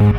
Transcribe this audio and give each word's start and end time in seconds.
Meet 0.00 0.12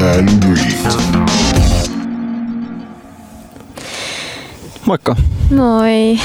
and 0.00 0.28
greet. 0.42 0.98
Moikka. 4.86 5.16
Moi. 5.56 6.18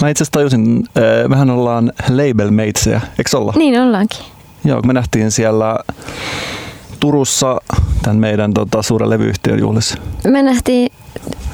Mä 0.00 0.08
itse 0.08 0.22
asiassa 0.22 0.30
tajusin, 0.32 0.84
äh, 0.96 1.28
mehän 1.28 1.50
ollaan 1.50 1.92
label 2.08 2.50
matesia, 2.50 3.00
eikö 3.18 3.38
olla? 3.38 3.52
Niin 3.56 3.80
ollaankin. 3.80 4.20
Joo, 4.64 4.80
me 4.82 4.92
nähtiin 4.92 5.30
siellä 5.30 5.78
Turussa 7.00 7.60
tämän 8.02 8.16
meidän 8.16 8.54
tota, 8.54 8.82
suuren 8.82 9.10
levyyhtiön 9.10 9.58
juhlissa. 9.58 9.98
Me 10.28 10.42
nähtiin 10.42 10.92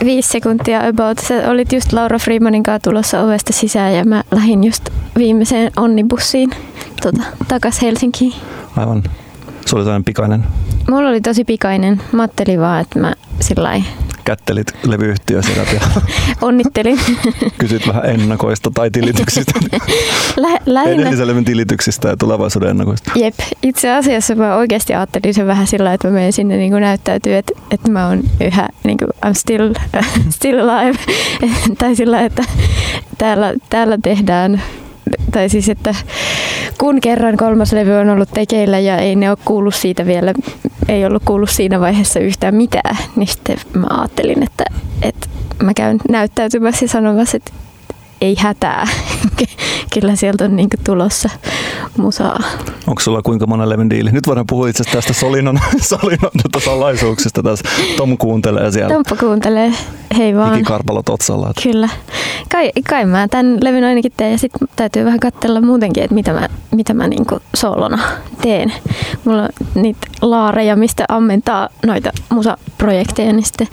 viisi 0.04 0.28
sekuntia 0.28 0.86
about. 0.86 1.18
Sä 1.18 1.50
olit 1.50 1.72
just 1.72 1.92
Laura 1.92 2.18
Freemanin 2.18 2.62
kanssa 2.62 2.90
tulossa 2.90 3.20
ovesta 3.20 3.52
sisään 3.52 3.94
ja 3.94 4.04
mä 4.04 4.24
lähdin 4.30 4.64
just 4.64 4.90
viimeiseen 5.18 5.72
onnibussiin 5.76 6.50
tota, 7.02 7.22
takas 7.48 7.82
Helsinkiin. 7.82 8.32
Aivan. 8.76 9.02
Se 9.66 9.76
oli 9.76 10.02
pikainen. 10.04 10.44
Mulla 10.90 11.08
oli 11.08 11.20
tosi 11.20 11.44
pikainen. 11.44 12.00
Mä 12.12 12.22
ajattelin 12.22 12.60
vaan, 12.60 12.80
että 12.80 12.98
mä 12.98 13.14
sillä 13.40 13.82
Kättelit 14.26 14.74
levyyhtiö 14.86 15.42
siellä 15.42 15.62
ja 15.74 15.80
onnittelin. 16.42 17.00
kysyt 17.58 17.88
vähän 17.88 18.06
ennakoista 18.06 18.70
tai 18.74 18.90
tilityksistä. 18.90 19.52
Lä- 20.36 20.58
lähinnä. 20.66 21.02
Edellisen 21.02 21.26
levyn 21.26 21.44
tilityksistä 21.44 22.08
ja 22.08 22.16
tulevaisuuden 22.16 22.68
ennakoista. 22.68 23.12
Jep, 23.14 23.34
itse 23.62 23.90
asiassa 23.90 24.34
mä 24.34 24.56
oikeasti 24.56 24.94
ajattelin 24.94 25.34
sen 25.34 25.46
vähän 25.46 25.66
sillä, 25.66 25.92
että 25.94 26.08
mä 26.08 26.14
menen 26.14 26.32
sinne 26.32 26.56
niin 26.56 26.72
näyttäytyy, 26.72 27.36
että, 27.36 27.52
että 27.70 27.90
mä 27.90 28.06
oon 28.08 28.22
yhä, 28.40 28.68
niin 28.84 28.98
kuin, 28.98 29.08
I'm 29.26 29.34
still, 29.34 29.74
still 30.30 30.68
alive. 30.68 30.98
tai 31.78 31.96
sillä, 31.96 32.20
että 32.24 32.44
täällä, 33.18 33.54
täällä 33.70 33.98
tehdään, 34.02 34.62
tai 35.32 35.48
siis, 35.48 35.68
että 35.68 35.94
kun 36.78 37.00
kerran 37.00 37.36
kolmas 37.36 37.72
levy 37.72 37.92
on 37.92 38.10
ollut 38.10 38.30
tekeillä 38.34 38.78
ja 38.78 38.96
ei 38.96 39.16
ne 39.16 39.30
ole 39.30 39.38
kuullut 39.44 39.74
siitä 39.74 40.06
vielä, 40.06 40.34
ei 40.88 41.06
ollut 41.06 41.22
kuullut 41.24 41.50
siinä 41.50 41.80
vaiheessa 41.80 42.20
yhtään 42.20 42.54
mitään, 42.54 42.96
niin 43.16 43.26
sitten 43.26 43.56
mä 43.74 43.86
ajattelin, 43.90 44.42
että, 44.42 44.64
että 45.02 45.28
mä 45.62 45.74
käyn 45.74 45.98
näyttäytymässä 46.08 46.84
ja 46.84 46.88
sanomassa, 46.88 47.36
että 47.36 47.52
ei 48.20 48.36
hätää. 48.38 48.86
Kyllä 49.94 50.16
sieltä 50.16 50.44
on 50.44 50.56
niin 50.56 50.68
tulossa 50.84 51.30
musaa. 51.98 52.38
Onko 52.86 53.00
sulla 53.00 53.22
kuinka 53.22 53.46
monen 53.46 53.68
levyn 53.68 53.90
diili? 53.90 54.12
Nyt 54.12 54.26
voidaan 54.26 54.46
puhua 54.46 54.68
itse 54.68 54.82
asiassa 54.82 54.98
tästä 54.98 55.12
Solinon, 55.20 55.58
Solinon 55.80 56.30
tota 56.42 56.64
salaisuuksista. 56.64 57.42
Tässä 57.42 57.64
Tom 57.96 58.18
kuuntelee 58.18 58.72
siellä. 58.72 58.94
Tomppa 58.94 59.16
kuuntelee. 59.16 59.72
Hei 60.16 60.36
vaan. 60.36 60.54
Hikikarpalot 60.54 61.08
otsalla. 61.08 61.50
Että. 61.50 61.62
Kyllä. 61.62 61.88
Kai, 62.52 62.72
kai 62.88 63.04
mä 63.04 63.28
tämän 63.28 63.58
levyn 63.62 63.84
ainakin 63.84 64.12
teen 64.16 64.32
ja 64.32 64.38
sitten 64.38 64.68
täytyy 64.76 65.04
vähän 65.04 65.20
katsella 65.20 65.60
muutenkin, 65.60 66.02
että 66.02 66.14
mitä 66.14 66.32
mä, 66.32 66.48
mitä 66.70 66.94
mä 66.94 67.08
niinku 67.08 67.38
soolona 67.54 67.98
teen. 68.42 68.72
Mulla 69.24 69.42
on 69.42 69.48
niitä 69.74 70.06
laareja, 70.22 70.76
mistä 70.76 71.04
ammentaa 71.08 71.68
noita 71.86 72.10
musaprojekteja, 72.30 73.32
niin 73.32 73.44
sitten 73.44 73.66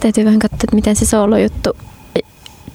täytyy 0.00 0.24
vähän 0.24 0.38
katsoa, 0.38 0.58
että 0.64 0.76
miten 0.76 0.96
se 0.96 1.06
soolojuttu 1.06 1.76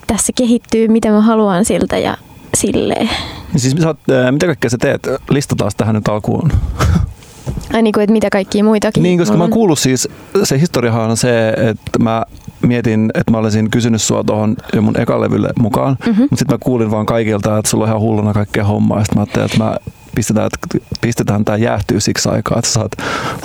tässä 0.10 0.34
kehittyy, 0.36 0.88
mitä 0.88 1.10
mä 1.10 1.22
haluan 1.22 1.66
siltä 1.66 1.98
ja 1.98 2.18
silleen. 2.54 3.10
Niin 3.54 3.60
siis 3.62 3.76
sä 3.82 3.96
ää, 4.24 4.32
mitä 4.32 4.46
kaikkea 4.46 4.70
sä 4.70 4.78
teet? 4.78 5.08
Listataan 5.30 5.72
tähän 5.78 5.96
nyt 5.96 6.08
alkuun. 6.08 6.52
Ai 7.74 7.82
niin 7.82 7.92
kuin, 7.94 8.04
että 8.04 8.14
mitä 8.14 8.30
kaikkia 8.30 8.64
muitakin. 8.64 9.04
Niin, 9.04 9.20
koska 9.20 9.38
mä 9.38 9.44
on. 9.44 9.48
oon 9.48 9.52
kuullut 9.54 9.80
siis, 9.80 10.10
se 10.44 10.60
historiahan 10.60 11.10
on 11.10 11.18
se, 11.18 11.50
että 11.50 12.00
mä 12.00 12.24
mietin, 12.62 13.12
että 13.14 13.32
mä 13.32 13.38
olisin 13.38 13.70
kysynyt 13.72 14.02
sua 14.02 14.24
tuohon 14.24 14.56
jo 14.76 14.82
mun 14.82 15.00
ekalevylle 15.00 15.50
mukaan, 15.60 15.98
Mhm. 16.00 16.10
mm-hmm. 16.10 16.24
mutta 16.24 16.36
sitten 16.38 16.54
mä 16.56 16.60
kuulin 16.64 16.92
vaan 16.92 17.06
kaikilta, 17.06 17.58
että 17.58 17.70
sulla 17.72 17.84
on 17.84 17.90
ihan 17.90 18.02
hulluna 18.02 18.34
kaikkea 18.34 18.64
hommaa, 18.64 18.98
ja 19.00 19.04
sitten 19.06 19.18
mä 19.18 19.22
ajattelin, 19.22 19.46
että 19.46 19.58
mä 19.64 19.78
pistetään, 20.20 20.50
että 20.54 20.86
pistetään 21.02 21.46
tää 21.46 21.58
jäähtyy 21.58 22.00
siksi 22.00 22.30
aikaa, 22.30 22.60
että 22.60 22.72
saat 22.72 22.92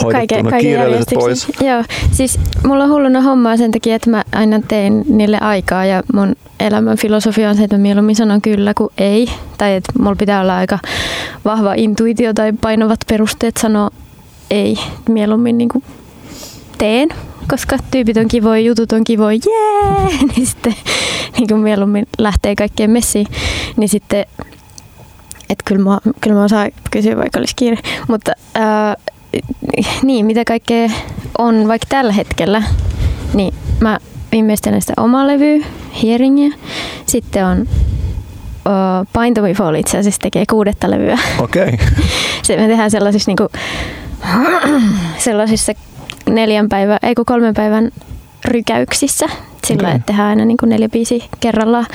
hoidettuna 0.02 0.58
kiireelliset 0.58 1.08
pois. 1.14 1.46
Joo, 1.60 1.84
siis 2.12 2.40
mulla 2.66 2.84
on 2.84 2.90
hulluna 2.90 3.20
hommaa 3.20 3.56
sen 3.56 3.70
takia, 3.70 3.96
että 3.96 4.10
mä 4.10 4.24
aina 4.32 4.60
teen 4.68 5.04
niille 5.08 5.38
aikaa 5.40 5.84
ja 5.84 6.02
mun 6.12 6.36
elämän 6.60 6.98
filosofia 6.98 7.50
on 7.50 7.56
se, 7.56 7.64
että 7.64 7.76
mä 7.76 7.82
mieluummin 7.82 8.16
sanon 8.16 8.42
kyllä 8.42 8.74
kuin 8.74 8.90
ei. 8.98 9.30
Tai 9.58 9.74
että 9.74 9.92
mulla 9.98 10.16
pitää 10.16 10.40
olla 10.40 10.56
aika 10.56 10.78
vahva 11.44 11.74
intuitio 11.74 12.34
tai 12.34 12.52
painavat 12.52 13.00
perusteet 13.08 13.56
sanoa 13.56 13.90
ei. 14.50 14.76
Mieluummin 15.08 15.58
niin 15.58 15.68
kuin 15.68 15.84
teen, 16.78 17.08
koska 17.50 17.78
tyypit 17.90 18.16
on 18.16 18.28
kivoja, 18.28 18.60
jutut 18.60 18.92
on 18.92 19.04
kivoja, 19.04 19.38
jee! 19.46 20.18
Niin 20.36 20.46
sitten 20.46 20.74
niin 21.38 21.48
kuin 21.48 21.60
mieluummin 21.60 22.06
lähtee 22.18 22.54
kaikkeen 22.54 22.90
messiin. 22.90 23.26
Niin 23.76 23.88
sitten 23.88 24.26
että 25.50 25.64
kyllä 25.64 25.84
mä, 25.84 25.98
kyllä 26.20 26.36
mä 26.36 26.44
osaan 26.44 26.70
kysyä, 26.90 27.16
vaikka 27.16 27.38
olisi 27.38 27.56
kiire. 27.56 27.76
Mutta 28.08 28.32
ää, 28.54 28.96
niin, 30.02 30.26
mitä 30.26 30.44
kaikkea 30.44 30.90
on 31.38 31.68
vaikka 31.68 31.86
tällä 31.88 32.12
hetkellä, 32.12 32.62
niin 33.34 33.54
mä 33.80 33.98
viimeistelen 34.32 34.80
sitä 34.80 34.92
omaa 34.96 35.26
levyä, 35.26 35.66
Hearingia. 36.02 36.50
Sitten 37.06 37.46
on 37.46 37.60
uh, 37.60 39.06
Paint 39.12 39.38
Me 39.42 39.54
Fall 39.54 39.74
itse 39.74 39.98
asiassa 39.98 40.20
tekee 40.20 40.44
kuudetta 40.50 40.90
levyä. 40.90 41.18
Okei. 41.38 41.68
Okay. 41.68 41.86
Se 42.42 42.56
me 42.56 42.66
tehdään 42.66 42.90
sellaisissa, 42.90 43.30
niinku, 43.30 43.48
sellaisissa 45.24 45.72
neljän 46.30 46.68
päivän, 46.68 46.98
ei 47.02 47.14
kun 47.14 47.24
kolmen 47.24 47.54
päivän 47.54 47.90
rykäyksissä. 48.44 49.26
Sillä 49.66 49.88
okay. 49.88 49.96
että 49.96 50.06
tehdään 50.06 50.28
aina 50.28 50.44
niinku 50.44 50.66
neljä 50.66 50.88
biisiä 50.88 51.24
kerrallaan. 51.40 51.86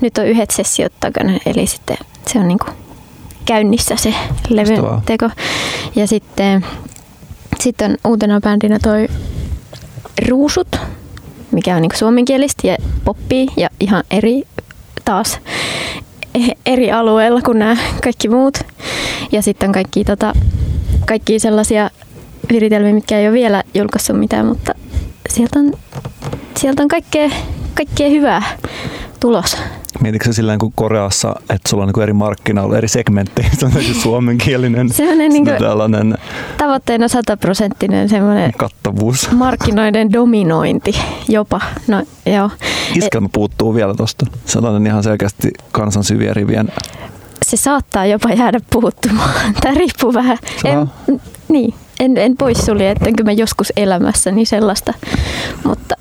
Nyt 0.00 0.18
on 0.18 0.26
yhdet 0.26 0.50
sessiot 0.50 0.92
takana, 1.00 1.32
eli 1.46 1.66
sitten 1.66 1.96
se 2.26 2.38
on 2.38 2.48
niinku 2.48 2.66
käynnissä 3.44 3.96
se 3.96 4.14
levyn 4.48 4.84
teko. 5.06 5.30
Ja 5.96 6.06
sitten, 6.06 6.66
sitten 7.60 7.90
on 7.90 7.96
uutena 8.04 8.40
bändinä 8.40 8.78
toi 8.78 9.08
Ruusut, 10.28 10.76
mikä 11.50 11.76
on 11.76 11.82
niinku 11.82 11.96
suomenkielistä 11.96 12.66
ja 12.66 12.76
poppia 13.04 13.52
ja 13.56 13.68
ihan 13.80 14.04
eri 14.10 14.42
taas 15.04 15.38
e- 16.34 16.72
eri 16.72 16.92
alueella 16.92 17.42
kuin 17.42 17.58
nämä 17.58 17.76
kaikki 18.02 18.28
muut. 18.28 18.58
Ja 19.32 19.42
sitten 19.42 19.68
on 19.68 19.72
kaikki, 19.72 20.04
tota, 20.04 20.32
kaikki 21.06 21.38
sellaisia 21.38 21.90
viritelmiä, 22.52 22.94
mitkä 22.94 23.18
ei 23.18 23.28
ole 23.28 23.34
vielä 23.34 23.62
julkaissut 23.74 24.18
mitään, 24.18 24.46
mutta 24.46 24.74
sieltä 25.28 25.58
on, 25.58 25.72
sieltä 26.56 26.82
on 26.82 26.88
kaikkea, 26.88 27.30
kaikkea 27.74 28.08
hyvää 28.10 28.42
tulos. 29.20 29.56
Mietitkö 30.00 30.26
sä 30.26 30.32
silleen 30.32 30.58
kuin 30.58 30.72
Koreassa, 30.76 31.34
että 31.40 31.68
sulla 31.68 31.82
on 31.82 31.92
niin 31.94 32.02
eri 32.02 32.12
markkinoilla, 32.12 32.78
eri 32.78 32.88
segmenttejä, 32.88 33.48
se 33.58 33.66
on 33.66 33.72
täysin 33.72 33.94
suomenkielinen, 33.94 34.88
Sellainen 34.92 35.32
niinku 35.32 35.50
tällainen 35.58 36.18
tavoitteena 36.58 37.08
sataprosenttinen 37.08 38.08
semmoinen 38.08 38.52
kattavuus. 38.56 39.30
markkinoiden 39.32 40.12
dominointi 40.12 40.92
jopa. 41.28 41.60
No 41.88 42.02
joo. 42.26 42.50
Iskelmä 42.94 43.28
puuttuu 43.32 43.74
vielä 43.74 43.94
tosta. 43.94 44.26
Sellainen 44.44 44.86
ihan 44.86 45.02
selkeästi 45.02 45.50
kansan 45.72 46.04
syvien 46.04 46.36
rivien. 46.36 46.68
Se 47.46 47.56
saattaa 47.56 48.06
jopa 48.06 48.28
jäädä 48.30 48.60
puuttumaan. 48.70 49.54
Tämä 49.60 49.74
riippuu 49.74 50.14
vähän. 50.14 50.38
En, 50.64 50.90
niin, 51.48 51.74
en, 52.00 52.16
en 52.16 52.36
poissulje, 52.36 52.90
ettenkö 52.90 53.24
mä 53.24 53.32
joskus 53.32 53.72
elämässäni 53.76 54.44
sellaista, 54.44 54.94
mutta 55.64 55.94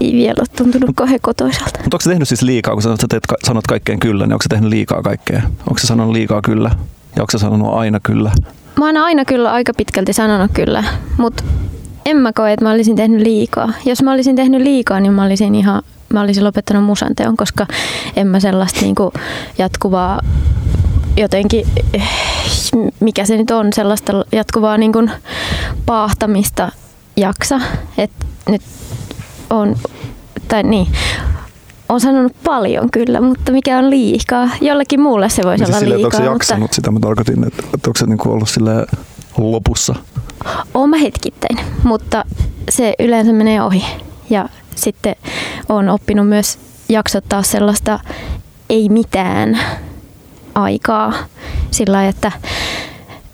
ei 0.00 0.12
vielä 0.12 0.34
ole 0.38 0.46
tuntunut 0.56 0.90
kauhean 0.94 1.20
kotoisalta. 1.22 1.78
Mutta 1.82 1.96
onko 1.96 2.00
sä 2.00 2.10
tehnyt 2.10 2.28
siis 2.28 2.42
liikaa, 2.42 2.74
kun 2.74 2.82
sä 2.82 2.96
teet, 3.08 3.22
sanot 3.44 3.66
kaikkeen 3.66 4.00
kyllä, 4.00 4.26
niin 4.26 4.32
onko 4.32 4.42
sä 4.42 4.48
tehnyt 4.48 4.70
liikaa 4.70 5.02
kaikkea? 5.02 5.42
Onko 5.42 5.78
sä 5.78 5.86
sanonut 5.86 6.12
liikaa 6.12 6.42
kyllä? 6.42 6.70
Ja 7.16 7.22
onko 7.22 7.30
sä 7.32 7.38
sanonut 7.38 7.74
aina 7.74 8.00
kyllä? 8.00 8.32
Mä 8.78 8.86
oon 8.86 8.96
aina 8.96 9.24
kyllä 9.24 9.52
aika 9.52 9.72
pitkälti 9.76 10.12
sanonut 10.12 10.50
kyllä, 10.54 10.84
mutta 11.18 11.44
en 12.06 12.16
mä 12.16 12.32
koe, 12.32 12.52
että 12.52 12.64
mä 12.64 12.70
olisin 12.70 12.96
tehnyt 12.96 13.20
liikaa. 13.20 13.72
Jos 13.84 14.02
mä 14.02 14.12
olisin 14.12 14.36
tehnyt 14.36 14.62
liikaa, 14.62 15.00
niin 15.00 15.12
mä 15.12 15.24
olisin 15.24 15.54
ihan 15.54 15.82
mä 16.12 16.20
olisin 16.20 16.44
lopettanut 16.44 16.84
musanteon, 16.84 17.36
koska 17.36 17.66
en 18.16 18.26
mä 18.26 18.40
sellaista 18.40 18.80
niinku 18.80 19.12
jatkuvaa 19.58 20.20
jotenkin, 21.16 21.66
mikä 23.00 23.24
se 23.24 23.36
nyt 23.36 23.50
on, 23.50 23.72
sellaista 23.72 24.12
jatkuvaa 24.32 24.78
niinku 24.78 25.08
paahtamista 25.86 26.72
jaksa. 27.16 27.60
Et 27.98 28.10
nyt 28.48 28.62
on, 29.50 29.76
tai 30.48 30.62
niin, 30.62 30.86
on 31.88 32.00
sanonut 32.00 32.32
paljon 32.44 32.90
kyllä, 32.90 33.20
mutta 33.20 33.52
mikä 33.52 33.78
on 33.78 33.90
liikaa. 33.90 34.48
Jollekin 34.60 35.00
muulle 35.00 35.28
se 35.28 35.42
voisi 35.42 35.64
Niin 35.64 35.74
olla 35.74 35.78
siis 35.78 35.90
että 35.92 35.94
onko 35.94 36.02
liikaa. 36.02 36.20
sä 36.20 36.30
mutta- 36.30 36.34
jaksanut 36.34 36.72
sitä, 36.72 36.90
mä 36.90 37.00
tarkoitin, 37.00 37.46
että, 37.46 37.62
että 37.74 37.90
onko 37.90 37.98
se 37.98 38.06
niinku 38.06 38.30
ollut 38.32 38.48
sille 38.48 38.86
lopussa? 39.38 39.94
Oon 40.74 40.90
mä 40.90 40.96
hetkittäin, 40.96 41.58
mutta 41.84 42.24
se 42.70 42.94
yleensä 42.98 43.32
menee 43.32 43.62
ohi. 43.62 43.84
Ja 44.30 44.48
sitten 44.74 45.16
on 45.68 45.88
oppinut 45.88 46.28
myös 46.28 46.58
jaksottaa 46.88 47.42
sellaista 47.42 48.00
ei 48.70 48.88
mitään 48.88 49.58
aikaa 50.54 51.12
sillä 51.70 52.08
että, 52.08 52.32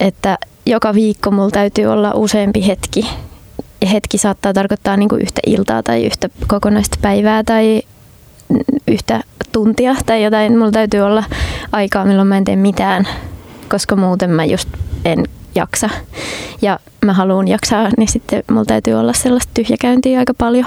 että 0.00 0.38
joka 0.67 0.94
viikko 0.94 1.31
mulla 1.31 1.50
täytyy 1.50 1.87
olla 1.87 2.12
useampi 2.14 2.67
hetki. 2.67 3.06
Ja 3.84 3.88
hetki 3.90 4.19
saattaa 4.19 4.52
tarkoittaa 4.52 4.96
niin 4.96 5.08
kuin 5.08 5.22
yhtä 5.22 5.40
iltaa 5.46 5.82
tai 5.82 6.04
yhtä 6.06 6.28
kokonaista 6.46 6.98
päivää 7.02 7.44
tai 7.44 7.82
yhtä 8.88 9.20
tuntia 9.52 9.96
tai 10.06 10.25
jotain. 10.25 10.58
Mulla 10.58 10.70
täytyy 10.70 11.00
olla 11.00 11.25
aikaa, 11.72 12.04
milloin 12.04 12.28
mä 12.28 12.36
en 12.36 12.44
tee 12.44 12.56
mitään, 12.56 13.08
koska 13.69 13.96
muuten 13.96 14.31
mä 14.31 14.44
just 14.44 14.69
en 15.04 15.25
jaksa. 15.55 15.91
Ja 16.62 16.79
mä 17.05 17.12
haluan 17.12 17.49
jaksaa, 17.49 17.89
niin 17.97 18.09
sitten 18.09 18.43
mulla 18.51 18.65
täytyy 18.65 18.95
olla 18.95 19.12
sellaista 19.12 19.51
tyhjäkäyntiä 19.55 20.19
aika 20.19 20.35
paljon. 20.35 20.67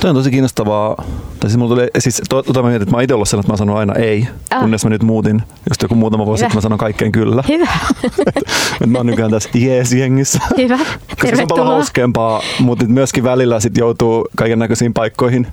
Toi 0.00 0.10
on 0.10 0.16
tosi 0.16 0.30
kiinnostavaa. 0.30 1.04
Tai 1.40 1.50
siis 1.50 1.58
mulla 1.58 1.74
tuli, 1.74 1.88
siis 1.98 2.22
to, 2.28 2.42
tota 2.42 2.62
mä 2.62 2.68
mietin, 2.68 2.82
että 2.82 2.96
mä 2.96 3.02
itse 3.02 3.14
ollut 3.14 3.28
sellainen, 3.28 3.44
että 3.44 3.52
mä 3.52 3.56
sanon 3.56 3.76
aina 3.76 3.94
ei, 3.94 4.28
ah. 4.50 4.60
kunnes 4.60 4.84
mä 4.84 4.90
nyt 4.90 5.02
muutin. 5.02 5.42
Just 5.70 5.82
joku 5.82 5.94
muutama 5.94 6.26
vuosi 6.26 6.40
sitten 6.40 6.56
mä 6.56 6.60
sanon 6.60 6.78
kaikkeen 6.78 7.12
kyllä. 7.12 7.44
Hyvä. 7.48 7.68
et, 8.80 8.86
mä 8.86 8.98
oon 8.98 9.06
nykyään 9.06 9.30
tässä 9.30 9.50
jees-jengissä. 9.54 10.40
Hyvä. 10.56 10.78
Koska 11.20 11.36
se 11.36 11.42
on 11.42 11.48
paljon 11.48 11.66
hauskempaa, 11.66 12.42
mutta 12.60 12.84
myöskin 12.84 13.24
välillä 13.24 13.60
sit 13.60 13.76
joutuu 13.76 14.28
kaiken 14.36 14.58
näköisiin 14.58 14.94
paikkoihin. 14.94 15.46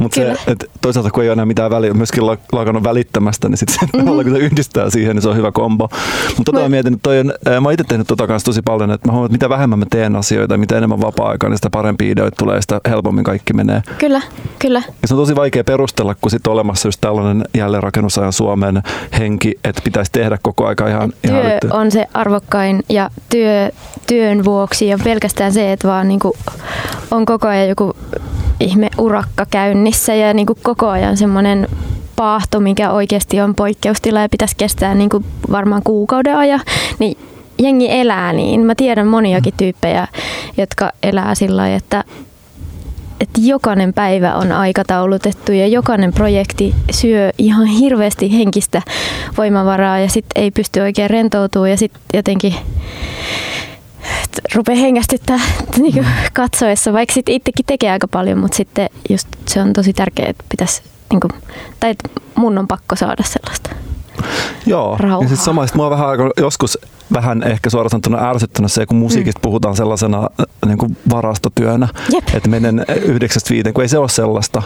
Mutta 0.00 0.14
se, 0.14 0.34
että 0.46 0.66
toisaalta 0.80 1.10
kun 1.10 1.22
ei 1.22 1.28
ole 1.28 1.32
enää 1.32 1.46
mitään 1.46 1.70
väliä, 1.70 1.94
myöskin 1.94 2.26
lakannut 2.52 2.84
välittämästä, 2.84 3.48
niin 3.48 3.58
sitten 3.58 3.76
se, 3.80 3.86
mm-hmm. 3.96 4.24
kun 4.24 4.32
se 4.32 4.38
yhdistää 4.38 4.90
siihen, 4.90 5.16
niin 5.16 5.22
se 5.22 5.28
on 5.28 5.36
hyvä 5.36 5.52
kombo. 5.52 5.88
Mutta 6.36 6.52
tota 6.52 6.62
mä 6.62 6.68
mietin, 6.68 6.94
että 6.94 7.02
toi 7.02 7.18
on, 7.18 7.32
mä 7.46 7.68
oon 7.68 7.72
itse 7.72 7.84
tehnyt 7.88 8.06
tota 8.06 8.26
kanssa 8.26 8.46
tosi 8.46 8.62
paljon, 8.62 8.90
että 8.90 9.08
mä 9.08 9.12
huomaan, 9.12 9.26
että 9.26 9.34
mitä 9.34 9.48
vähemmän 9.48 9.78
mä 9.78 9.84
teen 9.90 10.16
asioita, 10.16 10.56
mitä 10.56 10.78
enemmän 10.78 11.00
vapaa-aikaa, 11.00 11.50
niin 11.50 11.58
sitä 11.58 11.70
parempi 11.70 12.10
ideoita 12.10 12.36
tulee, 12.38 12.62
sitä 12.62 12.80
helpommin 12.88 13.24
kaikki 13.24 13.52
menee. 13.52 13.82
Kyllä, 13.98 14.20
kyllä. 14.58 14.82
Ja 15.02 15.08
se 15.08 15.14
on 15.14 15.20
tosi 15.20 15.36
vaikea 15.36 15.64
perustella, 15.64 16.14
kun 16.20 16.30
sitten 16.30 16.52
olemassa 16.52 16.88
just 16.88 17.00
tällainen 17.00 17.44
jälleenrakennusajan 17.54 18.32
Suomen 18.32 18.82
henki, 19.18 19.58
että 19.64 19.82
pitäisi 19.84 20.12
tehdä 20.12 20.38
koko 20.42 20.66
aika 20.66 20.88
ihan, 20.88 21.12
työ 21.26 21.40
ihan 21.40 21.80
on 21.80 21.90
se 21.90 22.06
arvokkain 22.14 22.82
ja 22.88 23.10
työ, 23.28 23.70
työn 24.06 24.44
vuoksi 24.44 24.86
ja 24.86 24.98
pelkästään 25.04 25.52
se, 25.52 25.72
että 25.72 25.88
vaan 25.88 26.08
niinku 26.08 26.36
on 27.10 27.24
koko 27.24 27.48
ajan 27.48 27.68
joku 27.68 27.96
ihme 28.64 28.90
urakka 28.98 29.46
käynnissä 29.50 30.14
ja 30.14 30.34
niin 30.34 30.46
kuin 30.46 30.58
koko 30.62 30.88
ajan 30.88 31.16
semmoinen 31.16 31.68
paahto, 32.16 32.60
mikä 32.60 32.90
oikeasti 32.90 33.40
on 33.40 33.54
poikkeustila 33.54 34.20
ja 34.20 34.28
pitäisi 34.28 34.56
kestää 34.56 34.94
niin 34.94 35.10
kuin 35.10 35.24
varmaan 35.50 35.82
kuukauden 35.84 36.36
ajan, 36.36 36.60
niin 36.98 37.16
jengi 37.58 37.86
elää 37.90 38.32
niin. 38.32 38.60
Mä 38.60 38.74
tiedän 38.74 39.06
moniakin 39.06 39.54
tyyppejä, 39.56 40.08
jotka 40.56 40.92
elää 41.02 41.34
sillä 41.34 41.56
lailla, 41.56 41.76
että, 41.76 42.04
että 43.20 43.40
jokainen 43.40 43.92
päivä 43.92 44.34
on 44.34 44.52
aikataulutettu 44.52 45.52
ja 45.52 45.66
jokainen 45.66 46.12
projekti 46.12 46.74
syö 46.90 47.32
ihan 47.38 47.66
hirveästi 47.66 48.32
henkistä 48.32 48.82
voimavaraa 49.38 49.98
ja 49.98 50.08
sitten 50.08 50.42
ei 50.42 50.50
pysty 50.50 50.80
oikein 50.80 51.10
rentoutumaan 51.10 51.70
ja 51.70 51.76
sitten 51.76 52.00
jotenkin 52.14 52.54
rupeaa 54.54 54.78
hengästyttää 54.78 55.40
niin 55.78 55.92
kuin 55.92 56.06
katsoessa, 56.32 56.92
vaikka 56.92 57.14
sitten 57.14 57.34
itsekin 57.34 57.66
tekee 57.66 57.90
aika 57.90 58.08
paljon, 58.08 58.38
mutta 58.38 58.56
sitten 58.56 58.90
just 59.10 59.28
se 59.46 59.60
on 59.60 59.72
tosi 59.72 59.92
tärkeää, 59.92 60.30
että 60.30 60.44
pitäisi, 60.48 60.82
niin 61.10 61.20
kuin, 61.20 61.30
tai 61.80 61.90
että 61.90 62.08
mun 62.34 62.58
on 62.58 62.68
pakko 62.68 62.96
saada 62.96 63.22
sellaista 63.26 63.70
Joo, 64.66 64.96
rauhaa. 64.98 65.22
ja 65.22 65.28
sitten 65.28 65.44
sama, 65.44 65.66
sit 65.66 65.76
mua 65.76 65.90
vähän 65.90 66.18
joskus 66.36 66.78
vähän 67.12 67.42
ehkä 67.42 67.70
suoraan 67.70 67.90
sanottuna 67.90 68.30
ärsyttänyt 68.30 68.72
se, 68.72 68.86
kun 68.86 68.96
musiikista 68.96 69.38
mm. 69.38 69.42
puhutaan 69.42 69.76
sellaisena 69.76 70.30
niin 70.66 70.78
kuin 70.78 70.96
varastotyönä, 71.10 71.88
Jep. 72.12 72.24
että 72.34 72.48
menen 72.48 72.86
yhdeksästä 73.02 73.50
viiteen, 73.50 73.74
kun 73.74 73.82
ei 73.82 73.88
se 73.88 73.98
ole 73.98 74.08
sellaista. 74.08 74.62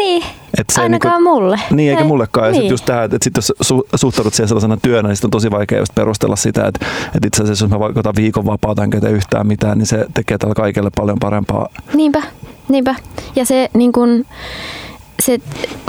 Niin, 0.00 0.22
et 0.58 0.70
se 0.70 0.80
ainakaan 0.80 1.14
niinku, 1.14 1.34
mulle. 1.34 1.60
Niin, 1.70 1.90
eikä 1.90 2.04
mullekaan. 2.04 2.44
Niin. 2.44 2.50
Ja 2.50 2.54
sitten 2.54 2.72
just 2.72 2.84
tämä, 2.84 3.02
että, 3.02 3.18
sit 3.22 3.36
jos 3.36 3.52
su, 3.60 3.86
suhtaudut 3.94 4.34
siihen 4.34 4.48
sellaisena 4.48 4.76
työnä, 4.76 5.08
niin 5.08 5.16
sit 5.16 5.24
on 5.24 5.30
tosi 5.30 5.50
vaikea 5.50 5.78
just 5.78 5.94
perustella 5.94 6.36
sitä, 6.36 6.66
että, 6.66 6.86
että 7.06 7.26
itse 7.26 7.42
asiassa 7.42 7.64
jos 7.64 7.70
mä 7.70 7.78
vaikka 7.78 8.12
viikon 8.16 8.46
vapaata 8.46 8.84
enkä 8.84 9.00
tee 9.00 9.10
yhtään 9.10 9.46
mitään, 9.46 9.78
niin 9.78 9.86
se 9.86 10.06
tekee 10.14 10.38
tällä 10.38 10.54
kaikelle 10.54 10.90
paljon 10.96 11.18
parempaa. 11.18 11.68
Niinpä, 11.94 12.22
niinpä. 12.68 12.94
Ja 13.36 13.44
se, 13.44 13.70
niin 13.74 13.92
kun, 13.92 14.26
se 15.22 15.38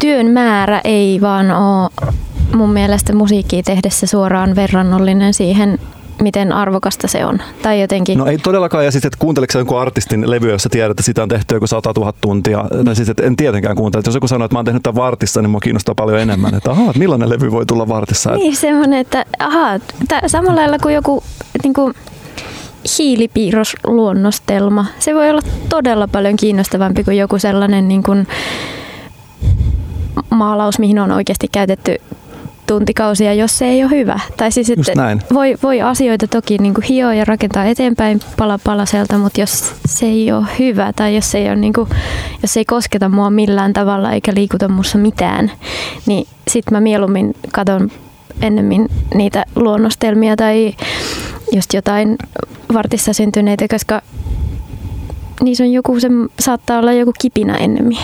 työn 0.02 0.26
määrä 0.26 0.82
ei 0.84 1.22
vaan 1.22 1.52
ole 1.52 2.14
mun 2.56 2.74
mielestä 2.74 3.16
musiikkia 3.16 3.64
tehdessä 3.64 4.08
suoraan 4.08 4.56
verrannollinen 4.56 5.34
siihen 5.34 5.80
miten 6.22 6.54
arvokasta 6.54 7.08
se 7.08 7.26
on. 7.26 7.40
Tai 7.62 7.82
jotenkin... 7.82 8.18
No 8.18 8.26
ei 8.26 8.38
todellakaan, 8.38 8.86
ja 8.86 8.92
siis, 8.92 9.06
että 9.06 9.18
kuunteliko 9.20 9.58
jonkun 9.58 9.82
artistin 9.82 10.32
levyä, 10.32 10.52
jossa 10.52 10.70
tiedät, 10.70 10.92
että 10.92 11.04
sitä 11.04 11.24
on 11.24 11.30
tehty 11.30 11.56
joku 11.56 11.68
100 11.68 11.94
000 11.98 12.14
tuntia, 12.22 12.66
tai 12.86 12.96
siis, 12.96 13.10
että 13.10 13.24
en 13.24 13.36
tietenkään 13.36 13.76
kuuntele. 13.76 14.04
Jos 14.06 14.16
joku 14.16 14.28
sanoo, 14.28 14.46
että 14.46 14.56
mä 14.56 14.60
oon 14.60 14.66
tehnyt 14.66 14.84
tämän 14.84 14.96
vartissa, 14.96 15.42
niin 15.42 15.50
mua 15.50 15.60
kiinnostaa 15.60 15.96
paljon 15.96 16.20
enemmän, 16.20 16.56
että 16.56 16.72
ahaa, 16.72 16.94
millainen 16.98 17.30
levy 17.30 17.52
voi 17.52 17.66
tulla 17.66 17.88
vartissa. 17.88 18.32
Niin, 18.32 18.56
semmoinen, 18.56 19.00
että 19.00 19.26
ahaa, 19.40 19.80
t- 19.80 20.28
samalla 20.28 20.62
lailla 20.62 20.80
kuin 20.80 20.96
joku 20.96 21.24
niin 21.64 21.74
kuin 21.74 21.94
hiilipiirrosluonnostelma. 22.98 24.86
Se 25.00 25.16
voi 25.16 25.30
olla 25.30 25.42
todella 25.70 26.08
paljon 26.08 26.36
kiinnostavampi 26.36 27.04
kuin 27.04 27.18
joku 27.18 27.40
sellainen 27.40 27.88
niin 27.88 28.04
kuin 28.04 28.28
maalaus, 30.30 30.80
mihin 30.80 31.00
on 31.00 31.12
oikeasti 31.12 31.48
käytetty 31.52 31.96
tuntikausia, 32.72 33.34
jos 33.34 33.58
se 33.58 33.66
ei 33.66 33.84
ole 33.84 33.92
hyvä. 33.92 34.20
Tai 34.38 34.52
siis, 34.52 34.70
että 34.70 35.18
voi, 35.34 35.58
voi 35.64 35.82
asioita 35.82 36.28
toki 36.28 36.58
niin 36.58 36.74
kuin 36.74 36.84
hioa 36.84 37.14
ja 37.14 37.26
rakentaa 37.26 37.66
eteenpäin 37.66 38.20
pala 38.38 38.60
palaselta, 38.64 39.18
mutta 39.18 39.42
jos 39.42 39.74
se 39.86 40.06
ei 40.06 40.32
ole 40.32 40.46
hyvä 40.60 40.94
tai 40.96 41.16
jos 41.16 41.32
se 41.32 41.38
ei, 41.38 41.48
ole 41.48 41.56
niin 41.56 41.74
kuin, 41.74 41.90
jos 42.42 42.54
se 42.54 42.60
ei 42.60 42.66
kosketa 42.66 43.10
mua 43.10 43.30
millään 43.30 43.74
tavalla 43.74 44.12
eikä 44.12 44.32
liikuta 44.36 44.68
mussa 44.68 44.98
mitään, 44.98 45.52
niin 46.06 46.28
sitten 46.48 46.74
mä 46.74 46.82
mieluummin 46.82 47.36
katon 47.52 47.92
ennemmin 48.42 48.90
niitä 49.14 49.46
luonnostelmia 49.56 50.36
tai 50.36 50.74
just 51.52 51.74
jotain 51.74 52.18
vartissa 52.74 53.14
syntyneitä, 53.14 53.66
koska 53.68 54.02
niissä 55.42 55.64
on 55.64 55.72
joku, 55.72 56.00
se 56.00 56.08
saattaa 56.40 56.80
olla 56.80 56.94
joku 56.94 57.14
kipinä 57.20 57.58
ennemmin. 57.58 57.98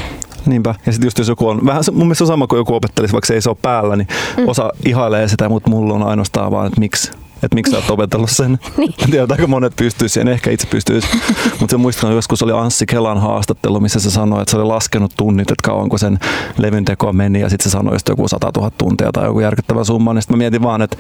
Niinpä. 0.48 0.76
Ja 0.86 0.92
sitten 0.92 1.08
just 1.08 1.18
jos 1.18 1.28
joku 1.28 1.48
on, 1.48 1.66
vähän 1.66 1.84
mun 1.92 2.08
mielestä 2.08 2.24
on 2.24 2.28
sama 2.28 2.48
kuin 2.48 2.58
joku 2.58 2.76
opettelisi, 2.76 3.12
vaikka 3.12 3.26
se 3.28 3.34
ei 3.34 3.42
se 3.42 3.50
ole 3.50 3.58
päällä, 3.62 3.96
niin 3.96 4.08
mm. 4.38 4.48
osa 4.48 4.70
ihailee 4.86 5.28
sitä, 5.28 5.50
mutta 5.50 5.70
mulla 5.70 5.94
on 5.94 6.04
ainoastaan 6.04 6.52
vaan, 6.52 6.68
että 6.68 6.80
miksi 6.80 7.12
että 7.44 7.56
miksi 7.56 7.72
sä 7.72 7.78
oot 7.78 7.90
opetellut 7.90 8.30
sen. 8.30 8.52
niin. 8.78 8.94
En 9.04 9.12
tiedä, 9.12 9.28
aika 9.30 9.48
monet 9.48 9.76
pystyisi 9.76 10.14
siihen, 10.14 10.28
ehkä 10.28 10.52
itse 10.52 10.68
pystyisi. 10.68 11.08
Mutta 11.60 11.72
se 11.72 11.78
muistan, 11.78 12.14
joskus 12.14 12.44
oli 12.44 12.52
Anssi 12.52 12.86
Kelan 12.86 13.22
haastattelu, 13.22 13.80
missä 13.80 14.00
se 14.00 14.12
sanoi, 14.12 14.42
että 14.42 14.52
se 14.52 14.58
oli 14.58 14.66
laskenut 14.66 15.14
tunnit, 15.18 15.52
että 15.52 15.68
kauanko 15.68 15.98
sen 15.98 16.20
levyn 16.58 16.86
tekoa 16.86 17.14
meni, 17.14 17.42
ja 17.42 17.50
sitten 17.50 17.64
se 17.64 17.70
sanoi 17.70 17.96
että 17.96 18.12
joku 18.12 18.28
100 18.28 18.52
000 18.56 18.72
tuntia 18.78 19.12
tai 19.12 19.26
joku 19.26 19.40
järkyttävä 19.40 19.84
summa. 19.84 20.14
Niin 20.14 20.22
sitten 20.22 20.38
mä 20.38 20.42
mietin 20.42 20.64
vaan, 20.64 20.82
että, 20.82 20.98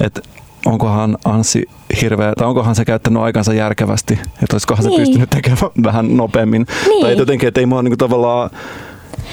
että 0.00 0.20
onkohan 0.66 1.18
Anssi 1.24 1.66
hirveä, 2.02 2.32
tai 2.38 2.46
onkohan 2.46 2.74
se 2.74 2.84
käyttänyt 2.84 3.22
aikansa 3.22 3.52
järkevästi, 3.52 4.14
että 4.14 4.54
olisikohan 4.54 4.84
niin. 4.84 4.96
se 4.96 5.00
pystynyt 5.00 5.30
tekemään 5.30 5.58
vähän 5.82 6.16
nopeammin. 6.16 6.66
Niin. 6.88 7.02
Tai 7.02 7.16
jotenkin, 7.16 7.48
että 7.48 7.60
ei 7.60 7.66
mua 7.66 7.82
niinku 7.82 7.96
tavallaan 7.96 8.50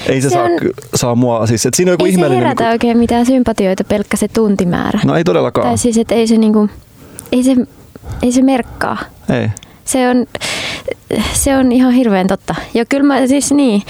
ei 0.08 0.20
se, 0.20 0.28
se 0.28 0.34
saa, 0.34 0.44
on, 0.44 0.50
saa 0.94 1.14
mua, 1.14 1.46
siis 1.46 1.66
että 1.66 1.76
siinä 1.76 1.90
on 1.90 1.92
joku 1.92 2.04
ei 2.04 2.10
ihmeellinen... 2.10 2.42
Se 2.42 2.44
herätä 2.44 2.62
niin 2.62 2.68
kuin... 2.68 2.72
oikein 2.72 2.98
mitään 2.98 3.26
sympatioita 3.26 3.84
pelkkä 3.84 4.16
se 4.16 4.28
tuntimäärä. 4.28 5.00
No 5.04 5.16
ei 5.16 5.24
todellakaan. 5.24 5.66
Tai 5.66 5.78
siis, 5.78 5.98
että 5.98 6.14
ei 6.14 6.26
se 6.26 6.36
niinku, 6.36 6.70
ei 7.32 7.42
se, 7.42 7.56
ei 8.22 8.32
se 8.32 8.42
merkkaa. 8.42 8.98
Ei. 9.40 9.48
Se 9.84 10.08
on, 10.10 10.26
se 11.32 11.56
on 11.56 11.72
ihan 11.72 11.92
hirveän 11.92 12.26
totta. 12.26 12.54
Ja 12.74 12.84
kyllä 12.84 13.04
mä 13.04 13.26
siis 13.26 13.52
niin, 13.52 13.82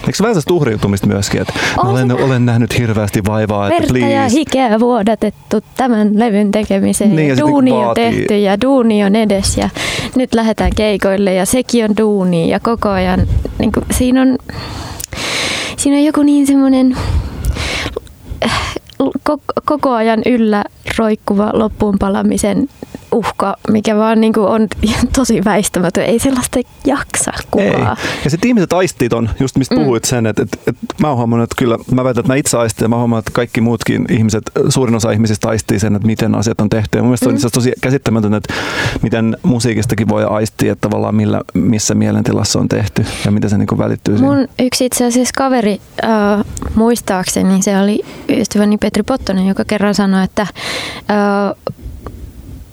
Eikö 0.00 0.16
se 0.16 0.22
vähän 0.22 0.34
se 0.34 0.46
tuhriutumista 0.46 1.06
myöskin, 1.06 1.40
että 1.40 1.52
olen, 1.76 2.08
se... 2.08 2.14
olen 2.14 2.46
nähnyt 2.46 2.78
hirveästi 2.78 3.24
vaivaa, 3.26 3.68
että 3.68 3.80
Verta 3.80 3.92
please. 3.92 4.12
ja 4.12 4.28
hikeä 4.28 4.80
vuodatettu 4.80 5.60
tämän 5.76 6.18
levyn 6.18 6.50
tekemiseen. 6.50 7.16
Niin, 7.16 7.28
ja 7.28 7.38
duuni 7.38 7.72
on 7.72 7.84
vaatii... 7.84 8.12
tehty 8.12 8.38
ja 8.38 8.60
duuni 8.60 9.04
on 9.04 9.16
edes 9.16 9.56
ja 9.56 9.68
nyt 10.16 10.34
lähdetään 10.34 10.70
keikoille 10.76 11.34
ja 11.34 11.46
sekin 11.46 11.84
on 11.84 11.96
duuni 11.96 12.50
ja 12.50 12.60
koko 12.60 12.88
ajan. 12.88 13.26
Niin 13.58 13.72
kuin, 13.72 13.86
siinä 13.90 14.22
on 14.22 14.38
siinä 15.80 15.96
on 15.96 16.04
joku 16.04 16.22
niin 16.22 16.46
semmoinen 16.46 16.96
äh, 18.44 18.74
koko 19.64 19.90
ajan 19.90 20.22
yllä 20.26 20.64
roikkuva 20.98 21.50
loppuun 21.52 21.98
palamisen 21.98 22.68
uhka, 23.12 23.56
mikä 23.68 23.96
vaan 23.96 24.20
niin 24.20 24.32
kuin 24.32 24.46
on 24.46 24.68
tosi 25.16 25.44
väistämätön. 25.44 26.04
Ei 26.04 26.18
sellaista 26.18 26.60
jaksa 26.86 27.32
kukaan. 27.50 27.96
Ei. 28.02 28.20
Ja 28.24 28.30
sitten 28.30 28.48
ihmiset 28.48 28.72
aistit 28.72 29.12
on, 29.12 29.30
just 29.40 29.56
mistä 29.56 29.74
mm. 29.74 29.80
puhuit 29.80 30.04
sen, 30.04 30.26
että, 30.26 30.42
että, 30.42 30.58
että 30.66 30.94
mä 31.00 31.08
oon 31.08 31.16
huomannut, 31.16 31.44
että 31.44 31.58
kyllä 31.58 31.78
mä 31.92 32.04
väitän, 32.04 32.20
että 32.20 32.32
mä 32.32 32.36
itse 32.36 32.58
aistin 32.58 32.84
ja 32.84 32.88
mä 32.88 32.96
huomannut, 32.96 33.26
että 33.26 33.34
kaikki 33.36 33.60
muutkin 33.60 34.04
ihmiset, 34.10 34.42
suurin 34.68 34.94
osa 34.94 35.10
ihmisistä 35.10 35.48
aistii 35.48 35.78
sen, 35.78 35.96
että 35.96 36.06
miten 36.06 36.34
asiat 36.34 36.60
on 36.60 36.68
tehty. 36.68 36.98
Ja 36.98 37.02
mun 37.02 37.08
mielestä 37.08 37.28
mm. 37.28 37.34
on 37.34 37.50
tosi 37.52 37.72
käsittämätön, 37.80 38.34
että 38.34 38.54
miten 39.02 39.36
musiikistakin 39.42 40.08
voi 40.08 40.24
aistia, 40.24 40.72
että 40.72 40.88
tavallaan 40.88 41.14
millä, 41.14 41.40
missä 41.54 41.94
mielentilassa 41.94 42.58
on 42.58 42.68
tehty 42.68 43.06
ja 43.24 43.30
miten 43.30 43.50
se 43.50 43.58
niin 43.58 43.66
kuin 43.66 43.78
välittyy 43.78 44.18
Mun 44.18 44.34
siihen. 44.34 44.48
yksi 44.58 44.84
itse 44.84 45.06
asiassa 45.06 45.32
kaveri 45.36 45.80
äh, 46.04 46.44
muistaakseni, 46.74 47.62
se 47.62 47.78
oli 47.78 48.00
ystäväni 48.28 48.78
Petri 48.78 49.02
Pottonen, 49.02 49.46
joka 49.46 49.64
kerran 49.64 49.94
sanoi, 49.94 50.24
että 50.24 50.42
äh, 50.42 51.74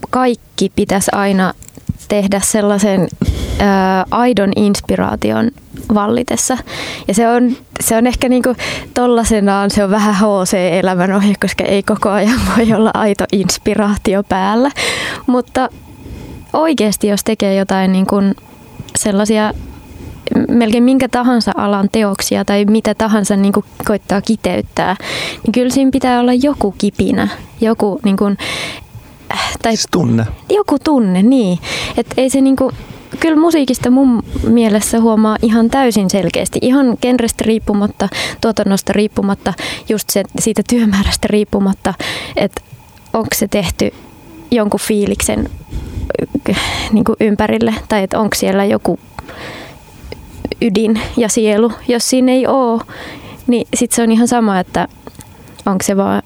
kaikki 0.10 0.72
pitäisi 0.76 1.12
aina 1.14 1.54
tehdä 2.08 2.40
sellaisen 2.44 3.08
ää, 3.60 4.06
aidon 4.12 4.52
inspiraation 4.56 5.52
vallitessa. 5.94 6.58
Ja 7.08 7.14
se 7.14 7.30
on, 7.30 7.58
se 7.80 7.98
on 7.98 8.08
ehkä 8.08 8.30
niinku 8.30 8.56
tollasenaan, 8.94 9.72
se 9.72 9.84
on 9.84 9.92
vähän 9.92 10.16
HC-elämän 10.16 11.16
ohje, 11.16 11.34
koska 11.42 11.64
ei 11.64 11.84
koko 11.84 12.10
ajan 12.10 12.42
voi 12.58 12.74
olla 12.74 12.92
aito 12.94 13.26
inspiraatio 13.32 14.24
päällä. 14.24 14.72
Mutta 15.28 15.70
oikeasti 16.54 17.08
jos 17.08 17.24
tekee 17.24 17.56
jotain 17.56 17.92
niin 17.92 18.08
kuin 18.08 18.36
sellaisia 18.96 19.54
melkein 20.50 20.84
minkä 20.84 21.10
tahansa 21.10 21.52
alan 21.56 21.90
teoksia 21.92 22.46
tai 22.46 22.66
mitä 22.66 22.96
tahansa 22.96 23.36
niin 23.36 23.54
kuin 23.54 23.66
koittaa 23.86 24.22
kiteyttää, 24.22 24.96
niin 25.44 25.52
kyllä 25.52 25.70
siinä 25.70 25.92
pitää 25.92 26.20
olla 26.20 26.34
joku 26.34 26.76
kipinä, 26.78 27.28
joku 27.62 28.00
niin 28.04 28.18
kuin, 28.18 28.38
tai 29.62 29.76
siis 29.76 29.88
tunne. 29.92 30.26
Joku 30.50 30.80
tunne, 30.84 31.24
niin. 31.24 31.60
Et 31.98 32.08
ei 32.18 32.30
se 32.30 32.42
niinku, 32.42 32.72
kyllä 33.20 33.36
musiikista 33.36 33.90
mun 33.90 34.24
mielessä 34.48 35.00
huomaa 35.02 35.38
ihan 35.42 35.70
täysin 35.70 36.10
selkeästi, 36.10 36.60
ihan 36.62 36.98
genrestä 37.02 37.44
riippumatta, 37.48 38.10
tuotannosta 38.42 38.94
riippumatta, 38.94 39.54
just 39.90 40.10
se, 40.10 40.24
siitä 40.40 40.62
työmäärästä 40.70 41.28
riippumatta, 41.30 41.94
että 42.36 42.62
onko 43.14 43.30
se 43.36 43.48
tehty 43.48 43.92
jonkun 44.52 44.80
fiiliksen 44.80 45.50
niin 46.92 47.06
kuin 47.06 47.16
ympärille 47.20 47.76
tai 47.90 48.04
että 48.04 48.20
onko 48.20 48.36
siellä 48.36 48.66
joku 48.66 49.00
ydin 50.62 51.02
ja 51.18 51.30
sielu. 51.30 51.72
Jos 51.88 52.10
siinä 52.10 52.32
ei 52.32 52.48
ole, 52.48 52.82
niin 53.48 53.68
sitten 53.76 53.96
se 53.96 54.02
on 54.02 54.12
ihan 54.12 54.28
sama, 54.28 54.60
että 54.60 54.88
onko 55.66 55.84
se 55.84 55.98
vaan 55.98 56.24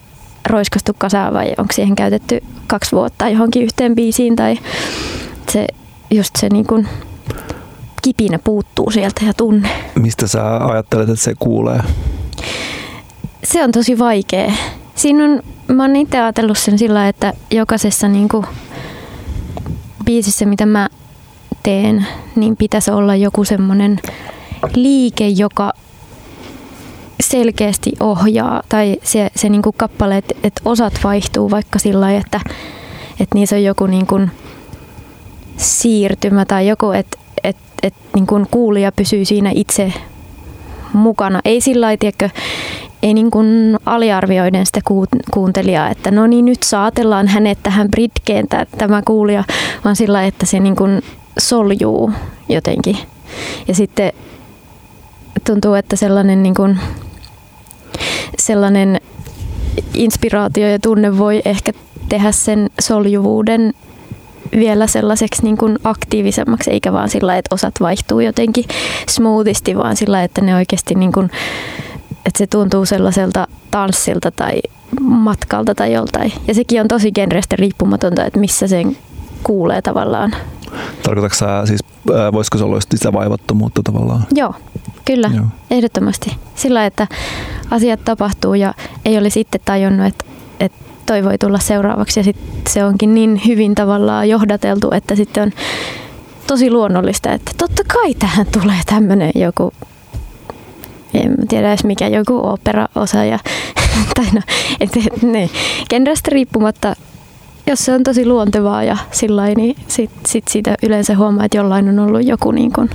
roiskastu 0.47 0.91
kasaan 0.97 1.33
vai 1.33 1.53
onko 1.57 1.73
siihen 1.73 1.95
käytetty 1.95 2.43
kaksi 2.67 2.91
vuotta 2.91 3.29
johonkin 3.29 3.63
yhteen 3.63 3.95
biisiin 3.95 4.35
tai 4.35 4.59
se, 5.49 5.67
just 6.11 6.35
se 6.35 6.49
niin 6.49 6.67
kuin 6.67 6.87
kipinä 8.01 8.39
puuttuu 8.43 8.91
sieltä 8.91 9.25
ja 9.25 9.33
tunne. 9.33 9.69
Mistä 9.95 10.27
sä 10.27 10.57
ajattelet, 10.57 11.09
että 11.09 11.23
se 11.23 11.33
kuulee? 11.39 11.83
Se 13.43 13.63
on 13.63 13.71
tosi 13.71 13.99
vaikea. 13.99 14.51
Siinä 14.95 15.23
on, 15.23 15.41
mä 15.67 15.83
oon 15.83 15.95
itse 15.95 16.19
ajatellut 16.19 16.57
sen 16.57 16.77
sillä, 16.77 17.07
että 17.07 17.33
jokaisessa 17.51 18.07
niin 18.07 18.29
kuin 18.29 18.45
biisissä, 20.05 20.45
mitä 20.45 20.65
mä 20.65 20.89
teen, 21.63 22.07
niin 22.35 22.57
pitäisi 22.57 22.91
olla 22.91 23.15
joku 23.15 23.43
semmoinen 23.45 23.99
liike, 24.75 25.27
joka 25.27 25.73
selkeästi 27.21 27.91
ohjaa, 27.99 28.63
tai 28.69 28.97
se, 29.03 29.29
se 29.35 29.49
niin 29.49 29.61
kuin 29.61 29.75
kappale, 29.77 30.17
että, 30.17 30.35
että 30.43 30.61
osat 30.65 30.93
vaihtuu 31.03 31.51
vaikka 31.51 31.79
sillä 31.79 32.01
lailla, 32.01 32.21
että, 32.21 32.39
että 33.19 33.35
niissä 33.35 33.55
on 33.55 33.63
joku 33.63 33.85
niin 33.85 34.07
kuin 34.07 34.31
siirtymä 35.57 36.45
tai 36.45 36.67
joku, 36.67 36.91
että, 36.91 37.17
että, 37.43 37.61
että 37.83 37.99
niin 38.15 38.27
kuin 38.27 38.47
kuulija 38.51 38.91
pysyy 38.91 39.25
siinä 39.25 39.51
itse 39.55 39.93
mukana. 40.93 41.39
Ei 41.45 41.61
sillä 41.61 41.85
lailla, 41.85 42.29
ei 43.03 43.13
niin 43.13 43.31
kuin 43.31 43.77
aliarvioiden 43.85 44.65
sitä 44.65 44.79
kuuntelijaa, 45.31 45.89
että 45.89 46.11
no 46.11 46.27
niin 46.27 46.45
nyt 46.45 46.63
saatellaan 46.63 47.27
hänet 47.27 47.59
tähän 47.63 47.89
britkeen 47.91 48.47
tämä 48.77 49.01
kuulija, 49.05 49.43
vaan 49.85 49.95
sillä 49.95 50.23
että 50.23 50.45
se 50.45 50.59
niin 50.59 50.75
kuin 50.75 51.01
soljuu 51.39 52.11
jotenkin. 52.49 52.97
Ja 53.67 53.75
sitten 53.75 54.13
tuntuu, 55.45 55.73
että 55.73 55.95
sellainen 55.95 56.43
niin 56.43 56.55
kuin 56.55 56.79
sellainen 58.39 59.01
inspiraatio 59.93 60.67
ja 60.69 60.79
tunne 60.79 61.17
voi 61.17 61.41
ehkä 61.45 61.71
tehdä 62.09 62.31
sen 62.31 62.69
soljuvuuden 62.81 63.73
vielä 64.51 64.87
sellaiseksi 64.87 65.43
niin 65.43 65.57
kuin 65.57 65.79
aktiivisemmaksi, 65.83 66.71
eikä 66.71 66.93
vaan 66.93 67.09
sillä, 67.09 67.37
että 67.37 67.55
osat 67.55 67.73
vaihtuu 67.81 68.19
jotenkin 68.19 68.65
smoothisti, 69.09 69.77
vaan 69.77 69.95
sillä, 69.95 70.23
että 70.23 70.41
ne 70.41 70.55
oikeasti 70.55 70.95
niin 70.95 71.11
kuin, 71.11 71.31
että 72.25 72.37
se 72.37 72.47
tuntuu 72.47 72.85
sellaiselta 72.85 73.47
tanssilta 73.71 74.31
tai 74.31 74.61
matkalta 75.01 75.75
tai 75.75 75.93
joltain. 75.93 76.33
Ja 76.47 76.53
sekin 76.53 76.81
on 76.81 76.87
tosi 76.87 77.11
genrestä 77.11 77.55
riippumatonta, 77.55 78.25
että 78.25 78.39
missä 78.39 78.67
sen 78.67 78.97
kuulee 79.43 79.81
tavallaan. 79.81 80.35
Tarkoitatko 81.03 81.37
sä 81.37 81.65
siis, 81.65 81.81
voisiko 82.33 82.57
se 82.57 82.63
olla 82.63 82.77
just 82.77 82.91
sitä 82.91 83.13
vaivattomuutta 83.13 83.81
tavallaan? 83.83 84.25
Joo, 84.35 84.53
kyllä, 85.05 85.31
Joo. 85.35 85.45
ehdottomasti. 85.71 86.35
Sillä, 86.55 86.85
että 86.85 87.07
asiat 87.71 88.05
tapahtuu 88.05 88.53
ja 88.53 88.73
ei 89.05 89.17
ole 89.17 89.29
sitten 89.29 89.61
tajunnut, 89.65 90.07
että, 90.07 90.25
että 90.59 90.77
toi 91.05 91.23
voi 91.23 91.37
tulla 91.37 91.59
seuraavaksi 91.59 92.19
ja 92.19 92.23
sitten 92.23 92.61
se 92.69 92.85
onkin 92.85 93.13
niin 93.13 93.41
hyvin 93.47 93.75
tavallaan 93.75 94.29
johdateltu, 94.29 94.91
että 94.91 95.15
sitten 95.15 95.43
on 95.43 95.51
tosi 96.47 96.71
luonnollista, 96.71 97.31
että 97.31 97.51
totta 97.57 97.83
kai 97.93 98.13
tähän 98.13 98.45
tulee 98.61 98.81
tämmöinen 98.85 99.31
joku 99.35 99.73
en 101.13 101.47
tiedä 101.47 101.69
edes 101.69 101.83
mikä 101.83 102.07
joku 102.07 102.41
operaosa 102.43 103.23
ja 103.23 103.39
tai 104.15 104.25
no, 104.33 104.41
et, 104.79 104.89
et, 104.97 105.23
ne, 105.23 105.49
genrestä 105.89 106.29
riippumatta 106.31 106.95
jos 107.67 107.85
se 107.85 107.93
on 107.93 108.03
tosi 108.03 108.25
luontevaa 108.25 108.83
ja 108.83 108.97
sillä 109.11 109.47
niin 109.47 109.75
sit, 109.87 110.11
sit 110.25 110.47
siitä 110.47 110.75
yleensä 110.83 111.17
huomaa, 111.17 111.45
että 111.45 111.57
jollain 111.57 111.89
on 111.89 111.99
ollut 111.99 112.27
joku 112.27 112.51
niin 112.51 112.73
kuin, 112.73 112.89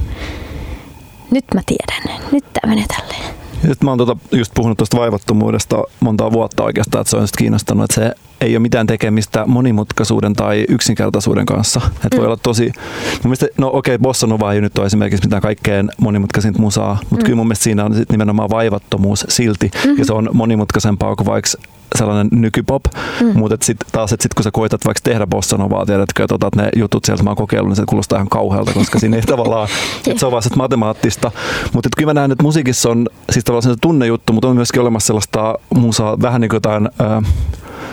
nyt 1.30 1.44
mä 1.54 1.60
tiedän, 1.66 2.20
nyt 2.32 2.44
tämä 2.52 2.74
menee 2.74 2.86
tälleen. 2.96 3.34
Nyt 3.62 3.82
mä 3.82 3.90
oon 3.90 3.98
tota 3.98 4.16
just 4.32 4.52
puhunut 4.54 4.78
tuosta 4.78 4.96
vaivattomuudesta 4.96 5.82
monta 6.00 6.32
vuotta 6.32 6.64
oikeastaan, 6.64 7.00
että 7.00 7.10
se 7.10 7.16
on 7.16 7.26
kiinnostanut, 7.38 7.84
että 7.84 7.94
se 7.94 8.14
ei 8.40 8.56
ole 8.56 8.62
mitään 8.62 8.86
tekemistä 8.86 9.44
monimutkaisuuden 9.46 10.32
tai 10.32 10.64
yksinkertaisuuden 10.68 11.46
kanssa. 11.46 11.80
Että 11.86 12.16
mm. 12.16 12.18
voi 12.18 12.26
olla 12.26 12.36
tosi, 12.36 12.62
mun 12.64 13.20
mielestä, 13.24 13.46
no 13.58 13.70
okei, 13.72 13.94
okay, 13.94 14.02
Bossa 14.02 14.26
Nova 14.26 14.52
ei 14.52 14.60
nyt 14.60 14.78
ole 14.78 14.86
esimerkiksi 14.86 15.26
mitään 15.26 15.42
kaikkein 15.42 15.90
monimutkaisinta 16.00 16.60
musaa, 16.62 16.98
mutta 17.10 17.16
mm. 17.16 17.22
kyllä 17.24 17.36
mun 17.36 17.46
mielestä 17.46 17.64
siinä 17.64 17.84
on 17.84 18.04
nimenomaan 18.10 18.50
vaivattomuus 18.50 19.26
silti, 19.28 19.70
mm-hmm. 19.74 19.98
ja 19.98 20.04
se 20.04 20.12
on 20.12 20.28
monimutkaisempaa 20.32 21.16
kuin 21.16 21.26
vaikka 21.26 21.50
sellainen 21.94 22.28
nykypop, 22.30 22.84
mm. 23.20 23.38
mutta 23.38 23.56
sitten 23.60 23.88
taas, 23.92 24.12
että 24.12 24.22
sit 24.22 24.34
kun 24.34 24.44
sä 24.44 24.50
koetat 24.50 24.84
vaikka 24.84 25.00
tehdä 25.04 25.26
bossanovaa, 25.26 25.86
tiedätkö, 25.86 26.24
että 26.24 26.34
otat 26.34 26.54
ne 26.54 26.68
jutut 26.76 27.04
sieltä, 27.04 27.22
mä 27.22 27.30
oon 27.30 27.36
kokeillut, 27.36 27.68
niin 27.68 27.76
se 27.76 27.82
kuulostaa 27.88 28.16
ihan 28.16 28.28
kauhealta, 28.28 28.72
koska 28.72 28.98
siinä 28.98 29.16
ei 29.16 29.22
tavallaan, 29.36 29.68
että 30.06 30.20
se 30.20 30.26
on 30.26 30.32
vaan 30.32 30.42
matemaattista. 30.56 31.30
Mutta 31.72 31.88
kyllä 31.96 32.10
mä 32.10 32.14
näen, 32.14 32.32
että 32.32 32.42
musiikissa 32.42 32.90
on 32.90 33.06
siis 33.32 33.44
tavallaan 33.44 33.74
se 33.74 33.80
tunnejuttu, 33.80 34.32
mutta 34.32 34.48
on 34.48 34.56
myöskin 34.56 34.82
olemassa 34.82 35.06
sellaista 35.06 35.58
musaa, 35.74 36.22
vähän 36.22 36.40
niin 36.40 36.48
kuin 36.48 36.56
jotain, 36.56 36.88
äh, 37.00 37.32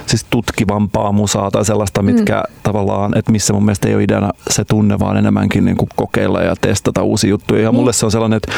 siis 0.06 0.26
tutkivampaa 0.30 1.12
musaa 1.12 1.52
tai 1.52 1.66
sellaista, 1.66 2.02
mitkä 2.02 2.44
mm. 2.50 2.56
tavallaan, 2.64 3.18
että 3.18 3.32
missä 3.32 3.54
mun 3.54 3.66
mielestä 3.66 3.88
ei 3.88 3.96
ole 3.96 4.04
ideana 4.04 4.30
se 4.50 4.66
tunne, 4.66 5.00
vaan 5.00 5.18
enemmänkin 5.18 5.66
niin 5.66 5.78
kuin 5.78 5.90
kokeilla 5.96 6.42
ja 6.42 6.56
testata 6.62 7.04
uusia 7.04 7.30
juttuja. 7.30 7.62
Ja 7.62 7.72
mm. 7.72 7.76
mulle 7.76 7.94
se 7.94 8.06
on 8.06 8.12
sellainen, 8.12 8.38
että 8.38 8.52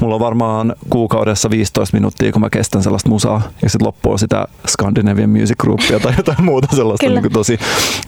mulla 0.00 0.14
on 0.14 0.20
varmaan 0.20 0.74
kuukaudessa 0.90 1.50
15 1.50 1.96
minuuttia, 1.96 2.32
kun 2.32 2.40
mä 2.40 2.50
kestän 2.50 2.82
sellaista 2.82 3.08
musaa 3.08 3.42
ja 3.62 3.70
sitten 3.70 3.86
loppu 3.86 4.12
on 4.12 4.18
sitä 4.18 4.48
Scandinavian 4.68 5.30
Music 5.30 5.56
Groupia 5.58 6.00
tai 6.00 6.14
jotain 6.16 6.44
muuta 6.44 6.76
sellaista 6.76 7.06
niin 7.06 7.22
kuin 7.22 7.32
tosi 7.32 7.58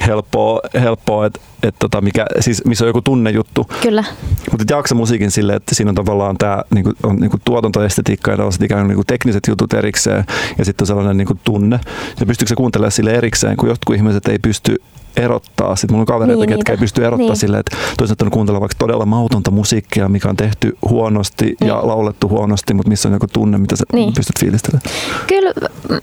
helppoa, 0.07 0.61
helppoa 0.75 1.27
että 1.27 1.41
et 1.63 1.75
tota 1.79 2.01
mikä, 2.01 2.27
siis 2.41 2.65
missä 2.65 2.85
on 2.85 2.89
joku 2.89 3.03
tunnejuttu. 3.03 3.67
Kyllä. 3.83 4.05
Mutta 4.51 4.75
jaksa 4.75 4.95
musiikin 4.95 5.31
silleen, 5.31 5.57
että 5.57 5.75
siinä 5.75 5.89
on 5.89 5.95
tavallaan 5.95 6.39
tämä 6.39 6.63
niinku, 6.75 6.93
on 7.03 7.17
niinku 7.17 7.37
tuotantoestetiikka 7.45 8.31
ja 8.31 8.37
tällaiset 8.37 8.63
ikään 8.63 8.81
kuin 8.81 8.89
niinku 8.89 9.05
tekniset 9.07 9.43
jutut 9.49 9.75
erikseen 9.75 10.25
ja 10.59 10.65
sitten 10.65 10.83
on 10.83 10.87
sellainen 10.87 11.17
niinku 11.17 11.35
tunne. 11.45 11.81
Ja 12.21 12.27
pystyykö 12.27 12.49
se 12.49 12.55
kuuntelemaan 12.55 12.93
sille 12.93 13.11
erikseen, 13.11 13.57
kun 13.57 13.69
jotkut 13.69 13.97
ihmiset 13.97 14.29
ei 14.29 14.39
pysty 14.39 14.77
erottaa. 15.17 15.77
Sitten 15.77 15.95
mulla 15.95 16.03
on 16.03 16.07
kavereita, 16.07 16.47
niin, 16.47 16.57
ketkä 16.57 16.73
ei 16.73 16.79
pysty 16.79 17.05
erottaa 17.05 17.27
niin. 17.27 17.37
silleen, 17.37 17.61
että 17.61 17.77
toisaalta 17.99 18.25
on 18.25 18.31
kuuntella 18.31 18.61
vaikka 18.61 18.77
todella 18.79 19.07
mautonta 19.07 19.51
musiikkia, 19.51 20.09
mikä 20.09 20.29
on 20.29 20.37
tehty 20.37 20.77
huonosti 20.89 21.45
niin. 21.45 21.69
ja 21.69 21.87
laulettu 21.87 22.29
huonosti, 22.29 22.75
mutta 22.75 22.89
missä 22.89 23.09
on 23.09 23.13
joku 23.13 23.27
tunne, 23.33 23.59
mitä 23.59 23.77
sä 23.77 23.85
niin. 23.93 24.15
pystyt 24.15 24.41
fiilistelemään. 24.41 24.83
Kyllä 25.27 25.53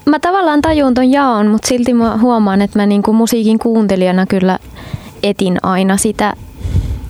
mä 0.05 0.19
tavallaan 0.19 0.61
tajun 0.61 0.93
ton 0.93 1.11
jaon, 1.11 1.47
mutta 1.47 1.67
silti 1.67 1.93
mä 1.93 2.17
huomaan, 2.17 2.61
että 2.61 2.79
mä 2.79 2.85
niinku 2.85 3.13
musiikin 3.13 3.59
kuuntelijana 3.59 4.25
kyllä 4.25 4.59
etin 5.24 5.57
aina 5.63 5.97
sitä, 5.97 6.33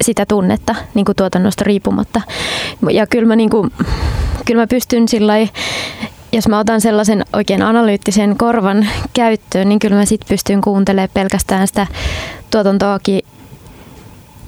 sitä 0.02 0.26
tunnetta 0.26 0.76
niin 0.94 1.06
kuin 1.06 1.16
tuotannosta 1.16 1.64
riippumatta. 1.64 2.22
Ja 2.92 3.08
kyllä 3.08 3.28
mä, 3.28 3.36
niin 3.36 3.50
kuin, 3.50 3.72
kyllä 4.46 4.62
mä 4.62 4.68
pystyn 4.68 5.08
sillä 5.08 5.34
jos 6.32 6.48
mä 6.48 6.60
otan 6.60 6.82
sellaisen 6.82 7.26
oikein 7.34 7.62
analyyttisen 7.62 8.38
korvan 8.38 8.88
käyttöön, 9.14 9.70
niin 9.70 9.80
kyllä 9.80 9.96
mä 9.96 10.06
sit 10.06 10.22
pystyn 10.30 10.62
kuuntelemaan 10.62 11.10
pelkästään 11.14 11.68
sitä 11.68 11.88
tuotantoakin 12.52 13.22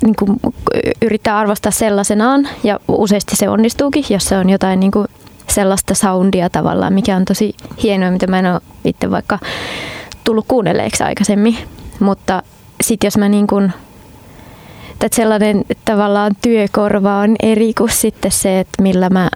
niin 0.03 0.15
kuin 0.15 0.39
yrittää 1.01 1.37
arvostaa 1.37 1.71
sellaisenaan 1.71 2.47
ja 2.63 2.79
useasti 2.87 3.35
se 3.35 3.49
onnistuukin, 3.49 4.05
jos 4.09 4.25
se 4.25 4.37
on 4.37 4.49
jotain 4.49 4.79
niin 4.79 4.91
kuin 4.91 5.07
sellaista 5.47 5.95
soundia 5.95 6.49
tavallaan, 6.49 6.93
mikä 6.93 7.15
on 7.15 7.25
tosi 7.25 7.55
hienoa, 7.83 8.11
mitä 8.11 8.27
mä 8.27 8.39
en 8.39 8.53
ole 8.53 8.61
itse 8.85 9.11
vaikka 9.11 9.39
tullut 10.23 10.45
kuunnelleeksi 10.47 11.03
aikaisemmin. 11.03 11.57
Mutta 11.99 12.43
sitten 12.81 13.07
jos 13.07 13.17
mä 13.17 13.29
niin 13.29 13.47
kuin, 13.47 13.73
että 14.91 15.15
sellainen 15.15 15.63
tavallaan 15.85 16.31
työkorva 16.41 17.17
on 17.17 17.35
eri 17.43 17.73
kuin 17.73 17.91
sitten 17.91 18.31
se, 18.31 18.59
että 18.59 18.83
millä 18.83 19.09
mä 19.09 19.29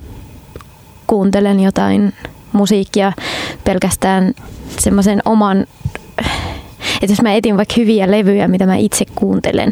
kuuntelen 1.07 1.59
jotain 1.59 2.13
musiikkia 2.53 3.13
pelkästään 3.63 4.33
semmoisen 4.79 5.21
oman, 5.25 5.65
että 7.01 7.11
jos 7.11 7.21
mä 7.21 7.33
etin 7.33 7.57
vaikka 7.57 7.75
hyviä 7.77 8.11
levyjä, 8.11 8.47
mitä 8.47 8.65
mä 8.65 8.75
itse 8.75 9.05
kuuntelen 9.15 9.71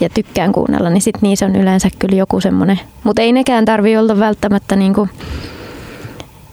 ja 0.00 0.08
tykkään 0.08 0.52
kuunnella, 0.52 0.90
niin 0.90 1.02
sitten 1.02 1.22
niissä 1.22 1.46
on 1.46 1.56
yleensä 1.56 1.88
kyllä 1.98 2.16
joku 2.16 2.40
semmoinen, 2.40 2.80
mutta 3.04 3.22
ei 3.22 3.32
nekään 3.32 3.64
tarvi 3.64 3.96
olla 3.96 4.18
välttämättä 4.18 4.76
niinku, 4.76 5.08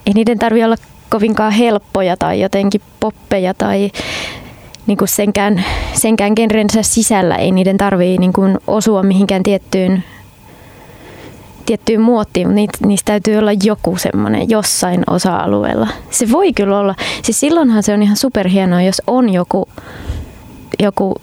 ei 0.06 0.12
niiden 0.14 0.38
tarvi 0.38 0.64
olla 0.64 0.76
kovinkaan 1.10 1.52
helppoja 1.52 2.16
tai 2.16 2.40
jotenkin 2.40 2.80
poppeja 3.00 3.54
tai 3.54 3.90
niin 4.86 4.98
kuin 4.98 5.08
senkään, 5.08 5.64
senkään 5.92 6.32
genrensä 6.36 6.82
sisällä 6.82 7.36
ei 7.36 7.52
niiden 7.52 7.76
tarvii 7.76 8.18
niin 8.18 8.32
kuin 8.32 8.58
osua 8.66 9.02
mihinkään 9.02 9.42
tiettyyn 9.42 10.04
tiettyyn 11.66 12.00
muottiin, 12.00 12.46
mutta 12.46 12.54
niitä, 12.54 12.78
niistä 12.86 13.06
täytyy 13.06 13.36
olla 13.36 13.52
joku 13.64 13.96
semmoinen 13.96 14.50
jossain 14.50 15.02
osa-alueella. 15.10 15.88
Se 16.10 16.30
voi 16.30 16.52
kyllä 16.52 16.78
olla, 16.78 16.94
siis 17.22 17.40
silloinhan 17.40 17.82
se 17.82 17.94
on 17.94 18.02
ihan 18.02 18.16
superhienoa, 18.16 18.82
jos 18.82 19.02
on 19.06 19.32
joku, 19.32 19.68
joku 20.78 21.14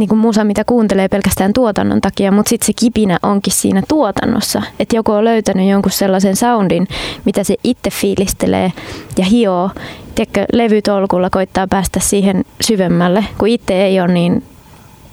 niin 0.00 0.08
kuin 0.08 0.18
musa, 0.18 0.44
mitä 0.44 0.64
kuuntelee 0.64 1.08
pelkästään 1.08 1.52
tuotannon 1.52 2.00
takia, 2.00 2.32
mutta 2.32 2.48
sitten 2.48 2.66
se 2.66 2.72
kipinä 2.72 3.18
onkin 3.22 3.52
siinä 3.52 3.82
tuotannossa. 3.88 4.62
Että 4.78 4.96
joku 4.96 5.12
on 5.12 5.24
löytänyt 5.24 5.68
jonkun 5.68 5.92
sellaisen 5.92 6.36
soundin, 6.36 6.88
mitä 7.24 7.44
se 7.44 7.56
itse 7.64 7.90
fiilistelee 7.90 8.72
ja 9.18 9.24
hioo. 9.24 9.70
Tiedätkö, 10.14 10.44
levytolkulla 10.52 11.30
koittaa 11.30 11.66
päästä 11.66 12.00
siihen 12.00 12.44
syvemmälle, 12.60 13.24
kun 13.38 13.48
itse 13.48 13.84
ei 13.84 14.00
ole 14.00 14.12
niin 14.12 14.44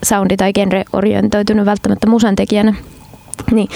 soundi- 0.05 0.37
tai 0.37 0.53
genre-orientoitunut 0.53 1.65
välttämättä 1.65 2.07
musantekijänä. 2.07 2.73
Niin 3.51 3.67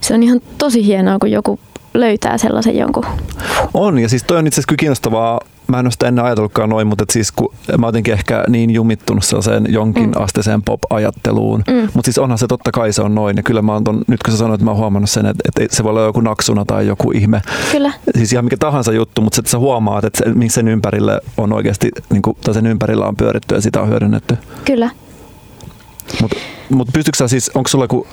se 0.00 0.14
on 0.14 0.22
ihan 0.22 0.40
tosi 0.58 0.86
hienoa, 0.86 1.18
kun 1.18 1.30
joku 1.30 1.60
löytää 1.94 2.38
sellaisen 2.38 2.78
jonkun. 2.78 3.04
On, 3.74 3.98
ja 3.98 4.08
siis 4.08 4.24
toi 4.24 4.38
on 4.38 4.46
itse 4.46 4.60
asiassa 4.60 4.76
kiinnostavaa 4.76 5.40
mä 5.70 5.78
en 5.78 5.86
ole 5.86 5.90
sitä 5.90 6.08
ennen 6.08 6.24
ajatellutkaan 6.24 6.68
noin, 6.68 6.86
mutta 6.86 7.04
siis 7.10 7.32
kun 7.32 7.54
mä 7.78 7.86
jotenkin 7.86 8.14
ehkä 8.14 8.44
niin 8.48 8.70
jumittunut 8.70 9.24
sellaiseen 9.24 9.66
jonkin 9.68 10.06
mm. 10.06 10.12
asteiseen 10.16 10.62
pop-ajatteluun. 10.62 11.62
Mm. 11.66 11.88
Mutta 11.94 12.04
siis 12.04 12.18
onhan 12.18 12.38
se 12.38 12.46
totta 12.46 12.72
kai 12.72 12.92
se 12.92 13.02
on 13.02 13.14
noin. 13.14 13.36
Ja 13.36 13.42
kyllä 13.42 13.62
mä 13.62 13.72
oon 13.72 13.84
ton, 13.84 14.02
nyt 14.06 14.22
kun 14.22 14.32
sä 14.32 14.38
sanoit, 14.38 14.54
että 14.54 14.64
mä 14.64 14.70
oon 14.70 14.80
huomannut 14.80 15.10
sen, 15.10 15.26
että, 15.26 15.42
että 15.60 15.76
se 15.76 15.84
voi 15.84 15.90
olla 15.90 16.02
joku 16.02 16.20
naksuna 16.20 16.64
tai 16.64 16.86
joku 16.86 17.10
ihme. 17.10 17.42
Kyllä. 17.72 17.92
Siis 18.16 18.32
ihan 18.32 18.44
mikä 18.44 18.56
tahansa 18.56 18.92
juttu, 18.92 19.20
mutta 19.20 19.40
että 19.40 19.50
sä 19.50 19.58
huomaat, 19.58 20.04
että 20.04 20.18
se, 20.18 20.48
sen 20.48 20.68
ympärille 20.68 21.20
on 21.36 21.52
oikeasti, 21.52 21.90
niin 22.10 22.22
kuin, 22.22 22.36
tai 22.44 22.54
sen 22.54 22.66
ympärillä 22.66 23.06
on 23.06 23.16
pyöritty 23.16 23.54
ja 23.54 23.60
sitä 23.60 23.80
on 23.80 23.88
hyödynnetty. 23.88 24.36
Kyllä. 24.64 24.90
Mutta 26.20 26.36
mut 26.70 26.88
pystytkö 26.92 27.16
sä 27.16 27.28
siis, 27.28 27.50
onko 27.54 27.68
sulla 27.68 27.84
joku 27.84 28.06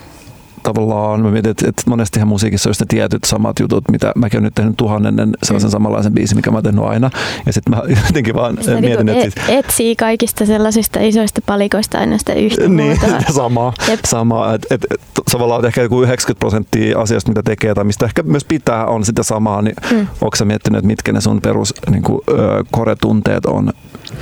tavallaan, 0.74 1.22
mä 1.22 1.32
mietin, 1.32 1.52
että, 1.52 1.70
että 1.70 1.84
monestihan 1.86 2.28
musiikissa 2.28 2.70
on 2.70 2.72
just 2.72 2.84
tietyt 2.88 3.24
samat 3.24 3.60
jutut, 3.60 3.84
mitä 3.92 4.12
mäkin 4.16 4.38
olen 4.38 4.44
nyt 4.44 4.54
tehnyt 4.54 4.78
tuhannennen 4.78 5.34
sellaisen 5.44 5.70
mm. 5.70 5.72
samanlaisen 5.72 6.14
biisin, 6.14 6.38
mikä 6.38 6.52
mä 6.52 6.58
oon 6.58 6.64
tehnyt 6.64 6.84
aina. 6.84 7.10
Ja 7.46 7.54
sitten 7.54 7.76
mä 7.76 7.82
jotenkin 8.08 8.36
vaan 8.36 8.58
sitä 8.62 8.82
mietin, 8.82 9.06
niin 9.06 9.18
että... 9.18 9.42
Siis, 9.46 9.60
etsii 9.60 9.96
kaikista 9.96 10.46
sellaisista 10.46 11.00
isoista 11.02 11.42
palikoista 11.46 11.98
aina 11.98 12.18
sitä 12.18 12.34
yhtä 12.34 12.68
Niin, 12.68 13.00
samaa. 13.36 13.74
samaa. 14.06 14.54
Et, 14.54 14.66
et, 14.72 14.86
et, 14.92 15.02
tavallaan 15.32 15.66
ehkä 15.66 15.82
joku 15.82 16.04
90 16.04 16.40
prosenttia 16.40 17.00
asioista, 17.00 17.30
mitä 17.30 17.44
tekee 17.44 17.74
tai 17.74 17.84
mistä 17.84 18.06
ehkä 18.06 18.24
myös 18.24 18.46
pitää, 18.46 18.86
on 18.86 19.06
sitä 19.06 19.24
samaa. 19.24 19.62
Niin 19.62 19.76
mm. 19.92 20.08
Onko 20.22 20.36
sä 20.36 20.46
miettinyt, 20.46 20.78
että 20.78 20.88
mitkä 20.88 21.12
ne 21.14 21.22
sun 21.22 21.42
perus 21.42 21.74
niin 21.92 22.04
kuin, 22.04 22.22
ö, 22.30 22.64
koretunteet 22.72 23.46
on, 23.46 23.74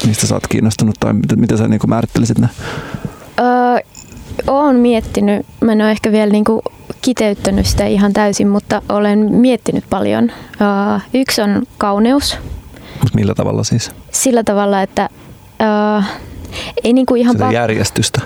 mistä 0.08 0.28
sä 0.28 0.36
oot 0.36 0.48
kiinnostunut 0.48 0.96
tai 1.00 1.14
miten, 1.14 1.40
miten 1.40 1.58
sä 1.58 1.68
niin 1.68 1.80
kuin 1.80 1.90
määrittelisit 1.90 2.40
ne? 2.40 2.50
Öö, 3.40 3.80
olen 4.48 4.76
miettinyt, 4.76 5.46
mä 5.62 5.72
en 5.72 5.82
ole 5.82 5.92
ehkä 5.92 6.12
vielä 6.12 6.32
niinku 6.32 6.62
kiteyttänyt 7.02 7.66
sitä 7.66 7.86
ihan 7.86 8.14
täysin, 8.14 8.48
mutta 8.48 8.82
olen 8.90 9.20
miettinyt 9.20 9.84
paljon. 9.90 10.24
Uh, 10.26 11.02
yksi 11.14 11.42
on 11.42 11.64
kauneus. 11.78 12.38
Millä 13.16 13.34
tavalla 13.36 13.64
siis? 13.64 13.92
Sillä 14.12 14.44
tavalla, 14.44 14.82
että 14.82 15.10
uh, 15.98 16.04
ei 16.84 16.94
niinku 16.94 17.16
ihan... 17.16 17.36
Sitä 17.36 17.52
järjestystä? 17.52 18.22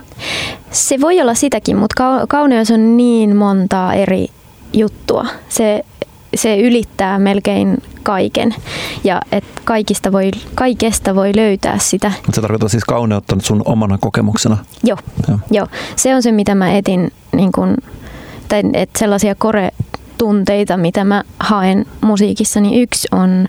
Se 0.71 1.01
voi 1.01 1.21
olla 1.21 1.33
sitäkin, 1.33 1.77
mutta 1.77 2.25
kauneus 2.27 2.71
on 2.71 2.97
niin 2.97 3.35
montaa 3.35 3.93
eri 3.93 4.27
juttua. 4.73 5.25
Se, 5.49 5.85
se 6.35 6.59
ylittää 6.59 7.19
melkein 7.19 7.77
kaiken 8.09 8.55
ja 9.03 9.21
että 9.31 9.61
kaikista 9.63 10.11
voi, 10.11 10.31
kaikesta 10.55 11.15
voi 11.15 11.31
löytää 11.35 11.77
sitä. 11.77 12.11
Mutta 12.15 12.35
se 12.35 12.41
tarkoittaa 12.41 12.69
siis 12.69 12.85
kauneutta 12.85 13.35
sun 13.41 13.61
omana 13.65 13.97
kokemuksena? 13.97 14.57
Joo, 14.83 14.97
Joo. 15.27 15.39
Joo. 15.51 15.67
se 15.95 16.15
on 16.15 16.23
se 16.23 16.31
mitä 16.31 16.55
mä 16.55 16.71
etin, 16.71 17.11
niin 17.35 17.51
kun, 17.51 17.77
tai 18.47 18.61
että 18.73 18.99
sellaisia 18.99 19.35
kore-tunteita, 19.35 20.77
mitä 20.77 21.03
mä 21.03 21.23
haen 21.39 21.85
musiikissa, 22.01 22.61
niin 22.61 22.81
yksi 22.81 23.07
on 23.11 23.47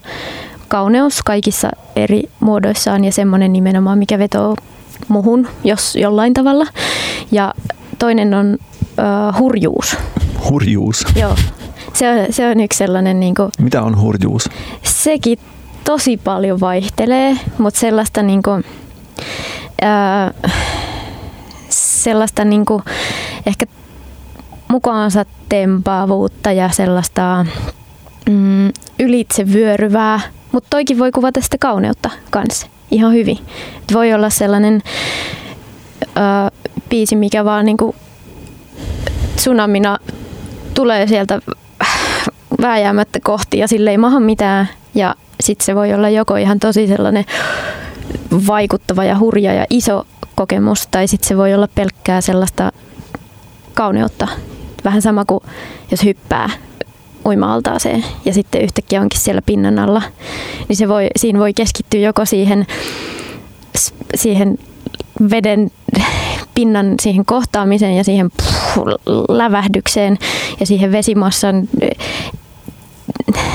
kauneus 0.68 1.22
kaikissa 1.22 1.70
eri 1.96 2.22
muodoissaan 2.40 3.04
ja 3.04 3.12
semmoinen 3.12 3.52
nimenomaan, 3.52 3.98
mikä 3.98 4.18
vetoo 4.18 4.56
muhun, 5.08 5.48
jos 5.64 5.96
jollain 5.96 6.34
tavalla. 6.34 6.66
Ja 7.30 7.54
toinen 7.98 8.34
on 8.34 8.58
uh, 8.80 9.38
hurjuus. 9.38 9.96
Hurjuus? 10.50 11.04
Joo, 11.16 11.36
se 11.92 12.10
on, 12.10 12.26
se 12.30 12.48
on 12.48 12.60
yksi 12.60 12.78
sellainen... 12.78 13.20
Niin 13.20 13.34
kuin, 13.34 13.50
Mitä 13.58 13.82
on 13.82 14.00
hurjuus? 14.00 14.48
Sekin 14.82 15.38
tosi 15.84 16.16
paljon 16.16 16.60
vaihtelee, 16.60 17.36
mutta 17.58 17.80
sellaista 17.80 18.22
niin 18.22 18.42
kuin, 18.42 18.64
ää, 19.82 20.34
sellaista 21.68 22.44
niin 22.44 22.64
kuin, 22.64 22.82
ehkä 23.46 23.66
mukaansa 24.68 25.24
tempaavuutta 25.48 26.52
ja 26.52 26.68
sellaista 26.68 27.46
mm, 28.30 28.68
ylitsevyöryvää, 28.98 30.20
mutta 30.52 30.66
toikin 30.70 30.98
voi 30.98 31.12
kuvata 31.12 31.40
sitä 31.40 31.56
kauneutta 31.60 32.10
kanssa 32.30 32.66
ihan 32.90 33.12
hyvin. 33.12 33.38
Et 33.82 33.94
voi 33.94 34.12
olla 34.12 34.30
sellainen 34.30 34.82
ää, 36.14 36.50
biisi, 36.88 37.16
mikä 37.16 37.44
vaan 37.44 37.66
niin 37.66 37.76
kuin 37.76 37.96
tsunamina 39.36 39.98
tulee 40.74 41.06
sieltä 41.06 41.40
vääjäämättä 42.60 43.18
kohti 43.22 43.58
ja 43.58 43.68
sille 43.68 43.90
ei 43.90 43.98
maha 43.98 44.20
mitään. 44.20 44.68
Ja 44.94 45.14
sitten 45.40 45.64
se 45.64 45.74
voi 45.74 45.94
olla 45.94 46.08
joko 46.08 46.36
ihan 46.36 46.58
tosi 46.58 46.86
sellainen 46.86 47.24
vaikuttava 48.46 49.04
ja 49.04 49.18
hurja 49.18 49.52
ja 49.52 49.66
iso 49.70 50.06
kokemus, 50.34 50.86
tai 50.90 51.08
sitten 51.08 51.28
se 51.28 51.36
voi 51.36 51.54
olla 51.54 51.68
pelkkää 51.74 52.20
sellaista 52.20 52.72
kauneutta. 53.74 54.28
Vähän 54.84 55.02
sama 55.02 55.24
kuin 55.24 55.40
jos 55.90 56.04
hyppää 56.04 56.50
uima-altaaseen 57.26 58.04
ja 58.24 58.34
sitten 58.34 58.62
yhtäkkiä 58.62 59.00
onkin 59.00 59.20
siellä 59.20 59.42
pinnan 59.42 59.78
alla, 59.78 60.02
niin 60.68 60.76
se 60.76 60.88
voi, 60.88 61.06
siinä 61.16 61.38
voi 61.38 61.54
keskittyä 61.54 62.00
joko 62.00 62.24
siihen, 62.24 62.66
siihen 64.14 64.58
veden 65.30 65.70
pinnan 66.54 66.94
siihen 67.02 67.24
kohtaamiseen 67.24 67.96
ja 67.96 68.04
siihen 68.04 68.30
puh, 68.30 68.86
lävähdykseen 69.28 70.18
ja 70.60 70.66
siihen 70.66 70.92
vesimassan 70.92 71.68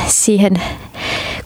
siihen, 0.08 0.54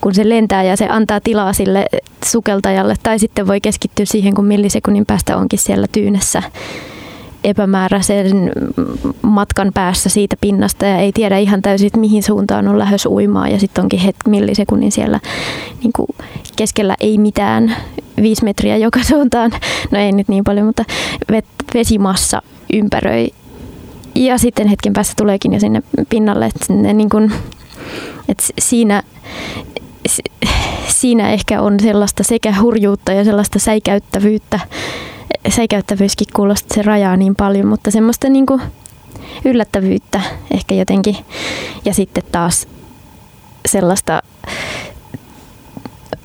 kun 0.01 0.15
se 0.15 0.29
lentää 0.29 0.63
ja 0.63 0.77
se 0.77 0.87
antaa 0.89 1.19
tilaa 1.21 1.53
sille 1.53 1.85
sukeltajalle. 2.25 2.95
Tai 3.03 3.19
sitten 3.19 3.47
voi 3.47 3.61
keskittyä 3.61 4.05
siihen, 4.05 4.33
kun 4.33 4.45
millisekunnin 4.45 5.05
päästä 5.05 5.37
onkin 5.37 5.59
siellä 5.59 5.87
tyynessä 5.91 6.43
epämääräisen 7.43 8.51
matkan 9.21 9.71
päässä 9.73 10.09
siitä 10.09 10.35
pinnasta 10.41 10.85
ja 10.85 10.97
ei 10.97 11.11
tiedä 11.11 11.37
ihan 11.37 11.61
täysin, 11.61 11.87
että 11.87 11.99
mihin 11.99 12.23
suuntaan 12.23 12.67
on 12.67 12.79
lähes 12.79 13.05
uimaa 13.05 13.47
ja 13.47 13.59
sitten 13.59 13.81
onkin 13.81 13.99
hetki 13.99 14.29
millisekunnin 14.29 14.91
siellä 14.91 15.19
niin 15.83 15.91
kuin 15.95 16.07
keskellä 16.55 16.95
ei 16.99 17.17
mitään, 17.17 17.75
viisi 18.21 18.43
metriä 18.43 18.77
joka 18.77 19.03
suuntaan, 19.03 19.51
no 19.91 19.99
ei 19.99 20.11
nyt 20.11 20.27
niin 20.27 20.43
paljon, 20.43 20.65
mutta 20.65 20.83
vesimassa 21.73 22.41
ympäröi 22.73 23.29
ja 24.15 24.37
sitten 24.37 24.67
hetken 24.67 24.93
päästä 24.93 25.13
tuleekin 25.17 25.53
jo 25.53 25.59
sinne 25.59 25.83
pinnalle, 26.09 26.45
että 26.45 26.73
ne 26.73 26.93
niin 26.93 27.09
kuin 27.09 27.31
et 28.29 28.43
siinä, 28.59 29.03
siinä 30.87 31.31
ehkä 31.31 31.61
on 31.61 31.79
sellaista 31.79 32.23
sekä 32.23 32.53
hurjuutta 32.61 33.11
ja 33.11 33.23
sellaista 33.23 33.59
säikäyttävyyttä. 33.59 34.59
Säikäyttävyyskin 35.49 36.27
kuulostaa, 36.33 36.75
se 36.75 36.81
rajaa 36.81 37.17
niin 37.17 37.35
paljon, 37.35 37.67
mutta 37.67 37.91
semmoista 37.91 38.29
niin 38.29 38.45
yllättävyyttä 39.45 40.21
ehkä 40.51 40.75
jotenkin. 40.75 41.17
Ja 41.85 41.93
sitten 41.93 42.23
taas 42.31 42.67
sellaista 43.65 44.21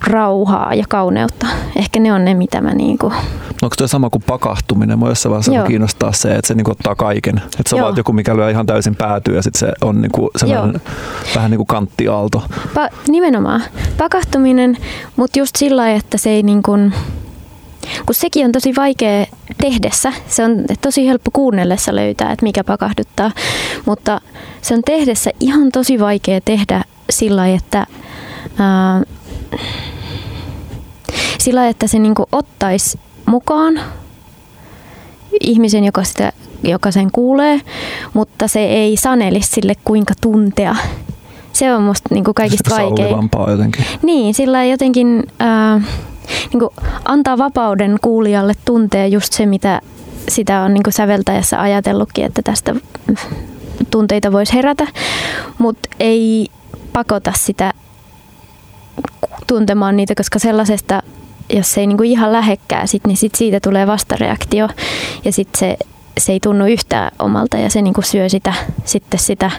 rauhaa 0.07 0.73
ja 0.73 0.83
kauneutta. 0.89 1.47
Ehkä 1.75 1.99
ne 1.99 2.13
on 2.13 2.25
ne, 2.25 2.33
mitä 2.33 2.61
mä 2.61 2.73
niinku... 2.73 3.13
Onko 3.61 3.75
tuo 3.77 3.87
sama 3.87 4.09
kuin 4.09 4.23
pakahtuminen? 4.27 4.99
Mua 4.99 5.09
jossain 5.09 5.31
vaiheessa 5.31 5.53
Joo. 5.53 5.65
kiinnostaa 5.65 6.11
se, 6.11 6.35
että 6.35 6.47
se 6.47 6.53
niinku 6.53 6.71
ottaa 6.71 6.95
kaiken. 6.95 7.37
Että 7.37 7.69
se 7.69 7.75
on 7.75 7.81
vaan 7.81 7.97
joku, 7.97 8.13
mikä 8.13 8.35
lyö 8.35 8.49
ihan 8.49 8.65
täysin 8.65 8.95
päätyy 8.95 9.35
ja 9.35 9.41
sitten 9.41 9.59
se 9.59 9.73
on 9.81 10.01
niinku 10.01 10.29
sellainen 10.37 10.81
vähän 11.35 11.51
niin 11.51 11.57
kuin 11.57 11.67
kanttiaalto. 11.67 12.43
Pa- 12.73 12.95
nimenomaan. 13.07 13.63
Pakahtuminen, 13.97 14.77
mutta 15.15 15.39
just 15.39 15.55
sillä 15.55 15.81
lailla, 15.81 15.99
että 15.99 16.17
se 16.17 16.29
ei 16.29 16.43
niin 16.43 16.63
kuin, 16.63 16.93
kun 18.05 18.15
sekin 18.15 18.45
on 18.45 18.51
tosi 18.51 18.73
vaikea 18.75 19.25
tehdessä. 19.61 20.13
Se 20.27 20.43
on 20.43 20.63
tosi 20.81 21.07
helppo 21.07 21.31
kuunnellessa 21.33 21.95
löytää, 21.95 22.31
että 22.31 22.43
mikä 22.43 22.63
pakahduttaa, 22.63 23.31
mutta 23.85 24.21
se 24.61 24.73
on 24.73 24.81
tehdessä 24.85 25.31
ihan 25.39 25.71
tosi 25.71 25.99
vaikea 25.99 26.41
tehdä 26.45 26.83
sillä 27.09 27.41
lailla, 27.41 27.57
että 27.57 27.85
ää, 28.59 29.01
sillä 31.39 31.67
että 31.67 31.87
se 31.87 31.99
niinku 31.99 32.25
ottaisi 32.31 32.99
mukaan 33.25 33.79
ihmisen, 35.41 35.83
joka, 35.83 36.03
sitä, 36.03 36.31
joka 36.63 36.91
sen 36.91 37.11
kuulee, 37.11 37.61
mutta 38.13 38.47
se 38.47 38.65
ei 38.65 38.97
sanelisi 38.97 39.49
sille 39.49 39.73
kuinka 39.85 40.13
tuntea. 40.21 40.75
Se 41.53 41.73
on 41.73 41.83
musta 41.83 42.09
niinku 42.15 42.33
kaikista 42.33 42.75
vaikein. 42.75 43.29
jotenkin. 43.47 43.85
Niin, 44.03 44.33
sillä 44.33 44.65
jotenkin 44.65 45.23
äh, 45.41 45.83
niinku 46.53 46.73
antaa 47.05 47.37
vapauden 47.37 47.97
kuulijalle 48.01 48.53
tuntea 48.65 49.07
just 49.07 49.33
se, 49.33 49.45
mitä 49.45 49.81
sitä 50.29 50.61
on 50.61 50.73
niinku 50.73 50.91
säveltäjässä 50.91 51.61
ajatellutkin, 51.61 52.25
että 52.25 52.41
tästä 52.41 52.75
tunteita 53.91 54.31
voisi 54.31 54.53
herätä, 54.53 54.87
mutta 55.57 55.89
ei 55.99 56.47
pakota 56.93 57.33
sitä 57.35 57.73
tuntemaan 59.47 59.97
niitä, 59.97 60.15
koska 60.15 60.39
sellaisesta, 60.39 61.03
jos 61.49 61.73
se 61.73 61.81
ei 61.81 61.87
niinku 61.87 62.03
ihan 62.03 62.33
lähekkää, 62.33 62.85
sit, 62.85 63.07
niin 63.07 63.17
sit 63.17 63.35
siitä 63.35 63.59
tulee 63.59 63.87
vastareaktio. 63.87 64.69
Ja 65.25 65.31
sitten 65.31 65.59
se, 65.59 65.77
se 66.17 66.31
ei 66.31 66.39
tunnu 66.39 66.65
yhtään 66.65 67.11
omalta 67.19 67.57
ja 67.57 67.69
se 67.69 67.81
niinku 67.81 68.01
syö 68.01 68.29
sitä, 68.29 68.53
sitten 68.85 69.19
sitä 69.19 69.51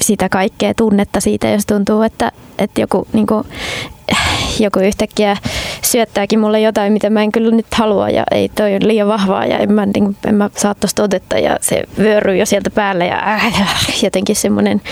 sitä 0.00 0.28
kaikkea 0.28 0.74
tunnetta 0.74 1.20
siitä, 1.20 1.48
jos 1.48 1.66
tuntuu, 1.66 2.02
että, 2.02 2.32
että 2.58 2.80
joku, 2.80 3.06
niin 3.12 3.26
kuin, 3.26 3.44
joku 4.64 4.78
yhtäkkiä 4.78 5.36
syöttääkin 5.82 6.40
mulle 6.40 6.60
jotain, 6.60 6.92
mitä 6.92 7.10
mä 7.10 7.22
en 7.22 7.32
kyllä 7.32 7.56
nyt 7.56 7.74
halua 7.74 8.08
ja 8.10 8.24
ei 8.30 8.48
toi 8.48 8.74
on 8.74 8.88
liian 8.88 9.08
vahvaa 9.08 9.46
ja 9.46 9.58
en 9.58 9.72
mä, 9.72 9.86
niin 9.86 10.16
en 10.26 10.34
mä 10.34 10.50
saa 10.56 10.74
tosta 10.74 11.02
otetta 11.02 11.38
ja 11.38 11.56
se 11.60 11.84
vyöryy 11.98 12.36
jo 12.36 12.46
sieltä 12.46 12.70
päälle 12.70 13.06
ja 13.06 13.18
äh, 13.18 13.52
jotenkin 14.02 14.36
semmoinen 14.36 14.82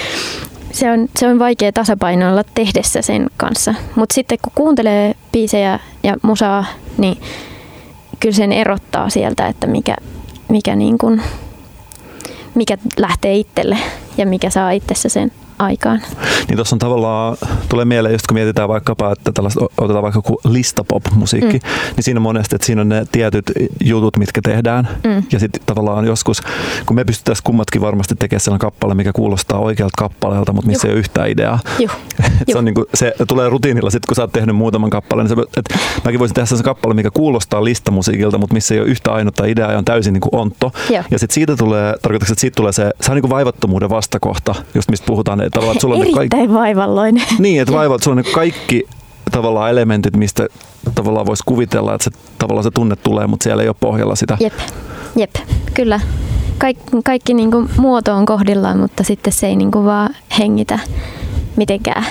se 0.74 0.90
on, 0.90 1.08
se 1.16 1.28
on 1.28 1.38
vaikea 1.38 1.72
tasapainoilla 1.72 2.44
tehdessä 2.54 3.02
sen 3.02 3.30
kanssa. 3.36 3.74
Mutta 3.96 4.14
sitten 4.14 4.38
kun 4.42 4.52
kuuntelee 4.54 5.14
biisejä 5.32 5.80
ja 6.02 6.16
musaa, 6.22 6.64
niin 6.98 7.20
kyllä 8.20 8.34
sen 8.34 8.52
erottaa 8.52 9.10
sieltä, 9.10 9.46
että 9.46 9.66
mikä, 9.66 9.96
mikä, 10.48 10.76
niin 10.76 10.98
kuin, 10.98 11.22
mikä 12.54 12.78
lähtee 12.98 13.36
itselle 13.36 13.78
ja 14.16 14.26
mikä 14.26 14.50
saa 14.50 14.70
itsessä 14.70 15.08
sen 15.08 15.32
aikaan. 15.58 16.02
Niin 16.48 16.56
tuossa 16.56 16.76
on 16.76 16.78
tavallaan, 16.78 17.36
tulee 17.68 17.84
mieleen 17.84 18.12
just 18.12 18.26
kun 18.26 18.34
mietitään 18.34 18.68
vaikkapa, 18.68 19.12
että 19.12 19.32
tällaista, 19.32 19.60
otetaan 19.78 20.02
vaikka 20.02 20.18
joku 20.18 20.40
listapop-musiikki, 20.44 21.58
mm. 21.58 21.68
niin 21.96 22.04
siinä 22.04 22.18
on 22.18 22.22
monesti, 22.22 22.54
että 22.54 22.66
siinä 22.66 22.80
on 22.80 22.88
ne 22.88 23.06
tietyt 23.12 23.52
jutut, 23.84 24.16
mitkä 24.16 24.40
tehdään. 24.42 24.88
Mm. 25.04 25.22
Ja 25.32 25.38
sitten 25.38 25.62
tavallaan 25.66 26.06
joskus, 26.06 26.42
kun 26.86 26.96
me 26.96 27.04
pystyttäisiin 27.04 27.44
kummatkin 27.44 27.80
varmasti 27.80 28.14
tekemään 28.14 28.40
sellainen 28.40 28.60
kappale, 28.60 28.94
mikä 28.94 29.12
kuulostaa 29.12 29.58
oikealta 29.58 29.94
kappaleelta, 29.98 30.52
mutta 30.52 30.70
missä 30.70 30.86
Juh. 30.86 30.90
ei 30.90 30.94
ole 30.94 31.00
yhtään 31.00 31.30
ideaa. 31.30 31.58
Juh. 31.78 31.90
se, 32.52 32.58
on 32.58 32.64
niin 32.64 32.74
kuin, 32.74 32.86
se 32.94 33.14
tulee 33.28 33.48
rutiinilla 33.48 33.90
sitten, 33.90 34.08
kun 34.08 34.16
sä 34.16 34.22
oot 34.22 34.32
tehnyt 34.32 34.56
muutaman 34.56 34.90
kappaleen. 34.90 35.26
Niin 35.26 35.36
se, 35.36 35.44
että 35.56 35.74
mäkin 36.04 36.20
voisin 36.20 36.34
tehdä 36.34 36.46
sellaisen 36.46 36.64
kappale, 36.64 36.94
mikä 36.94 37.10
kuulostaa 37.10 37.64
listamusiikilta, 37.64 38.38
mutta 38.38 38.54
missä 38.54 38.74
ei 38.74 38.80
ole 38.80 38.88
yhtä 38.88 39.12
ainutta 39.12 39.44
ideaa 39.44 39.72
ja 39.72 39.78
on 39.78 39.84
täysin 39.84 40.12
niin 40.12 40.20
kuin 40.20 40.34
ontto. 40.34 40.72
Juh. 40.90 41.04
Ja 41.10 41.18
sitten 41.18 41.34
siitä 41.34 41.56
tulee, 41.56 41.94
tarkoitatko, 42.02 42.32
että 42.32 42.40
siitä 42.40 42.56
tulee 42.56 42.72
se, 42.72 42.90
se 43.00 43.10
on 43.10 43.14
niin 43.14 43.22
kuin 43.22 43.30
vaivattomuuden 43.30 43.90
vastakohta, 43.90 44.54
just 44.74 44.90
mistä 44.90 45.06
puhutaan, 45.06 45.40
että 45.40 45.53
tavallaan, 45.54 45.76
että 45.76 45.82
sulla 45.82 45.94
on 45.94 46.02
Erittäin 46.02 46.30
kaikki, 46.30 46.54
vaivalloinen. 46.54 47.26
Niin, 47.38 47.60
että 47.60 47.72
vaivalloinen, 47.74 48.04
sulla 48.04 48.20
on 48.26 48.32
kaikki 48.34 48.86
tavallaan 49.32 49.70
elementit, 49.70 50.16
mistä 50.16 50.46
tavallaan 50.94 51.26
voisi 51.26 51.42
kuvitella, 51.46 51.94
että 51.94 52.04
se, 52.04 52.10
tavallaan 52.38 52.64
se 52.64 52.70
tunne 52.70 52.96
tulee, 52.96 53.26
mutta 53.26 53.44
siellä 53.44 53.62
ei 53.62 53.68
ole 53.68 53.76
pohjalla 53.80 54.14
sitä. 54.16 54.36
Jep, 54.40 54.52
jep, 55.16 55.34
kyllä. 55.74 56.00
Kaik, 56.58 56.78
kaikki 57.04 57.34
niin 57.34 57.50
kuin 57.50 57.70
muoto 57.76 58.14
on 58.14 58.26
kohdillaan, 58.26 58.78
mutta 58.78 59.02
sitten 59.04 59.32
se 59.32 59.46
ei 59.46 59.56
niin 59.56 59.70
kuin 59.70 59.84
vaan 59.84 60.16
hengitä 60.38 60.78
mitenkään. 61.56 62.04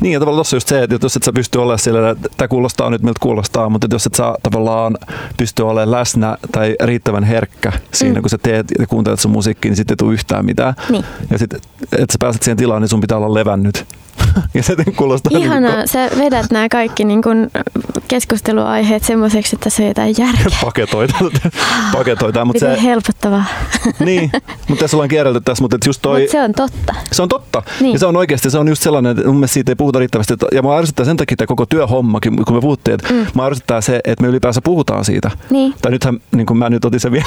Niin, 0.00 0.12
ja 0.12 0.20
tavallaan 0.20 0.38
tuossa 0.38 0.56
just 0.56 0.68
se, 0.68 0.82
että 0.82 0.98
jos 1.02 1.16
et 1.16 1.22
sä 1.22 1.32
pysty 1.32 1.58
olemaan 1.58 1.78
sillä, 1.78 2.10
että 2.10 2.28
tämä 2.36 2.48
kuulostaa 2.48 2.90
nyt 2.90 3.02
miltä 3.02 3.18
kuulostaa, 3.20 3.68
mutta 3.68 3.86
jos 3.90 4.06
et 4.06 4.14
saa 4.14 4.36
tavallaan 4.42 4.98
pysty 5.36 5.62
olemaan 5.62 5.90
läsnä 5.90 6.36
tai 6.52 6.76
riittävän 6.84 7.24
herkkä 7.24 7.72
siinä, 7.94 8.14
mm. 8.14 8.22
kun 8.22 8.30
sä 8.30 8.38
teet 8.38 8.66
ja 8.78 8.86
kuuntelet 8.86 9.20
sun 9.20 9.30
musiikkia, 9.30 9.70
niin 9.70 9.76
sitten 9.76 9.92
ei 9.92 9.96
tule 9.96 10.12
yhtään 10.12 10.44
mitään. 10.44 10.74
Niin. 10.88 11.04
Ja 11.30 11.38
sitten, 11.38 11.60
että 11.92 12.12
sä 12.12 12.18
pääset 12.18 12.42
siihen 12.42 12.56
tilaan, 12.56 12.82
niin 12.82 12.88
sun 12.88 13.00
pitää 13.00 13.18
olla 13.18 13.34
levännyt. 13.34 13.86
ja 14.54 14.62
se 14.62 14.76
kuulostaa... 14.96 15.38
Ihana, 15.38 15.60
niin 15.60 15.74
kuin... 15.74 15.88
sä 15.88 16.10
vedät 16.18 16.46
nämä 16.50 16.68
kaikki 16.68 17.04
niin 17.04 17.22
kuin 17.22 17.50
keskusteluaiheet 18.08 19.04
semmoiseksi, 19.04 19.56
että 19.56 19.70
se 19.70 19.82
ei 19.82 19.88
jotain 19.88 20.14
järkeä. 20.18 20.46
Paketoita. 20.64 21.14
Paketoita 21.92 22.44
mutta 22.44 22.60
se... 22.60 22.82
helpottavaa. 22.82 23.44
niin, 24.04 24.30
mutta 24.68 24.82
tässä 24.84 24.96
ollaan 24.96 25.08
kierrelty 25.08 25.40
tässä, 25.40 25.64
mutta 25.64 25.76
just 25.86 26.02
toi... 26.02 26.20
Mut 26.20 26.30
se 26.30 26.42
on 26.42 26.52
totta. 26.52 26.94
Se 27.12 27.22
on 27.22 27.28
totta. 27.28 27.62
Niin. 27.80 27.92
Ja 27.92 27.98
se 27.98 28.06
on 28.06 28.16
oikeasti, 28.16 28.50
se 28.50 28.58
on 28.58 28.68
just 28.68 28.82
sellainen, 28.82 29.10
että 29.10 29.26
mun 29.26 29.36
mielestä 29.36 29.54
siitä 29.54 29.72
ei 29.72 29.76
puhuta 29.76 29.98
riittävästi. 29.98 30.34
Ja 30.52 30.62
mä 30.62 30.76
ärsyttää 30.76 31.06
sen 31.06 31.16
takia 31.16 31.34
että 31.34 31.46
koko 31.46 31.66
työhommakin, 31.66 32.44
kun 32.44 32.54
me 32.54 32.60
puhuttiin, 32.60 32.94
että 32.94 33.14
mm. 33.14 33.26
mä 33.34 33.46
ärsyttää 33.46 33.80
se, 33.80 34.00
että 34.04 34.22
me 34.22 34.28
ylipäänsä 34.28 34.60
puhutaan 34.64 35.04
siitä. 35.04 35.30
Niin. 35.50 35.74
Tai 35.82 35.92
nythän, 35.92 36.18
niin 36.32 36.46
kuin 36.46 36.58
mä 36.58 36.70
nyt 36.70 36.84
otin 36.84 37.00
sen 37.00 37.12
vielä, 37.12 37.26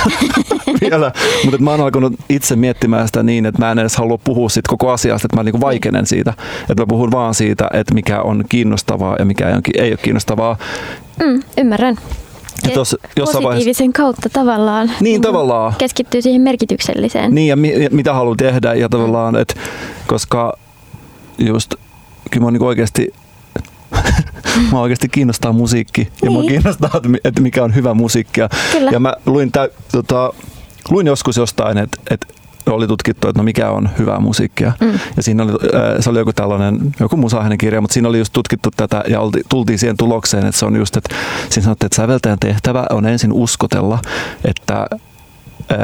vielä 0.81 1.11
mutta 1.43 1.57
mä 1.57 1.71
oon 1.71 1.81
alkanut 1.81 2.13
itse 2.29 2.55
miettimään 2.55 3.07
sitä 3.07 3.23
niin, 3.23 3.45
että 3.45 3.61
mä 3.61 3.71
en 3.71 3.79
edes 3.79 3.97
halua 3.97 4.17
puhua 4.23 4.49
siitä 4.49 4.69
koko 4.69 4.91
asiasta, 4.91 5.25
että 5.25 5.37
mä 5.37 5.43
niin 5.43 5.53
kuin 5.53 5.61
vaikenen 5.61 6.05
siitä. 6.05 6.33
Että 6.75 6.81
mä 6.81 6.87
puhun 6.87 7.11
vaan 7.11 7.33
siitä, 7.33 7.69
että 7.73 7.93
mikä 7.93 8.21
on 8.21 8.43
kiinnostavaa 8.49 9.15
ja 9.19 9.25
mikä 9.25 9.61
ei 9.77 9.89
ole 9.91 9.97
kiinnostavaa. 9.97 10.57
Mm, 11.23 11.43
ymmärrän. 11.57 11.97
Ja 12.63 12.71
tos, 12.73 12.97
positiivisen 13.15 13.43
vaiheessa... 13.43 13.83
kautta 13.93 14.29
tavallaan. 14.29 14.87
Niin, 14.87 14.97
niin 15.01 15.21
tavallaan. 15.21 15.73
Keskittyy 15.77 16.21
siihen 16.21 16.41
merkitykselliseen. 16.41 17.35
Niin, 17.35 17.47
ja 17.47 17.55
mi- 17.55 17.89
mitä 17.91 18.13
haluaa 18.13 18.35
tehdä. 18.35 18.73
Ja 18.73 18.89
tavallaan, 18.89 19.35
että 19.35 19.53
koska 20.07 20.53
just 21.37 21.75
kyllä 22.31 22.45
mä 22.45 22.51
niin 22.51 22.63
oikeasti 22.63 23.13
Mä 24.71 24.79
oikeasti 24.79 25.09
kiinnostaa 25.09 25.53
musiikki 25.53 26.01
ja 26.01 26.07
niin. 26.21 26.31
mua 26.31 26.43
kiinnostaa, 26.43 27.01
että 27.23 27.41
mikä 27.41 27.63
on 27.63 27.75
hyvä 27.75 27.93
musiikki. 27.93 28.41
Kyllä. 28.71 28.91
Ja 28.91 28.99
mä 28.99 29.13
luin, 29.25 29.51
tä, 29.51 29.69
tota, 29.91 30.33
luin 30.89 31.07
joskus 31.07 31.37
jostain, 31.37 31.77
että, 31.77 31.97
että 32.11 32.27
oli 32.65 32.87
tutkittu, 32.87 33.27
että 33.27 33.39
no 33.39 33.43
mikä 33.43 33.69
on 33.69 33.89
hyvää 33.99 34.19
musiikkia. 34.19 34.71
Mm. 34.81 34.99
Ja 35.17 35.23
siinä 35.23 35.43
oli, 35.43 35.51
se 35.99 36.09
oli 36.09 36.19
joku 36.19 36.33
tällainen, 36.33 36.95
joku 36.99 37.17
musaahinen 37.17 37.57
kirja, 37.57 37.81
mutta 37.81 37.93
siinä 37.93 38.09
oli 38.09 38.19
just 38.19 38.33
tutkittu 38.33 38.69
tätä 38.77 39.03
ja 39.07 39.19
olti, 39.19 39.41
tultiin 39.49 39.79
siihen 39.79 39.97
tulokseen, 39.97 40.45
että 40.45 40.59
se 40.59 40.65
on 40.65 40.75
just, 40.75 40.97
että 40.97 41.15
siinä 41.49 41.63
sanottiin, 41.63 41.87
että 41.87 41.95
säveltäjän 41.95 42.39
tehtävä 42.39 42.85
on 42.89 43.05
ensin 43.05 43.33
uskotella, 43.33 43.99
että 44.45 44.87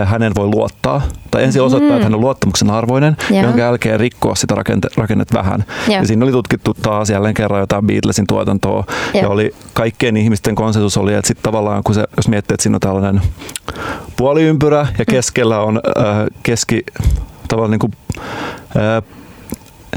hänen 0.06 0.32
voi 0.36 0.48
luottaa, 0.48 1.02
tai 1.32 1.44
ensin 1.44 1.62
osoittaa, 1.62 1.90
mm. 1.90 1.96
että 1.96 2.06
hän 2.06 2.16
on 2.16 2.22
luottamuksen 2.22 2.70
arvoinen, 2.70 3.18
Joo. 3.30 3.42
jonka 3.42 3.60
jälkeen 3.60 4.00
rikkoa 4.00 4.36
sitä 4.36 4.56
rakente, 4.56 4.88
rakennet 4.98 5.34
vähän. 5.34 5.66
Joo. 5.88 6.00
Ja 6.00 6.08
siinä 6.08 6.26
oli 6.26 6.32
tutkittu 6.32 6.74
taas 6.74 7.10
jälleen 7.10 7.34
kerran 7.34 7.60
jotain 7.60 7.88
Beatlesin 7.88 8.28
tuotantoa, 8.28 8.84
Joo. 9.14 9.24
ja 9.24 9.30
oli 9.30 9.56
kaikkien 9.74 10.18
ihmisten 10.18 10.56
konsensus 10.56 10.98
oli, 10.98 11.14
että 11.14 11.28
sitten 11.28 11.44
tavallaan, 11.44 11.84
kun 11.84 11.96
se, 11.96 12.04
jos 12.18 12.28
miettii, 12.28 12.54
että 12.54 12.64
siinä 12.64 12.76
on 12.76 12.80
tällainen 12.80 13.22
puoliympyrä, 14.18 14.78
ja 14.78 15.06
mm. 15.08 15.12
keskellä 15.12 15.60
on 15.60 15.82
äh, 15.98 16.06
keski, 16.44 16.84
tavallaan 17.48 17.72
niin 17.72 17.80
kuin, 17.80 17.94
äh, 18.78 19.21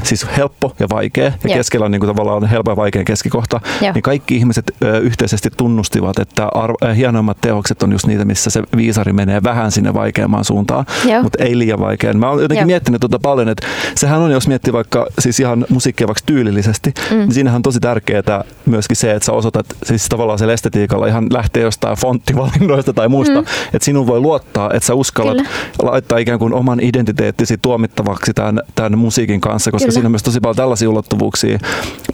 siis 0.03 0.27
helppo 0.37 0.75
ja 0.81 0.87
vaikea, 0.89 1.25
ja 1.25 1.33
Joo. 1.45 1.57
keskellä 1.57 1.87
on 1.87 1.93
niin 1.93 2.01
kuin 2.01 2.17
tavallaan 2.17 2.47
helppo 2.47 2.71
ja 2.71 2.77
vaikea 2.77 3.05
keskikohta, 3.05 3.61
Joo. 3.81 3.93
niin 3.93 4.03
kaikki 4.03 4.37
ihmiset 4.37 4.75
ö, 4.85 4.99
yhteisesti 4.99 5.51
tunnustivat, 5.57 6.19
että 6.19 6.49
arvo, 6.55 6.77
äh, 6.85 6.97
hienoimmat 6.97 7.41
teokset 7.41 7.83
on 7.83 7.93
just 7.93 8.07
niitä, 8.07 8.25
missä 8.25 8.51
se 8.51 8.63
viisari 8.77 9.13
menee 9.13 9.43
vähän 9.43 9.73
sinne 9.73 9.95
vaikeampaan 9.95 10.45
suuntaan, 10.45 10.87
mutta 11.23 11.45
ei 11.45 11.59
liian 11.59 11.81
vaikean. 11.81 12.19
Mä 12.19 12.31
oon 12.31 12.43
jotenkin 12.43 12.63
Joo. 12.63 12.67
miettinyt 12.67 13.01
tuota 13.01 13.19
paljon, 13.19 13.49
että 13.49 13.67
sehän 13.97 14.21
on, 14.21 14.31
jos 14.31 14.49
miettii 14.49 14.73
vaikka 14.73 15.07
siis 15.19 15.41
ihan 15.41 15.67
musiikkia 15.69 16.07
vaikka 16.07 16.23
tyylillisesti, 16.27 16.95
mm. 17.11 17.17
niin 17.17 17.35
siinähän 17.35 17.59
on 17.59 17.63
tosi 17.63 17.81
tärkeää 17.81 18.45
myöskin 18.67 18.97
se, 18.97 19.13
että 19.13 19.27
sä 19.27 19.33
osoitat 19.33 19.67
siis 19.85 20.09
tavallaan 20.09 20.39
se 20.39 20.53
estetiikalla 20.53 21.07
ihan 21.07 21.27
lähtee 21.33 21.63
jostain 21.63 21.97
fonttivalinnoista 21.97 22.93
tai 22.93 23.09
muusta, 23.09 23.41
mm. 23.41 23.47
että 23.73 23.85
sinun 23.85 24.07
voi 24.07 24.21
luottaa, 24.21 24.71
että 24.75 24.87
sä 24.87 24.95
uskallat 24.95 25.37
Kyllä. 25.37 25.91
laittaa 25.91 26.19
ikään 26.19 26.39
kuin 26.39 26.55
oman 26.55 26.81
identiteettisi 26.81 27.59
tuomittavaksi 27.63 28.33
tämän, 28.35 28.61
tämän 28.75 28.99
musiikin 28.99 29.41
kanssa, 29.41 29.71
koska 29.71 29.84
Kyllä. 29.85 29.93
siinä 29.93 30.07
on 30.07 30.13
myös 30.13 30.23
tosi 30.23 30.41
paljon 30.41 30.57
tällaisia 30.57 30.91
ulottuvuuksia. 30.91 31.59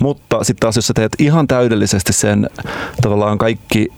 Mutta 0.00 0.44
sitten 0.44 0.60
taas, 0.60 0.76
jos 0.76 0.86
sä 0.86 0.94
teet 0.94 1.12
ihan 1.18 1.48
täydellisesti 1.48 2.12
sen 2.12 2.50
tavallaan 3.02 3.38
kaikki, 3.38 3.88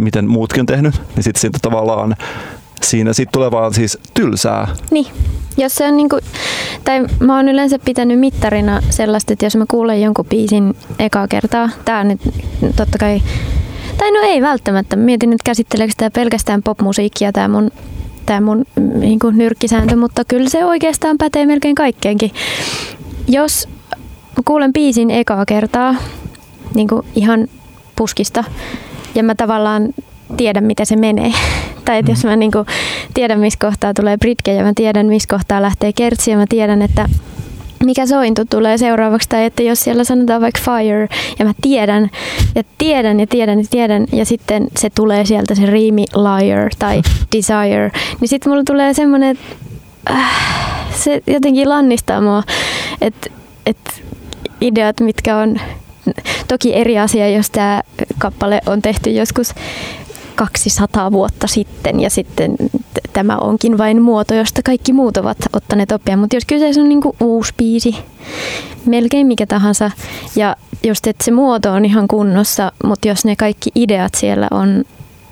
miten 0.00 0.26
muutkin 0.28 0.60
on 0.60 0.66
tehnyt, 0.66 1.02
niin 1.16 1.24
sitten 1.24 1.40
siitä 1.40 1.58
tavallaan 1.62 2.16
siinä 2.82 3.12
sit 3.12 3.28
tulee 3.32 3.50
vaan 3.50 3.74
siis 3.74 3.98
tylsää. 4.14 4.68
Niin. 4.90 5.06
Jos 5.56 5.74
se 5.74 5.86
on 5.86 5.96
niinku, 5.96 6.18
tai 6.84 7.06
mä 7.20 7.36
oon 7.36 7.48
yleensä 7.48 7.78
pitänyt 7.78 8.20
mittarina 8.20 8.82
sellaista, 8.90 9.32
että 9.32 9.46
jos 9.46 9.56
mä 9.56 9.64
kuulen 9.68 10.02
jonkun 10.02 10.26
biisin 10.26 10.76
ekaa 10.98 11.28
kertaa, 11.28 11.70
tää 11.84 12.04
nyt 12.04 12.20
totta 12.76 12.98
kai, 12.98 13.22
tai 13.98 14.10
no 14.10 14.20
ei 14.22 14.42
välttämättä, 14.42 14.96
mietin 14.96 15.30
nyt 15.30 15.42
käsitteleekö 15.42 15.94
tämä 15.96 16.10
pelkästään 16.10 16.62
popmusiikkia 16.62 17.32
tämä 17.32 17.48
mun 17.48 17.70
tämä 18.26 18.40
mun 18.40 18.64
niin 18.94 19.18
kuin 19.18 19.38
nyrkkisääntö, 19.38 19.96
mutta 19.96 20.24
kyllä 20.24 20.48
se 20.48 20.64
oikeastaan 20.64 21.18
pätee 21.18 21.46
melkein 21.46 21.74
kaikkeenkin. 21.74 22.30
Jos 23.28 23.68
kuulen 24.44 24.72
biisin 24.72 25.10
ekaa 25.10 25.44
kertaa 25.46 25.94
niin 26.74 26.88
kuin 26.88 27.06
ihan 27.14 27.48
puskista 27.96 28.44
ja 29.14 29.22
mä 29.22 29.34
tavallaan 29.34 29.88
tiedän, 30.36 30.64
mitä 30.64 30.84
se 30.84 30.96
menee. 30.96 31.32
tai 31.84 31.98
että 31.98 32.12
jos 32.12 32.24
mä 32.24 32.36
niin 32.36 32.52
kuin 32.52 32.66
tiedän, 33.14 33.40
missä 33.40 33.58
kohtaa 33.60 33.94
tulee 33.94 34.16
britke 34.16 34.54
ja 34.54 34.62
mä 34.62 34.72
tiedän, 34.74 35.06
missä 35.06 35.28
kohtaa 35.30 35.62
lähtee 35.62 35.92
kertsi 35.92 36.30
ja 36.30 36.36
mä 36.36 36.44
tiedän, 36.48 36.82
että 36.82 37.08
mikä 37.84 38.06
sointu 38.06 38.42
tulee 38.50 38.78
seuraavaksi, 38.78 39.28
tai 39.28 39.44
että 39.44 39.62
jos 39.62 39.80
siellä 39.80 40.04
sanotaan 40.04 40.40
vaikka 40.40 40.60
fire, 40.64 41.08
ja 41.38 41.44
mä 41.44 41.52
tiedän, 41.62 42.10
ja 42.54 42.62
tiedän, 42.78 43.20
ja 43.20 43.26
tiedän, 43.26 43.58
ja 43.58 43.66
tiedän, 43.70 44.06
ja 44.12 44.24
sitten 44.24 44.66
se 44.76 44.90
tulee 44.90 45.24
sieltä 45.24 45.54
se 45.54 45.66
riimi 45.66 46.04
liar 46.14 46.70
tai 46.78 47.02
desire, 47.36 47.90
niin 48.20 48.28
sitten 48.28 48.52
mulla 48.52 48.62
tulee 48.66 48.94
semmoinen, 48.94 49.30
että 49.30 49.56
äh, 50.10 50.30
se 50.94 51.22
jotenkin 51.26 51.68
lannistaa 51.68 52.20
mua, 52.20 52.42
että 53.00 53.30
et 53.66 54.02
ideat, 54.60 55.00
mitkä 55.00 55.36
on 55.36 55.60
toki 56.48 56.74
eri 56.74 56.98
asia, 56.98 57.28
jos 57.28 57.50
tämä 57.50 57.82
kappale 58.18 58.60
on 58.66 58.82
tehty 58.82 59.10
joskus 59.10 59.54
200 60.34 61.12
vuotta 61.12 61.46
sitten 61.46 62.00
ja 62.00 62.10
sitten 62.10 62.56
tämä 63.12 63.36
onkin 63.36 63.78
vain 63.78 64.02
muoto, 64.02 64.34
josta 64.34 64.62
kaikki 64.62 64.92
muut 64.92 65.16
ovat 65.16 65.38
ottaneet 65.52 65.92
oppia. 65.92 66.16
Mutta 66.16 66.36
jos 66.36 66.44
kyseessä 66.44 66.80
on 66.80 66.88
niinku 66.88 67.16
uusi 67.20 67.54
biisi, 67.56 67.96
melkein 68.86 69.26
mikä 69.26 69.46
tahansa, 69.46 69.90
ja 70.36 70.56
just 70.84 71.06
että 71.06 71.24
se 71.24 71.30
muoto 71.30 71.72
on 71.72 71.84
ihan 71.84 72.08
kunnossa, 72.08 72.72
mutta 72.84 73.08
jos 73.08 73.24
ne 73.24 73.36
kaikki 73.36 73.70
ideat 73.74 74.14
siellä 74.14 74.48
on 74.50 74.84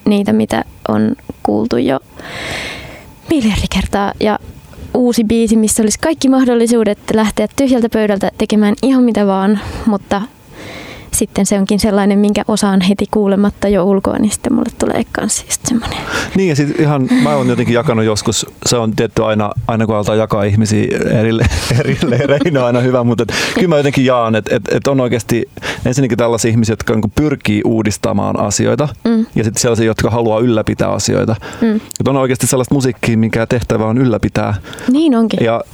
niitä, 0.09 0.33
mitä 0.33 0.65
on 0.89 1.17
kuultu 1.43 1.77
jo 1.77 2.01
miljardi 3.31 3.67
kertaa 3.75 4.13
ja 4.21 4.39
uusi 4.95 5.25
biisi, 5.25 5.57
missä 5.57 5.83
olisi 5.83 5.99
kaikki 5.99 6.29
mahdollisuudet 6.29 6.99
lähteä 7.15 7.47
tyhjältä 7.57 7.89
pöydältä 7.89 8.31
tekemään 8.39 8.75
ihan 8.83 9.05
mitä 9.05 9.27
vaan, 9.27 9.61
mutta 9.87 10.23
sitten 11.15 11.47
se 11.47 11.59
onkin 11.59 11.81
sellainen, 11.81 12.19
minkä 12.19 12.43
osaan 12.49 12.81
heti 12.81 13.07
kuulematta 13.11 13.69
jo 13.69 13.85
ulkoa, 13.85 14.19
niin 14.19 14.31
sitten 14.31 14.53
mulle 14.53 14.71
tulee 14.79 15.03
kanssa 15.13 15.45
semmoinen. 15.65 15.99
Niin 16.37 16.49
ja 16.49 16.57
sitten 16.57 16.83
ihan, 16.83 17.09
mä 17.23 17.35
oon 17.35 17.49
jotenkin 17.49 17.75
jakanut 17.75 18.05
joskus, 18.05 18.47
se 18.67 18.77
on 18.77 18.97
tietty 18.97 19.25
aina, 19.25 19.51
aina 19.69 19.87
kun 19.87 19.97
aletaan 19.97 20.19
jakaa 20.19 20.43
ihmisiä 20.43 20.99
eri, 21.21 21.31
eri 21.81 21.99
leireihin, 22.03 22.59
on 22.59 22.65
aina 22.65 22.81
hyvä, 22.81 23.05
mutta 23.05 23.23
et, 23.23 23.35
kyllä 23.55 23.69
mä 23.69 23.77
jotenkin 23.77 24.05
jaan, 24.05 24.35
että 24.35 24.57
et, 24.57 24.63
et 24.71 24.87
on 24.87 25.01
oikeasti 25.01 25.49
ensinnäkin 25.87 26.19
tällaisia 26.19 26.51
ihmisiä, 26.51 26.73
jotka 26.73 26.95
niin 26.95 27.13
pyrkii 27.15 27.63
uudistamaan 27.65 28.41
asioita 28.41 28.89
mm. 29.05 29.27
ja 29.35 29.45
sitten 29.45 29.61
sellaisia, 29.61 29.87
jotka 29.87 30.11
haluaa 30.11 30.41
ylläpitää 30.41 30.89
asioita. 30.89 31.37
Mm. 31.61 31.77
Et 32.01 32.09
on 32.09 32.17
oikeasti 32.17 32.47
sellaista 32.47 32.75
musiikkia, 32.75 33.19
mikä 33.19 33.47
tehtävä 33.47 33.87
on 33.87 33.99
ylläpitää. 33.99 34.55
Niin 34.91 35.15
onkin. 35.15 35.45
Ja 35.45 35.65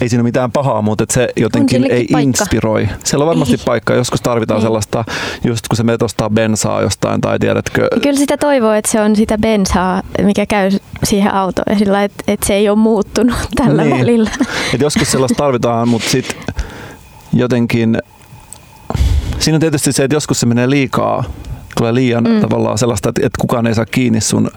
ei 0.00 0.08
siinä 0.08 0.20
ole 0.20 0.28
mitään 0.28 0.52
pahaa, 0.52 0.82
mutta 0.82 1.04
että 1.04 1.14
se 1.14 1.28
jotenkin 1.36 1.84
ei 1.84 2.06
paikka. 2.12 2.18
inspiroi. 2.18 2.88
Siellä 3.04 3.22
on 3.22 3.28
varmasti 3.28 3.54
ei. 3.54 3.62
paikka. 3.64 3.94
Joskus 3.94 4.20
tarvitaan 4.20 4.58
ei. 4.58 4.62
sellaista, 4.62 5.04
just 5.44 5.68
kun 5.68 5.76
se 5.76 5.82
menet 5.82 6.02
ostaa 6.02 6.30
bensaa 6.30 6.82
jostain 6.82 7.20
tai 7.20 7.38
tiedätkö. 7.38 7.88
Kyllä 8.02 8.18
sitä 8.18 8.36
toivoo, 8.36 8.72
että 8.72 8.90
se 8.90 9.00
on 9.00 9.16
sitä 9.16 9.38
bensaa, 9.38 10.02
mikä 10.22 10.46
käy 10.46 10.70
siihen 11.04 11.34
autoon 11.34 11.78
sillä 11.78 12.04
että, 12.04 12.24
että 12.26 12.46
se 12.46 12.54
ei 12.54 12.68
ole 12.68 12.78
muuttunut 12.78 13.36
tällä 13.64 13.84
niin. 13.84 13.98
välillä. 13.98 14.30
Et 14.74 14.80
joskus 14.80 15.10
sellaista 15.10 15.36
tarvitaan, 15.36 15.88
mutta 15.88 16.08
sitten 16.10 16.54
jotenkin 17.32 17.98
siinä 19.38 19.56
on 19.56 19.60
tietysti 19.60 19.92
se, 19.92 20.04
että 20.04 20.16
joskus 20.16 20.40
se 20.40 20.46
menee 20.46 20.70
liikaa 20.70 21.24
tulee 21.76 21.94
liian 21.94 22.24
mm. 22.24 22.40
tavallaan 22.40 22.78
sellaista, 22.78 23.08
että, 23.08 23.26
että 23.26 23.40
kukaan 23.40 23.66
ei 23.66 23.74
saa 23.74 23.86
kiinni 23.86 24.20
sun 24.20 24.50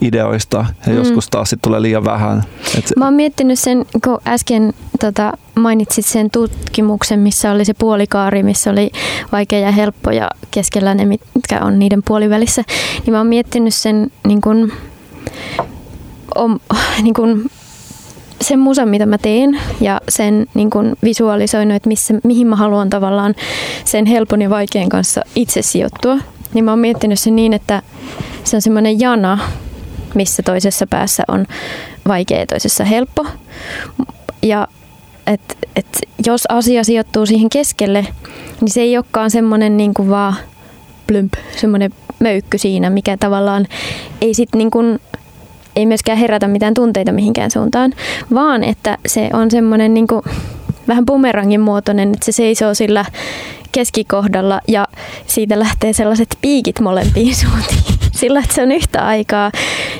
ideoista 0.00 0.66
ja 0.86 0.92
mm. 0.92 0.98
joskus 0.98 1.28
taas 1.28 1.50
sit 1.50 1.62
tulee 1.62 1.82
liian 1.82 2.04
vähän. 2.04 2.44
Et 2.78 2.92
Mä 2.96 3.04
oon 3.04 3.14
miettinyt 3.14 3.58
sen, 3.58 3.86
kun 4.04 4.18
äsken 4.26 4.74
tota, 5.00 5.32
mainitsit 5.54 6.06
sen 6.06 6.30
tutkimuksen, 6.30 7.20
missä 7.20 7.52
oli 7.52 7.64
se 7.64 7.74
puolikaari, 7.74 8.42
missä 8.42 8.70
oli 8.70 8.90
vaikea 9.32 9.58
ja 9.58 9.72
helppo 9.72 10.10
ja 10.10 10.30
keskellä 10.50 10.94
ne, 10.94 11.06
mitkä 11.06 11.60
on 11.60 11.78
niiden 11.78 12.02
puolivälissä, 12.02 12.62
niin 13.04 13.12
mä 13.12 13.18
oon 13.18 13.26
miettinyt 13.26 13.74
sen 13.74 14.10
niin 14.26 14.40
kun, 14.40 14.72
om, 16.34 16.60
niin 17.02 17.14
kun, 17.14 17.50
sen 18.42 18.58
musan, 18.58 18.88
mitä 18.88 19.06
mä 19.06 19.18
teen 19.18 19.60
ja 19.80 20.00
sen 20.08 20.46
niin 20.54 20.70
kun 20.70 20.96
visualisoinut, 21.04 21.76
että 21.76 21.88
missä, 21.88 22.14
mihin 22.24 22.46
mä 22.46 22.56
haluan 22.56 22.90
tavallaan 22.90 23.34
sen 23.84 24.06
helpon 24.06 24.42
ja 24.42 24.50
vaikean 24.50 24.88
kanssa 24.88 25.22
itse 25.34 25.62
sijoittua 25.62 26.18
niin 26.54 26.64
mä 26.64 26.72
oon 26.72 26.78
miettinyt 26.78 27.20
sen 27.20 27.36
niin, 27.36 27.52
että 27.52 27.82
se 28.44 28.56
on 28.56 28.62
semmoinen 28.62 29.00
jana, 29.00 29.38
missä 30.14 30.42
toisessa 30.42 30.86
päässä 30.86 31.22
on 31.28 31.46
vaikea 32.08 32.38
ja 32.38 32.46
toisessa 32.46 32.84
helppo. 32.84 33.26
Ja 34.42 34.68
et, 35.26 35.58
et 35.76 35.98
jos 36.26 36.46
asia 36.48 36.84
sijoittuu 36.84 37.26
siihen 37.26 37.50
keskelle, 37.50 38.06
niin 38.60 38.70
se 38.70 38.80
ei 38.80 38.96
olekaan 38.96 39.30
semmoinen 39.30 39.76
niin 39.76 39.94
kuin 39.94 40.10
vaan 40.10 40.34
plymp, 41.06 41.32
semmoinen 41.56 41.90
möykky 42.18 42.58
siinä, 42.58 42.90
mikä 42.90 43.16
tavallaan 43.16 43.66
ei 44.20 44.34
sit 44.34 44.48
niin 44.54 44.70
kuin, 44.70 45.00
ei 45.76 45.86
myöskään 45.86 46.18
herätä 46.18 46.48
mitään 46.48 46.74
tunteita 46.74 47.12
mihinkään 47.12 47.50
suuntaan, 47.50 47.92
vaan 48.34 48.64
että 48.64 48.98
se 49.06 49.30
on 49.32 49.50
semmoinen 49.50 49.94
niin 49.94 50.06
kuin, 50.06 50.22
vähän 50.88 51.06
bumerangin 51.06 51.60
muotoinen, 51.60 52.12
että 52.12 52.24
se 52.24 52.32
seisoo 52.32 52.74
sillä 52.74 53.04
keskikohdalla 53.72 54.60
ja 54.68 54.88
siitä 55.26 55.58
lähtee 55.58 55.92
sellaiset 55.92 56.38
piikit 56.42 56.80
molempiin 56.80 57.36
suuntiin. 57.42 57.82
Sillä, 58.12 58.40
että 58.40 58.54
se 58.54 58.62
on 58.62 58.72
yhtä 58.72 59.06
aikaa 59.06 59.52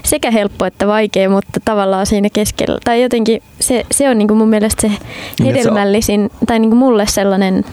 sekä 0.04 0.30
helppo 0.30 0.64
että 0.64 0.86
vaikea, 0.86 1.30
mutta 1.30 1.60
tavallaan 1.64 2.06
siinä 2.06 2.28
keskellä. 2.32 2.78
Tai 2.84 3.02
jotenkin 3.02 3.42
se, 3.60 3.86
se 3.90 4.10
on 4.10 4.18
niin 4.18 4.28
kuin 4.28 4.38
mun 4.38 4.48
mielestä 4.48 4.80
se 4.80 4.88
niin, 4.88 5.54
hedelmällisin, 5.54 6.30
tai 6.46 6.58
niin 6.58 6.70
kuin 6.70 6.78
mulle 6.78 7.06
sellainen 7.06 7.64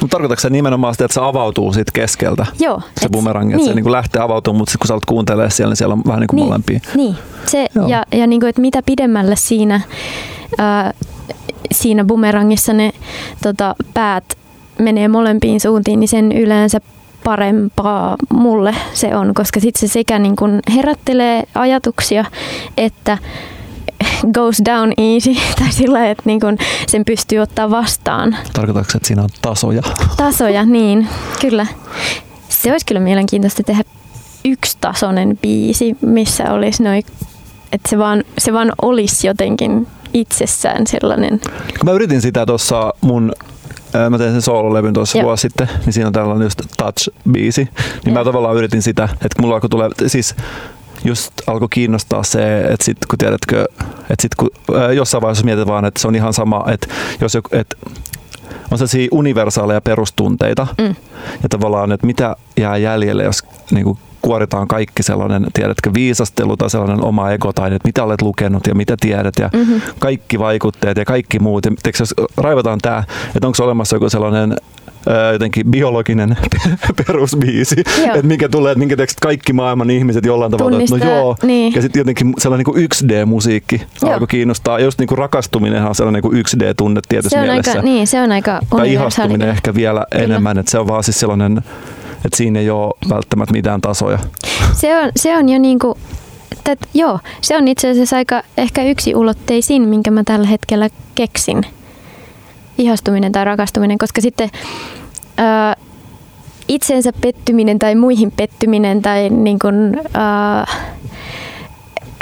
mutta 0.00 0.14
tarkoitatko 0.14 0.40
se 0.40 0.50
nimenomaan 0.50 0.94
sitä, 0.94 1.04
että 1.04 1.14
se 1.14 1.20
avautuu 1.20 1.72
siitä 1.72 1.92
keskeltä? 1.94 2.46
Joo. 2.60 2.80
Se 3.00 3.06
et, 3.06 3.12
bumerangi, 3.12 3.52
että 3.52 3.56
niin. 3.56 3.68
se 3.68 3.74
niin 3.74 3.82
kuin 3.82 3.92
lähtee 3.92 4.22
avautumaan, 4.22 4.58
mutta 4.58 4.70
sitten 4.70 4.78
kun 4.78 4.88
sä 4.88 4.94
olet 4.94 5.04
kuuntelemaan 5.04 5.50
siellä, 5.50 5.70
niin 5.70 5.76
siellä 5.76 5.92
on 5.92 6.02
vähän 6.06 6.20
niin 6.20 6.28
kuin 6.28 6.36
niin, 6.36 6.46
molempia. 6.46 6.80
Niin, 6.94 7.16
se, 7.46 7.66
ja, 7.88 8.04
ja 8.12 8.26
niin 8.26 8.40
kuin, 8.40 8.48
että 8.48 8.60
mitä 8.60 8.82
pidemmälle 8.82 9.36
siinä, 9.36 9.80
ää, 10.58 10.94
siinä 11.72 12.04
bumerangissa 12.04 12.72
ne 12.72 12.92
tota, 13.42 13.74
päät 13.94 14.38
menee 14.78 15.08
molempiin 15.08 15.60
suuntiin, 15.60 16.00
niin 16.00 16.08
sen 16.08 16.32
yleensä 16.32 16.80
parempaa 17.24 18.16
mulle 18.32 18.74
se 18.94 19.16
on, 19.16 19.34
koska 19.34 19.60
sitten 19.60 19.88
se 19.88 19.92
sekä 19.92 20.18
niin 20.18 20.36
kun 20.36 20.60
herättelee 20.74 21.44
ajatuksia, 21.54 22.24
että 22.76 23.18
goes 24.34 24.62
down 24.64 24.92
easy, 24.96 25.34
tai 25.58 25.72
sillä 25.72 26.10
että 26.10 26.22
niin 26.26 26.40
kun 26.40 26.58
sen 26.86 27.04
pystyy 27.04 27.38
ottaa 27.38 27.70
vastaan. 27.70 28.36
Tarkoitatko, 28.52 28.92
että 28.96 29.08
siinä 29.08 29.22
on 29.22 29.28
tasoja? 29.42 29.82
Tasoja, 30.16 30.64
niin, 30.76 31.08
kyllä. 31.40 31.66
Se 32.48 32.72
olisi 32.72 32.86
kyllä 32.86 33.00
mielenkiintoista 33.00 33.62
tehdä 33.62 33.84
yksitasoinen 34.44 35.38
biisi, 35.42 35.96
missä 36.00 36.52
olisi 36.52 36.82
noin, 36.82 36.98
että 37.72 37.88
se 37.88 37.98
vaan, 37.98 38.24
se 38.38 38.52
vaan 38.52 38.72
olisi 38.82 39.26
jotenkin 39.26 39.86
itsessään 40.14 40.86
sellainen. 40.86 41.40
Mä 41.84 41.92
yritin 41.92 42.20
sitä 42.20 42.46
tuossa 42.46 42.94
mun 43.00 43.32
mä 44.10 44.18
tein 44.18 44.32
sen 44.32 44.42
soololevyn 44.42 44.94
tuossa 44.94 45.22
vuosi 45.22 45.40
sitten, 45.40 45.68
niin 45.84 45.92
siinä 45.92 46.06
on 46.06 46.12
tällainen 46.12 46.46
just 46.46 46.62
Touch-biisi. 46.82 47.64
Niin 47.64 47.68
Joo. 48.04 48.14
mä 48.14 48.24
tavallaan 48.24 48.56
yritin 48.56 48.82
sitä, 48.82 49.04
että 49.12 49.42
mulla 49.42 49.54
alkoi 49.54 49.70
tulee, 49.70 49.90
siis 50.06 50.34
just 51.04 51.32
alkoi 51.46 51.68
kiinnostaa 51.70 52.22
se, 52.22 52.60
että 52.60 52.84
sit 52.84 52.98
kun 53.10 53.18
tiedätkö, 53.18 53.64
että 53.80 54.22
sit 54.22 54.34
kun 54.34 54.50
äh, 54.76 54.90
jossain 54.90 55.22
vaiheessa 55.22 55.44
mietit 55.44 55.66
vaan, 55.66 55.84
että 55.84 56.00
se 56.00 56.08
on 56.08 56.14
ihan 56.14 56.32
sama, 56.32 56.64
että 56.68 56.86
jos 57.20 57.34
joku, 57.34 57.48
että 57.52 57.76
on 58.70 58.78
sellaisia 58.78 59.08
universaaleja 59.12 59.80
perustunteita 59.80 60.66
mm. 60.78 60.94
ja 61.42 61.48
tavallaan, 61.48 61.92
että 61.92 62.06
mitä 62.06 62.36
jää 62.56 62.76
jäljelle, 62.76 63.24
jos 63.24 63.44
niin 63.70 63.84
kuin 63.84 63.98
kuoritaan 64.22 64.68
kaikki 64.68 65.02
sellainen, 65.02 65.46
tiedätkö, 65.54 65.90
viisastelu 65.94 66.56
tai 66.56 66.70
sellainen 66.70 67.04
oma 67.04 67.30
ego 67.30 67.52
tai 67.52 67.74
että 67.74 67.88
mitä 67.88 68.04
olet 68.04 68.22
lukenut 68.22 68.66
ja 68.66 68.74
mitä 68.74 68.96
tiedät 69.00 69.34
ja 69.40 69.50
mm-hmm. 69.52 69.80
kaikki 69.98 70.38
vaikutteet 70.38 70.98
ja 70.98 71.04
kaikki 71.04 71.38
muut. 71.38 71.64
Ja 71.64 71.72
teikö, 71.82 71.98
jos 72.00 72.14
raivataan 72.36 72.78
tämä, 72.82 73.04
että 73.36 73.46
onko 73.46 73.64
olemassa 73.64 73.96
joku 73.96 74.10
sellainen 74.10 74.56
jotenkin 75.32 75.70
biologinen 75.70 76.36
perusbiisi, 77.06 77.76
että 78.04 78.22
mikä 78.22 78.48
tulee, 78.48 78.72
että 78.72 78.78
minkä 78.78 78.96
tekstit 78.96 79.20
kaikki 79.20 79.52
maailman 79.52 79.90
ihmiset 79.90 80.24
jollain 80.24 80.52
tavalla, 80.52 80.70
Tunnistaa, 80.70 80.96
että 80.96 81.08
no 81.08 81.16
joo, 81.16 81.36
niin. 81.42 81.74
ja 81.74 81.82
sitten 81.82 82.00
jotenkin 82.00 82.34
sellainen 82.38 82.66
niin 82.74 82.88
1D-musiikki 82.90 83.82
joo. 84.02 84.12
alkoi 84.12 84.26
kiinnostaa, 84.28 84.78
ja 84.78 84.84
just 84.84 84.98
niin 84.98 85.08
kuin 85.08 85.18
rakastuminenhan 85.18 85.88
on 85.88 85.94
sellainen 85.94 86.22
niin 86.22 86.44
1D-tunne 86.44 87.00
tietyssä 87.08 87.36
se 87.36 87.40
on 87.40 87.46
mielessä. 87.46 87.70
Aika, 87.70 87.82
niin, 87.82 88.06
se 88.06 88.22
on 88.22 88.32
aika 88.32 88.60
Tai 88.76 88.92
ihastuminen 88.92 89.48
ehkä 89.48 89.74
vielä 89.74 90.06
Kyllä. 90.10 90.24
enemmän, 90.24 90.58
että 90.58 90.70
se 90.70 90.78
on 90.78 90.88
vaan 90.88 91.04
siis 91.04 91.20
sellainen 91.20 91.62
että 92.24 92.36
siinä 92.36 92.60
ei 92.60 92.70
ole 92.70 92.94
välttämättä 93.08 93.52
mitään 93.52 93.80
tasoja. 93.80 94.18
Se 94.72 94.98
on, 94.98 95.12
se 95.16 95.36
on 95.36 95.48
jo 95.48 95.58
niin 95.58 95.78
kuin, 95.78 95.98
että, 96.52 96.86
joo, 96.94 97.18
se 97.40 97.56
on 97.56 97.68
itse 97.68 97.90
asiassa 97.90 98.16
aika 98.16 98.42
ehkä 98.56 98.82
yksi 98.82 99.14
ulotteisin, 99.14 99.82
minkä 99.82 100.10
mä 100.10 100.24
tällä 100.24 100.46
hetkellä 100.46 100.88
keksin. 101.14 101.62
Ihastuminen 102.78 103.32
tai 103.32 103.44
rakastuminen, 103.44 103.98
koska 103.98 104.20
sitten 104.20 104.50
ää, 105.36 105.76
itsensä 106.68 107.12
pettyminen 107.20 107.78
tai 107.78 107.94
muihin 107.94 108.32
pettyminen 108.32 109.02
tai 109.02 109.30
niin 109.30 109.58
kuin, 109.58 110.00
ää, 110.14 110.66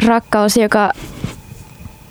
rakkaus, 0.06 0.56
joka 0.56 0.92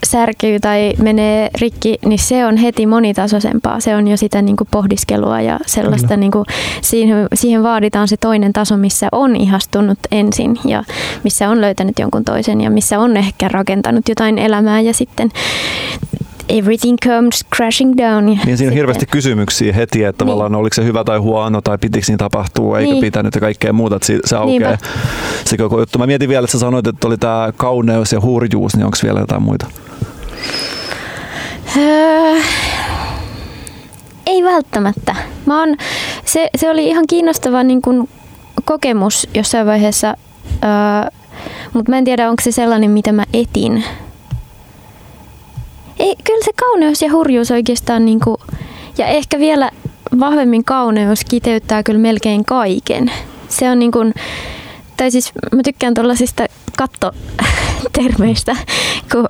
särkyy 0.05 0.59
tai 0.59 0.93
menee 1.01 1.49
rikki, 1.61 1.97
niin 2.05 2.19
se 2.19 2.45
on 2.45 2.57
heti 2.57 2.85
monitasoisempaa. 2.85 3.79
Se 3.79 3.95
on 3.95 4.07
jo 4.07 4.17
sitä 4.17 4.41
niin 4.41 4.55
kuin 4.55 4.67
pohdiskelua 4.71 5.41
ja 5.41 5.59
sellaista, 5.65 6.17
niin 6.17 6.31
kuin, 6.31 6.45
siihen, 6.81 7.27
siihen 7.33 7.63
vaaditaan 7.63 8.07
se 8.07 8.17
toinen 8.17 8.53
taso, 8.53 8.77
missä 8.77 9.07
on 9.11 9.35
ihastunut 9.35 9.99
ensin 10.11 10.59
ja 10.65 10.83
missä 11.23 11.49
on 11.49 11.61
löytänyt 11.61 11.99
jonkun 11.99 12.25
toisen 12.25 12.61
ja 12.61 12.69
missä 12.69 12.99
on 12.99 13.17
ehkä 13.17 13.47
rakentanut 13.47 14.09
jotain 14.09 14.37
elämää 14.37 14.81
ja 14.81 14.93
sitten 14.93 15.31
everything 16.49 16.97
comes 17.05 17.45
crashing 17.55 17.93
down. 17.97 18.25
Niin 18.25 18.57
siinä 18.57 18.71
on 18.71 18.75
hirveästi 18.75 19.05
kysymyksiä 19.05 19.73
heti, 19.73 20.03
että 20.03 20.25
niin. 20.25 20.31
tavallaan 20.31 20.55
oliko 20.55 20.73
se 20.73 20.83
hyvä 20.83 21.03
tai 21.03 21.17
huono 21.17 21.61
tai 21.61 21.77
pitikö 21.77 22.05
niin 22.07 22.17
tapahtua, 22.17 22.79
eikö 22.79 22.91
niin. 22.91 23.01
pitänyt 23.01 23.35
ja 23.35 23.41
kaikkea 23.41 23.73
muuta, 23.73 23.95
että 23.95 24.07
se 24.25 24.35
aukeaa 24.35 24.71
Niinpä. 24.71 24.87
se 25.45 25.57
koko 25.57 25.79
juttu. 25.79 25.99
Mä 25.99 26.07
mietin 26.07 26.29
vielä, 26.29 26.45
että 26.45 26.51
sä 26.51 26.59
sanoit, 26.59 26.87
että 26.87 27.07
oli 27.07 27.17
tämä 27.17 27.53
kauneus 27.57 28.11
ja 28.11 28.21
hurjuus, 28.21 28.75
niin 28.75 28.85
onko 28.85 28.97
vielä 29.03 29.19
jotain 29.19 29.43
muita? 29.43 29.65
Öö, 31.77 32.41
ei 34.25 34.43
välttämättä. 34.43 35.15
Mä 35.45 35.59
oon, 35.59 35.75
se, 36.25 36.49
se 36.57 36.69
oli 36.69 36.87
ihan 36.87 37.07
kiinnostava 37.09 37.63
niin 37.63 37.81
kun 37.81 38.09
kokemus 38.65 39.27
jossain 39.33 39.67
vaiheessa 39.67 40.15
Öö, 40.63 41.09
mutta 41.73 41.91
mä 41.91 41.97
en 41.97 42.05
tiedä, 42.05 42.29
onko 42.29 42.41
se 42.43 42.51
sellainen, 42.51 42.91
mitä 42.91 43.11
mä 43.11 43.23
etin. 43.33 43.83
Ei, 45.99 46.15
kyllä 46.23 46.45
se 46.45 46.51
kauneus 46.53 47.01
ja 47.01 47.11
hurjuus 47.11 47.51
oikeastaan, 47.51 48.05
niinku, 48.05 48.37
ja 48.97 49.07
ehkä 49.07 49.39
vielä 49.39 49.71
vahvemmin 50.19 50.65
kauneus 50.65 51.19
kiteyttää 51.29 51.83
kyllä 51.83 51.99
melkein 51.99 52.45
kaiken. 52.45 53.11
Se 53.49 53.69
on 53.69 53.79
niin 53.79 53.91
kuin, 53.91 54.13
tai 54.97 55.11
siis 55.11 55.31
mä 55.55 55.61
tykkään 55.63 55.93
tuollaisista 55.93 56.45
kattotermeistä, 56.77 58.55
kun 59.11 59.29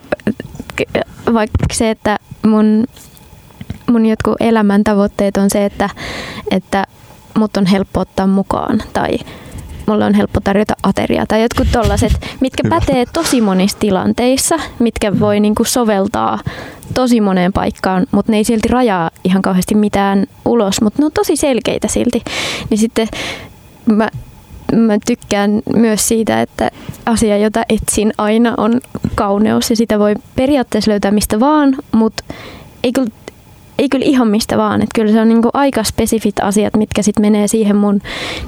vaikka 1.33 1.65
se, 1.73 1.89
että 1.89 2.19
mun, 2.45 2.85
mun 3.91 4.05
jotkut 4.05 4.35
elämäntavoitteet 4.39 5.37
on 5.37 5.49
se, 5.49 5.65
että, 5.65 5.89
että 6.51 6.85
mut 7.37 7.57
on 7.57 7.65
helppo 7.65 7.99
ottaa 7.99 8.27
mukaan 8.27 8.83
tai 8.93 9.17
mulle 9.87 10.05
on 10.05 10.13
helppo 10.13 10.39
tarjota 10.39 10.73
ateriaa 10.83 11.25
tai 11.25 11.41
jotkut 11.41 11.67
tollaset, 11.71 12.13
mitkä 12.39 12.63
Hyvä. 12.65 12.79
pätee 12.79 13.05
tosi 13.13 13.41
monissa 13.41 13.77
tilanteissa, 13.79 14.55
mitkä 14.79 15.19
voi 15.19 15.39
niinku 15.39 15.63
soveltaa 15.63 16.39
tosi 16.93 17.21
moneen 17.21 17.53
paikkaan, 17.53 18.07
mutta 18.11 18.31
ne 18.31 18.37
ei 18.37 18.43
silti 18.43 18.67
rajaa 18.67 19.11
ihan 19.23 19.41
kauheasti 19.41 19.75
mitään 19.75 20.25
ulos, 20.45 20.81
mutta 20.81 21.01
ne 21.01 21.05
on 21.05 21.11
tosi 21.11 21.35
selkeitä 21.35 21.87
silti. 21.87 22.23
Niin 22.69 22.77
sitten 22.77 23.07
mä, 23.85 24.09
mä 24.75 24.97
tykkään 25.05 25.61
myös 25.75 26.07
siitä, 26.07 26.41
että 26.41 26.71
asia, 27.05 27.37
jota 27.37 27.63
etsin 27.69 28.13
aina 28.17 28.53
on 28.57 28.81
kauneus 29.15 29.69
ja 29.69 29.75
sitä 29.75 29.99
voi 29.99 30.15
periaatteessa 30.35 30.91
löytää 30.91 31.11
mistä 31.11 31.39
vaan, 31.39 31.75
mutta 31.91 32.23
ei 32.83 32.91
kyllä 32.91 33.09
ei 33.79 33.89
kyllä 33.89 34.05
ihan 34.05 34.27
mistä 34.27 34.57
vaan. 34.57 34.81
Että 34.81 34.95
kyllä 34.95 35.11
se 35.11 35.21
on 35.21 35.29
niinku 35.29 35.49
aika 35.53 35.83
spesifit 35.83 36.35
asiat, 36.41 36.73
mitkä 36.75 37.01
sitten 37.01 37.21
menee 37.21 37.47
siihen 37.47 37.75
mun, 37.75 38.01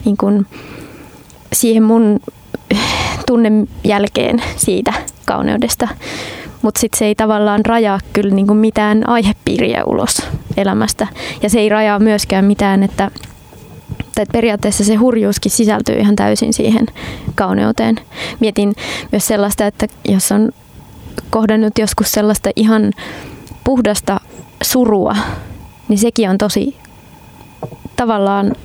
niinku, 0.06 0.26
siihen 1.54 1.84
mun 1.84 2.20
tunnen 3.28 3.68
jälkeen 3.84 4.42
siitä 4.56 4.94
kauneudesta. 5.26 5.88
Mutta 6.62 6.80
sitten 6.80 7.00
se 7.00 7.06
ei 7.06 7.16
tavallaan 7.16 7.66
rajaa 7.66 8.00
kyllä 8.14 8.36
niinku 8.36 8.54
mitään 8.54 9.10
aihepiiriä 9.10 9.86
ulos 9.86 10.22
elämästä. 10.58 11.08
Ja 11.44 11.50
se 11.50 11.60
ei 11.60 11.70
rajaa 11.70 12.00
myöskään 12.00 12.46
mitään, 12.46 12.84
että 12.84 13.12
tai 14.16 14.26
periaatteessa 14.32 14.84
se 14.84 14.96
hurjuuskin 14.96 15.52
sisältyy 15.52 15.96
ihan 15.96 16.16
täysin 16.16 16.54
siihen 16.54 16.86
kauneuteen. 17.36 18.00
Mietin 18.40 18.76
myös 19.12 19.28
sellaista, 19.28 19.68
että 19.68 19.88
jos 20.08 20.32
on 20.32 20.52
kohdannut 21.30 21.78
joskus 21.80 22.12
sellaista 22.12 22.50
ihan 22.56 22.94
puhdasta 23.64 24.20
surua, 24.64 25.16
niin 25.88 25.98
sekin 25.98 26.30
on 26.30 26.38
tosi 26.38 26.78
tavallaan, 27.96 28.56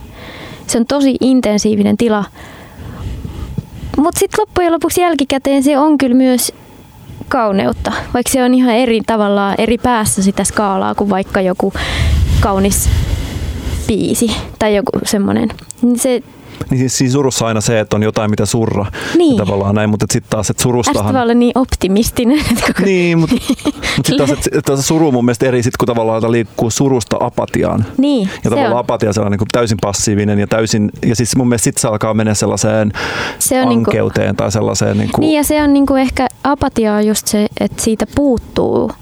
se 0.66 0.78
on 0.78 0.86
tosi 0.86 1.16
intensiivinen 1.20 1.96
tila. 1.96 2.24
Mutta 3.96 4.18
sitten 4.18 4.40
loppujen 4.40 4.72
lopuksi 4.72 5.00
jälkikäteen 5.00 5.62
se 5.62 5.78
on 5.78 5.98
kyllä 5.98 6.16
myös 6.16 6.52
kauneutta, 7.28 7.92
vaikka 8.14 8.32
se 8.32 8.44
on 8.44 8.54
ihan 8.54 8.74
eri 8.74 9.00
tavalla 9.06 9.54
eri 9.58 9.78
päässä 9.78 10.22
sitä 10.22 10.44
skaalaa 10.44 10.94
kuin 10.94 11.10
vaikka 11.10 11.40
joku 11.40 11.72
kaunis 12.40 12.88
biisi 13.86 14.36
tai 14.58 14.76
joku 14.76 14.90
semmoinen. 15.04 15.48
Niin 15.82 15.98
se 15.98 16.22
niin 16.70 16.78
siis 16.78 16.98
siinä 16.98 17.12
surussa 17.12 17.46
aina 17.46 17.60
se, 17.60 17.80
että 17.80 17.96
on 17.96 18.02
jotain 18.02 18.30
mitä 18.30 18.46
surra. 18.46 18.86
Niin. 19.18 19.36
Tavallaan 19.36 19.74
näin, 19.74 19.90
mutta 19.90 20.06
sitten 20.12 20.30
taas, 20.30 20.50
että 20.50 20.62
surustahan... 20.62 21.16
Ästä 21.16 21.34
niin 21.34 21.52
optimistinen. 21.54 22.38
Koko... 22.66 22.82
Niin, 22.84 23.18
mutta, 23.18 23.36
mutta 23.36 24.08
sitten 24.08 24.26
taas, 24.26 24.38
että, 24.38 24.58
että 24.58 24.82
suru 24.82 25.12
mun 25.12 25.24
mielestä 25.24 25.46
eri, 25.46 25.62
sit, 25.62 25.76
kun 25.76 25.86
tavallaan 25.86 26.32
liikkuu 26.32 26.70
surusta 26.70 27.16
apatiaan. 27.20 27.84
Niin, 27.98 28.28
Ja 28.44 28.50
tavallaan 28.50 28.74
on. 28.74 28.80
apatia 28.80 29.10
on 29.18 29.30
niin 29.30 29.38
kuin 29.38 29.48
täysin 29.52 29.78
passiivinen 29.80 30.38
ja 30.38 30.46
täysin, 30.46 30.90
ja 31.06 31.16
siis 31.16 31.36
mun 31.36 31.48
mielestä 31.48 31.64
sitten 31.64 31.80
se 31.80 31.88
alkaa 31.88 32.14
mennä 32.14 32.34
sellaiseen 32.34 32.92
se 33.38 33.62
on 33.62 33.68
niinku- 33.68 33.90
ankeuteen 33.90 34.26
niin 34.26 34.30
kuin, 34.30 34.36
tai 34.36 34.52
sellaiseen... 34.52 34.98
Niin, 34.98 35.10
kuin... 35.12 35.20
niin 35.20 35.36
ja 35.36 35.44
se 35.44 35.62
on 35.62 35.72
niin 35.72 35.86
kuin 35.86 36.02
ehkä 36.02 36.28
apatia 36.44 36.94
on 36.94 37.06
just 37.06 37.26
se, 37.26 37.46
että 37.60 37.82
siitä 37.82 38.06
puuttuu 38.14 38.92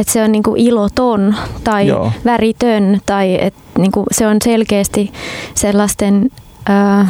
että 0.00 0.12
se 0.12 0.22
on 0.22 0.32
niinku 0.32 0.54
iloton 0.58 1.34
tai 1.64 1.86
Joo. 1.86 2.12
väritön 2.24 3.00
tai 3.06 3.38
että 3.40 3.60
niinku 3.78 4.04
se 4.12 4.26
on 4.26 4.36
selkeästi 4.44 5.12
sellaisten 5.54 6.30
ää, 6.68 7.08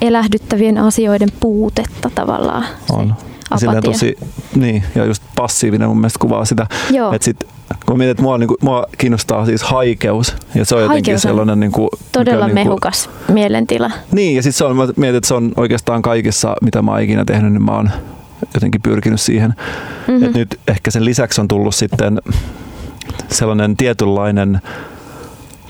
elähdyttävien 0.00 0.78
asioiden 0.78 1.28
puutetta 1.40 2.10
tavallaan. 2.14 2.64
On. 2.92 3.14
Silleen 3.56 3.82
tosi, 3.82 4.16
niin, 4.56 4.82
ja 4.94 5.04
just 5.04 5.22
passiivinen 5.36 5.88
mun 5.88 5.96
mielestä 5.98 6.18
kuvaa 6.18 6.44
sitä. 6.44 6.66
Joo. 6.90 7.12
Että 7.12 7.24
sit, 7.24 7.44
kun 7.86 7.98
mietin, 7.98 8.10
että 8.10 8.22
mua, 8.22 8.38
niin 8.38 8.48
kuin, 8.48 8.58
mua 8.60 8.86
kiinnostaa 8.98 9.46
siis 9.46 9.62
haikeus, 9.62 10.36
ja 10.54 10.64
se 10.64 10.74
on 10.74 10.82
jotenkin 10.82 11.12
haikeus 11.12 11.24
on 11.24 11.28
sellainen... 11.28 11.60
Niin 11.60 11.72
kuin, 11.72 11.88
todella 12.12 12.44
mikä, 12.44 12.54
mehukas 12.54 13.06
niin 13.06 13.26
kuin, 13.26 13.34
mielentila. 13.34 13.90
Niin, 14.12 14.36
ja 14.36 14.42
sitten 14.42 14.58
se 14.58 14.64
on, 14.64 14.76
mä 14.76 14.88
mietin, 14.96 15.16
että 15.16 15.28
se 15.28 15.34
on 15.34 15.52
oikeastaan 15.56 16.02
kaikissa, 16.02 16.56
mitä 16.62 16.82
mä 16.82 16.90
oon 16.90 17.00
ikinä 17.00 17.24
tehnyt, 17.24 17.52
niin 17.52 17.62
mä 17.62 17.72
oon 17.72 17.90
jotenkin 18.54 18.82
pyrkinyt 18.82 19.20
siihen. 19.20 19.54
Mm-hmm. 20.08 20.24
Että 20.24 20.38
nyt 20.38 20.60
ehkä 20.68 20.90
sen 20.90 21.04
lisäksi 21.04 21.40
on 21.40 21.48
tullut 21.48 21.74
sitten 21.74 22.20
sellainen 23.28 23.76
tietynlainen 23.76 24.60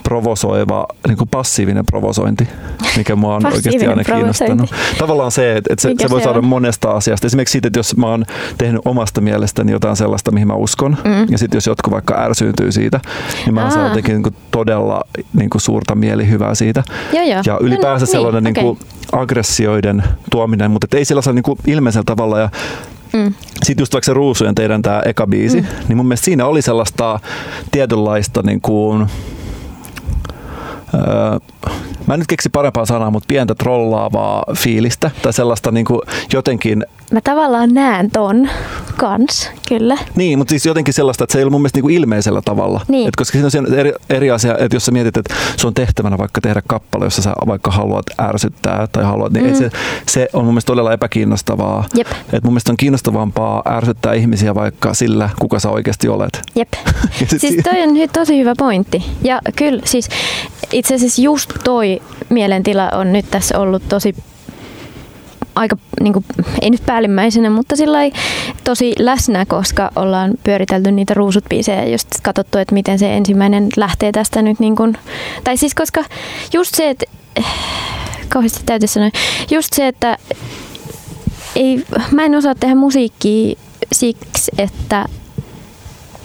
provosoiva, 0.08 0.86
niin 1.08 1.18
kuin 1.18 1.28
passiivinen 1.28 1.86
provosointi, 1.86 2.48
mikä 2.96 3.16
mua 3.16 3.34
on 3.34 3.46
oikeasti 3.46 3.86
aina 3.86 4.04
kiinnostanut. 4.04 4.70
Tavallaan 4.98 5.30
se, 5.30 5.56
että, 5.56 5.72
että 5.72 5.82
se, 5.82 5.94
se 5.98 6.10
voi 6.10 6.22
saada 6.22 6.42
monesta 6.42 6.90
asiasta. 6.90 7.26
Esimerkiksi 7.26 7.52
siitä, 7.52 7.68
että 7.68 7.78
jos 7.78 7.96
mä 7.96 8.06
oon 8.06 8.24
tehnyt 8.58 8.80
omasta 8.84 9.20
mielestäni 9.20 9.72
jotain 9.72 9.96
sellaista, 9.96 10.30
mihin 10.30 10.48
mä 10.48 10.54
uskon, 10.54 10.96
mm. 11.04 11.26
ja 11.30 11.38
sitten 11.38 11.56
jos 11.56 11.66
jotkut 11.66 11.92
vaikka 11.92 12.24
ärsyyntyy 12.24 12.72
siitä, 12.72 13.00
niin 13.44 13.54
mä 13.54 13.70
saan 13.70 13.88
jotenkin 13.88 14.12
niin 14.12 14.22
kuin 14.22 14.36
todella 14.50 15.00
niin 15.32 15.50
kuin 15.50 15.62
suurta 15.62 15.94
mielihyvää 15.94 16.54
siitä. 16.54 16.82
Joo, 17.12 17.24
joo. 17.24 17.42
Ja 17.46 17.58
ylipäänsä 17.60 18.06
no, 18.06 18.12
sellainen 18.12 18.44
niin, 18.44 18.54
niin 18.54 18.66
kuin 18.66 18.78
aggressioiden 19.12 20.02
tuominen, 20.30 20.70
mutta 20.70 20.96
ei 20.96 21.04
sellaisella 21.04 21.34
niin 21.34 21.42
kuin 21.42 21.58
ilmeisellä 21.66 22.04
tavalla. 22.04 22.38
Ja 22.38 22.50
Mm. 23.12 23.34
Sitten 23.62 23.82
just 23.82 23.92
vaikka 23.92 24.06
se 24.06 24.14
Ruusujen 24.14 24.54
teidän 24.54 24.82
tämä 24.82 25.02
eka 25.04 25.26
biisi, 25.26 25.60
mm. 25.60 25.66
niin 25.88 25.96
mun 25.96 26.06
mielestä 26.06 26.24
siinä 26.24 26.46
oli 26.46 26.62
sellaista 26.62 27.20
tietynlaista 27.72 28.42
niin 28.42 28.60
kuin, 28.60 29.06
öö, 30.94 31.38
mä 32.07 32.14
en 32.14 32.20
nyt 32.20 32.27
keksi 32.29 32.48
parempaa 32.48 32.87
sanaa, 32.87 33.11
mutta 33.11 33.27
pientä 33.27 33.55
trollaavaa 33.55 34.44
fiilistä 34.55 35.11
tai 35.22 35.33
sellaista 35.33 35.70
niin 35.70 35.87
kuin 35.87 36.01
jotenkin... 36.33 36.87
Mä 37.12 37.20
tavallaan 37.20 37.74
näen 37.74 38.10
ton 38.10 38.48
kans, 38.96 39.50
kyllä. 39.68 39.98
Niin, 40.16 40.38
mutta 40.38 40.50
siis 40.50 40.66
jotenkin 40.66 40.94
sellaista, 40.94 41.24
että 41.24 41.32
se 41.32 41.38
ei 41.38 41.42
ole 41.42 41.50
mun 41.50 41.60
mielestä 41.60 41.76
niin 41.76 41.82
kuin 41.82 41.94
ilmeisellä 41.94 42.42
tavalla. 42.44 42.80
Niin. 42.88 43.08
Et 43.08 43.16
koska 43.16 43.38
siinä 43.38 43.66
on 43.68 43.74
eri, 43.74 43.92
eri 44.10 44.30
asia, 44.30 44.58
että 44.58 44.76
jos 44.76 44.86
sä 44.86 44.92
mietit, 44.92 45.16
että 45.16 45.34
sun 45.56 45.68
on 45.68 45.74
tehtävänä 45.74 46.18
vaikka 46.18 46.40
tehdä 46.40 46.62
kappale, 46.66 47.04
jossa 47.04 47.22
sä 47.22 47.32
vaikka 47.46 47.70
haluat 47.70 48.06
ärsyttää 48.20 48.86
tai 48.92 49.04
haluat, 49.04 49.32
niin 49.32 49.46
mm. 49.46 49.54
se, 49.54 49.70
se 50.06 50.28
on 50.32 50.44
mun 50.44 50.54
mielestä 50.54 50.66
todella 50.66 50.92
epäkiinnostavaa. 50.92 51.84
Jep. 51.94 52.06
Et 52.32 52.44
mun 52.44 52.52
mielestä 52.52 52.72
on 52.72 52.76
kiinnostavampaa 52.76 53.62
ärsyttää 53.68 54.14
ihmisiä 54.14 54.54
vaikka 54.54 54.94
sillä, 54.94 55.30
kuka 55.38 55.58
sä 55.58 55.70
oikeasti 55.70 56.08
olet. 56.08 56.42
Jep. 56.54 56.68
siis 57.38 57.56
toi 57.64 57.82
on 57.82 58.08
tosi 58.12 58.38
hyvä 58.38 58.54
pointti. 58.58 59.04
Ja 59.22 59.40
kyllä, 59.56 59.82
siis 59.84 60.08
itse 60.72 60.94
asiassa 60.94 61.22
just 61.22 61.50
toi 61.64 62.02
mielentila 62.28 62.90
on 62.90 63.12
nyt 63.12 63.30
tässä 63.30 63.58
ollut 63.58 63.82
tosi 63.88 64.14
aika, 65.58 65.76
niin 66.00 66.12
kuin, 66.12 66.24
ei 66.62 66.70
nyt 66.70 66.86
päällimmäisenä, 66.86 67.50
mutta 67.50 67.76
sillä 67.76 67.98
tosi 68.64 68.92
läsnä, 68.98 69.46
koska 69.46 69.90
ollaan 69.96 70.32
pyöritelty 70.44 70.92
niitä 70.92 71.14
ruusut 71.14 71.44
biisejä 71.50 71.84
ja 71.84 71.90
just 71.90 72.08
katsottu, 72.22 72.58
että 72.58 72.74
miten 72.74 72.98
se 72.98 73.16
ensimmäinen 73.16 73.68
lähtee 73.76 74.12
tästä 74.12 74.42
nyt 74.42 74.60
niin 74.60 74.76
kuin, 74.76 74.98
tai 75.44 75.56
siis 75.56 75.74
koska 75.74 76.04
just 76.52 76.74
se, 76.74 76.90
että 76.90 77.06
kauheasti 78.28 78.60
täytyy 78.66 78.88
sanoa, 78.88 79.10
just 79.50 79.72
se, 79.72 79.88
että 79.88 80.16
ei, 81.56 81.84
mä 82.10 82.24
en 82.24 82.34
osaa 82.34 82.54
tehdä 82.54 82.74
musiikkia 82.74 83.58
siksi, 83.92 84.52
että 84.58 85.04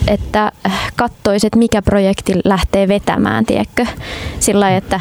että 0.08 0.52
kattoisit, 0.96 1.48
että 1.48 1.60
mikä 1.60 1.82
projekti 1.82 2.34
lähtee 2.46 2.88
vetämään, 2.88 3.46
tiedätkö? 3.46 3.86
Sillä 4.40 4.78
että 4.78 5.00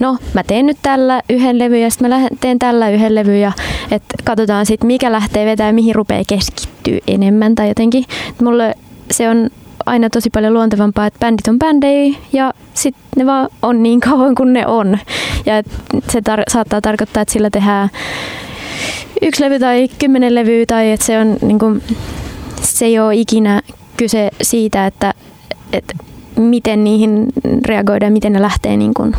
no 0.00 0.16
mä 0.34 0.42
teen 0.42 0.66
nyt 0.66 0.76
tällä 0.82 1.22
yhden 1.30 1.58
levy 1.58 1.78
ja 1.78 1.90
sitten 1.90 2.10
mä 2.10 2.28
teen 2.40 2.58
tällä 2.58 2.90
yhden 2.90 3.14
levy 3.14 3.38
ja 3.38 3.52
että 3.90 4.14
katsotaan 4.24 4.66
sitten 4.66 4.86
mikä 4.86 5.12
lähtee 5.12 5.46
vetämään 5.46 5.74
mihin 5.74 5.94
rupeaa 5.94 6.22
keskittyä 6.28 6.98
enemmän 7.06 7.54
tai 7.54 7.68
jotenkin. 7.68 8.04
Mulle 8.42 8.74
se 9.10 9.30
on 9.30 9.50
aina 9.86 10.10
tosi 10.10 10.30
paljon 10.30 10.54
luontevampaa, 10.54 11.06
että 11.06 11.18
bändit 11.18 11.48
on 11.48 11.58
bändejä 11.58 12.16
ja 12.32 12.52
sitten 12.74 13.02
ne 13.16 13.26
vaan 13.26 13.48
on 13.62 13.82
niin 13.82 14.00
kauan 14.10 14.34
kuin 14.34 14.52
ne 14.52 14.66
on. 14.66 14.98
Ja 15.46 15.62
se 16.08 16.18
tar- 16.18 16.52
saattaa 16.52 16.80
tarkoittaa, 16.80 17.20
että 17.20 17.32
sillä 17.32 17.50
tehdään 17.50 17.88
yksi 19.22 19.42
levy 19.42 19.58
tai 19.58 19.88
kymmenen 19.98 20.34
levyä 20.34 20.66
tai 20.66 20.90
että 20.90 21.06
se 21.06 21.18
on 21.18 21.36
niin 21.42 21.82
se 22.62 22.84
ei 22.84 22.98
ole 22.98 23.14
ikinä 23.14 23.62
kyse 23.96 24.30
siitä, 24.42 24.86
että, 24.86 25.14
että 25.72 25.94
miten 26.36 26.84
niihin 26.84 27.26
reagoidaan, 27.66 28.12
miten 28.12 28.32
ne 28.32 28.42
lähtee, 28.42 28.76
niin 28.76 28.94
kuin, 28.94 29.16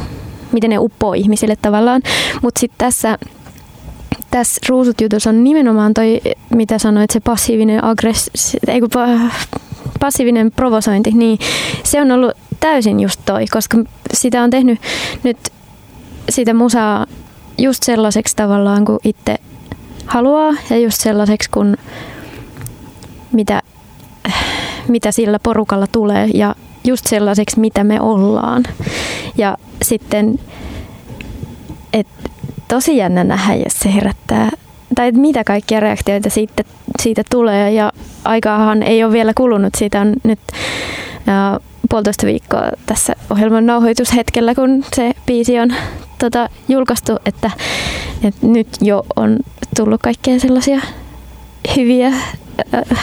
miten 0.58 0.70
ne 0.70 0.78
uppoo 0.78 1.14
ihmisille 1.14 1.56
tavallaan. 1.62 2.02
Mutta 2.42 2.60
sitten 2.60 2.78
tässä, 2.78 3.18
tässä 4.32 4.62
ruusut 4.70 5.02
jutussa 5.02 5.30
on 5.30 5.44
nimenomaan 5.44 5.94
toi, 5.94 6.22
mitä 6.50 6.78
sanoit, 6.78 7.12
se 7.12 7.20
passiivinen 7.20 7.84
aggress, 7.84 8.30
ei 8.68 8.80
kun, 8.80 8.90
passiivinen 10.00 10.52
provosointi, 10.52 11.12
niin 11.12 11.40
se 11.84 12.02
on 12.02 12.12
ollut 12.12 12.32
täysin 12.60 13.00
just 13.00 13.22
toi, 13.26 13.46
koska 13.46 13.78
sitä 14.14 14.44
on 14.44 14.50
tehnyt 14.50 14.80
nyt 15.24 15.38
sitä 16.30 16.54
musaa 16.54 17.06
just 17.58 17.84
sellaiseksi 17.84 18.36
tavallaan, 18.36 18.86
kun 18.86 19.00
itse 19.04 19.38
haluaa 20.06 20.54
ja 20.70 20.78
just 20.80 21.02
sellaiseksi 21.02 21.50
kun 21.50 21.78
mitä, 23.32 23.62
mitä 24.88 25.12
sillä 25.12 25.40
porukalla 25.40 25.88
tulee 25.92 26.30
ja 26.34 26.56
just 26.84 27.08
sellaiseksi 27.08 27.60
mitä 27.60 27.84
me 27.84 28.02
ollaan. 28.02 28.64
Ja 29.38 29.58
sitten, 29.82 30.40
että 31.94 32.30
tosi 32.68 32.98
jännä 32.98 33.24
nähdä, 33.24 33.56
jos 33.56 33.80
se 33.80 33.94
herättää 33.94 34.50
tai 34.96 35.12
mitä 35.12 35.44
kaikkia 35.44 35.80
reaktioita 35.80 36.30
siitä, 36.30 36.64
siitä 37.02 37.24
tulee 37.30 37.72
ja 37.72 37.92
aikaahan 38.26 38.84
ei 38.84 39.04
ole 39.04 39.14
vielä 39.14 39.34
kulunut. 39.34 39.76
Siitä 39.78 40.02
on 40.02 40.14
nyt 40.24 40.40
ja, 41.28 41.60
puolitoista 41.90 42.26
viikkoa 42.28 42.72
tässä 42.86 43.14
ohjelman 43.30 43.66
nauhoitushetkellä, 43.66 44.56
kun 44.56 44.86
se 44.96 45.14
biisi 45.26 45.60
on 45.60 45.74
tota, 46.20 46.50
julkaistu, 46.70 47.18
että, 47.26 47.52
että 48.24 48.48
nyt 48.48 48.68
jo 48.82 49.06
on 49.16 49.38
tullut 49.76 50.02
kaikkea 50.02 50.40
sellaisia 50.40 50.82
hyviä 51.76 52.08
äh, 52.08 53.00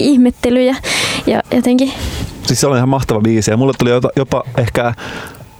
ihmettelyjä 0.00 0.76
ja 1.26 1.42
jotenkin 1.50 1.92
Siis 2.46 2.60
se 2.60 2.66
on 2.66 2.76
ihan 2.76 2.88
mahtava 2.88 3.20
biisi 3.20 3.50
ja 3.50 3.56
mulle 3.56 3.72
tuli 3.78 3.90
jopa 4.16 4.44
ehkä 4.56 4.94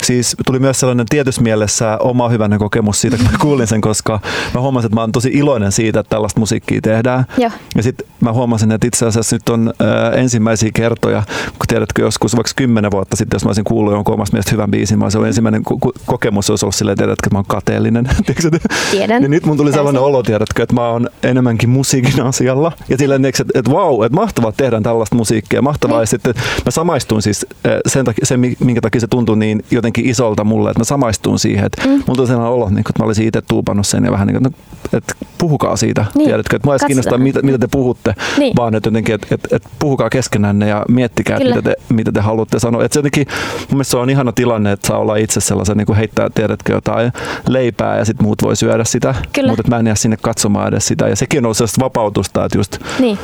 siis 0.05 0.37
tuli 0.47 0.59
myös 0.59 0.81
sellainen 0.81 1.07
tietyssä 1.11 1.43
mielessä 1.43 1.99
oma 2.01 2.29
hyvänä 2.29 2.59
kokemus 2.59 3.01
siitä, 3.01 3.17
kun 3.17 3.27
mä 3.33 3.39
kuulin 3.41 3.67
sen, 3.67 3.81
koska 3.81 4.21
mä 4.55 4.61
huomasin, 4.61 4.87
että 4.87 4.95
mä 4.95 5.01
oon 5.01 5.13
tosi 5.13 5.31
iloinen 5.33 5.73
siitä, 5.73 6.01
että 6.01 6.11
tällaista 6.11 6.41
musiikkia 6.41 6.81
tehdään. 6.81 7.25
Ja, 7.39 7.51
ja 7.77 7.83
sitten 7.83 8.07
mä 8.21 8.33
huomasin, 8.33 8.73
että 8.73 8.87
itse 8.87 9.07
asiassa 9.07 9.37
nyt 9.37 9.49
on 9.49 9.73
äh, 9.83 10.21
ensimmäisiä 10.21 10.71
kertoja, 10.75 11.23
kun 11.47 11.67
tiedätkö 11.69 12.03
joskus 12.03 12.37
vaikka 12.37 12.53
kymmenen 12.57 12.91
vuotta 12.91 13.17
sitten, 13.17 13.37
jos 13.37 13.45
mä 13.45 13.49
olisin 13.49 13.65
kuullut 13.65 13.93
jonkun 13.93 14.15
omasta 14.15 14.35
mielestä 14.35 14.53
hyvän 14.53 14.71
biisin, 14.71 14.99
mä 14.99 15.05
olisin 15.05 15.19
ollut 15.19 15.29
ensimmäinen 15.29 15.63
ko- 15.71 16.03
kokemus 16.07 16.51
olisi 16.51 16.65
ollut 16.65 16.75
silleen, 16.75 16.99
tiedätkö, 16.99 17.27
että 17.27 17.35
mä 17.35 17.39
oon 17.39 17.45
kateellinen. 17.49 18.09
Tiedän. 18.91 19.23
niin 19.23 19.31
nyt 19.31 19.47
mun 19.47 19.57
tuli 19.57 19.73
sellainen 19.73 20.03
olo, 20.03 20.23
tiedätkö, 20.23 20.63
että 20.63 20.75
mä 20.75 20.89
oon 20.89 21.09
enemmänkin 21.23 21.71
musiikin 21.71 22.23
asialla. 22.23 22.73
Ja 22.89 22.99
silleen, 22.99 23.25
että, 23.25 23.45
että 23.55 23.71
wow, 23.71 24.05
että 24.05 24.17
mahtavaa 24.17 24.53
tehdä 24.53 24.81
tällaista 24.81 25.17
musiikkia. 25.17 25.63
Mahtavaa. 25.63 25.97
Niin. 25.97 26.03
Ja 26.03 26.07
sitten 26.07 26.35
mä 26.65 26.71
samaistuin 26.71 27.23
siis 27.23 27.47
sen, 27.87 28.05
takia, 28.05 28.27
sen, 28.27 28.41
minkä 28.41 28.81
takia 28.81 29.01
se 29.01 29.07
tuntui 29.07 29.37
niin 29.37 29.65
jotenkin 29.71 29.94
jotenkin 29.95 30.11
isolta 30.11 30.45
mulle, 30.45 30.71
että 30.71 30.81
mä 30.81 30.85
samaistuin 30.85 31.39
siihen. 31.39 31.65
Että 31.65 31.83
mm. 31.83 31.91
Mulla 31.91 32.15
tuli 32.17 32.27
sellainen 32.27 32.53
olo, 32.53 32.69
niin 32.69 32.79
että 32.79 32.93
mä 32.99 33.05
olisin 33.05 33.29
itse 33.29 33.43
tuupannut 33.43 33.87
sen 33.87 34.05
ja 34.05 34.13
vähän 34.13 34.27
niin 34.27 34.43
kuin, 34.43 34.55
että 34.93 35.15
puhukaa 35.39 35.77
siitä. 35.77 36.05
Niin. 36.15 36.29
Tiedätkö, 36.29 36.57
että 36.57 36.69
mä 36.69 36.75
edes 36.75 36.87
kiinnostaa, 36.87 37.19
mitä, 37.19 37.43
mitä 37.43 37.59
te 37.59 37.69
puhutte, 37.71 38.15
niin. 38.39 38.53
vaan 38.57 38.75
että 38.75 38.87
jotenkin, 38.87 39.15
että, 39.15 39.27
että, 39.31 39.57
että 39.57 39.69
puhukaa 39.79 40.11
keskenänne 40.11 40.69
ja 40.69 40.85
miettikää, 40.89 41.39
mitä 41.39 41.63
te, 41.63 41.75
mitä 41.89 42.13
te 42.13 42.21
haluatte 42.21 42.59
sanoa. 42.59 42.85
Että 42.85 42.95
se 42.95 42.99
jotenkin, 42.99 43.27
mun 43.59 43.67
mielestä 43.71 43.91
se 43.91 43.97
on 43.97 44.11
ihana 44.11 44.33
tilanne, 44.33 44.73
että 44.73 44.87
saa 44.87 44.99
olla 44.99 45.17
itse 45.17 45.41
sellaisen, 45.41 45.77
niin 45.77 45.87
kuin 45.87 45.97
heittää, 45.97 46.31
tiedätkö, 46.35 46.73
jotain 46.73 47.13
leipää 47.49 47.99
ja 47.99 48.05
sitten 48.05 48.27
muut 48.27 48.43
voi 48.43 48.57
syödä 48.57 48.85
sitä. 48.85 49.15
Kyllä. 49.33 49.49
Mutta 49.49 49.69
mä 49.69 49.79
en 49.79 49.87
jää 49.87 49.95
sinne 49.95 50.17
katsomaan 50.23 50.69
edes 50.69 50.87
sitä. 50.87 51.09
Ja 51.09 51.17
sekin 51.17 51.47
on 51.47 51.55
sellaista 51.55 51.85
vapautusta, 51.85 52.45
että 52.45 52.59
just 52.59 52.79
niin. 52.99 53.19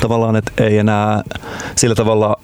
tavallaan, 0.00 0.36
että 0.36 0.52
ei 0.64 0.78
enää 0.78 1.22
sillä 1.76 1.94
tavalla 1.94 2.36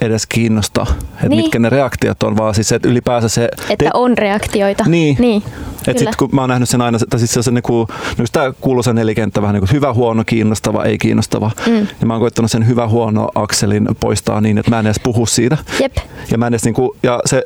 edes 0.00 0.26
kiinnosta, 0.26 0.86
että 1.14 1.28
niin. 1.28 1.42
mitkä 1.42 1.58
ne 1.58 1.68
reaktiot 1.68 2.22
on, 2.22 2.36
vaan 2.36 2.54
siis 2.54 2.72
että 2.72 2.88
ylipäänsä 2.88 3.28
se... 3.28 3.44
Että 3.44 3.84
te... 3.84 3.90
on 3.94 4.18
reaktioita. 4.18 4.84
Niin. 4.86 5.16
niin. 5.18 5.42
Että 5.78 5.98
sitten 5.98 6.14
kun 6.18 6.28
mä 6.32 6.40
oon 6.40 6.50
nähnyt 6.50 6.68
sen 6.68 6.80
aina, 6.80 6.98
että 7.02 7.18
siis 7.18 7.34
se 7.34 7.50
on 7.50 7.54
niinku, 7.54 7.88
no 8.18 8.24
tämä 8.32 8.52
kuuluisa 8.60 8.92
nelikenttä 8.92 9.42
vähän 9.42 9.54
niin 9.54 9.60
kuin 9.60 9.72
hyvä, 9.72 9.92
huono, 9.92 10.24
kiinnostava, 10.26 10.84
ei 10.84 10.98
kiinnostava. 10.98 11.50
Mm. 11.66 11.86
Ja 12.00 12.06
mä 12.06 12.14
oon 12.14 12.20
koittanut 12.20 12.50
sen 12.50 12.66
hyvä, 12.66 12.88
huono 12.88 13.28
akselin 13.34 13.88
poistaa 14.00 14.40
niin, 14.40 14.58
että 14.58 14.70
mä 14.70 14.78
en 14.78 14.86
edes 14.86 15.00
puhu 15.02 15.26
siitä. 15.26 15.58
Jep. 15.80 15.96
Ja 16.30 16.38
mä 16.38 16.46
en 16.46 16.54
edes 16.54 16.64
niinku, 16.64 16.96
ja 17.02 17.20
se 17.24 17.42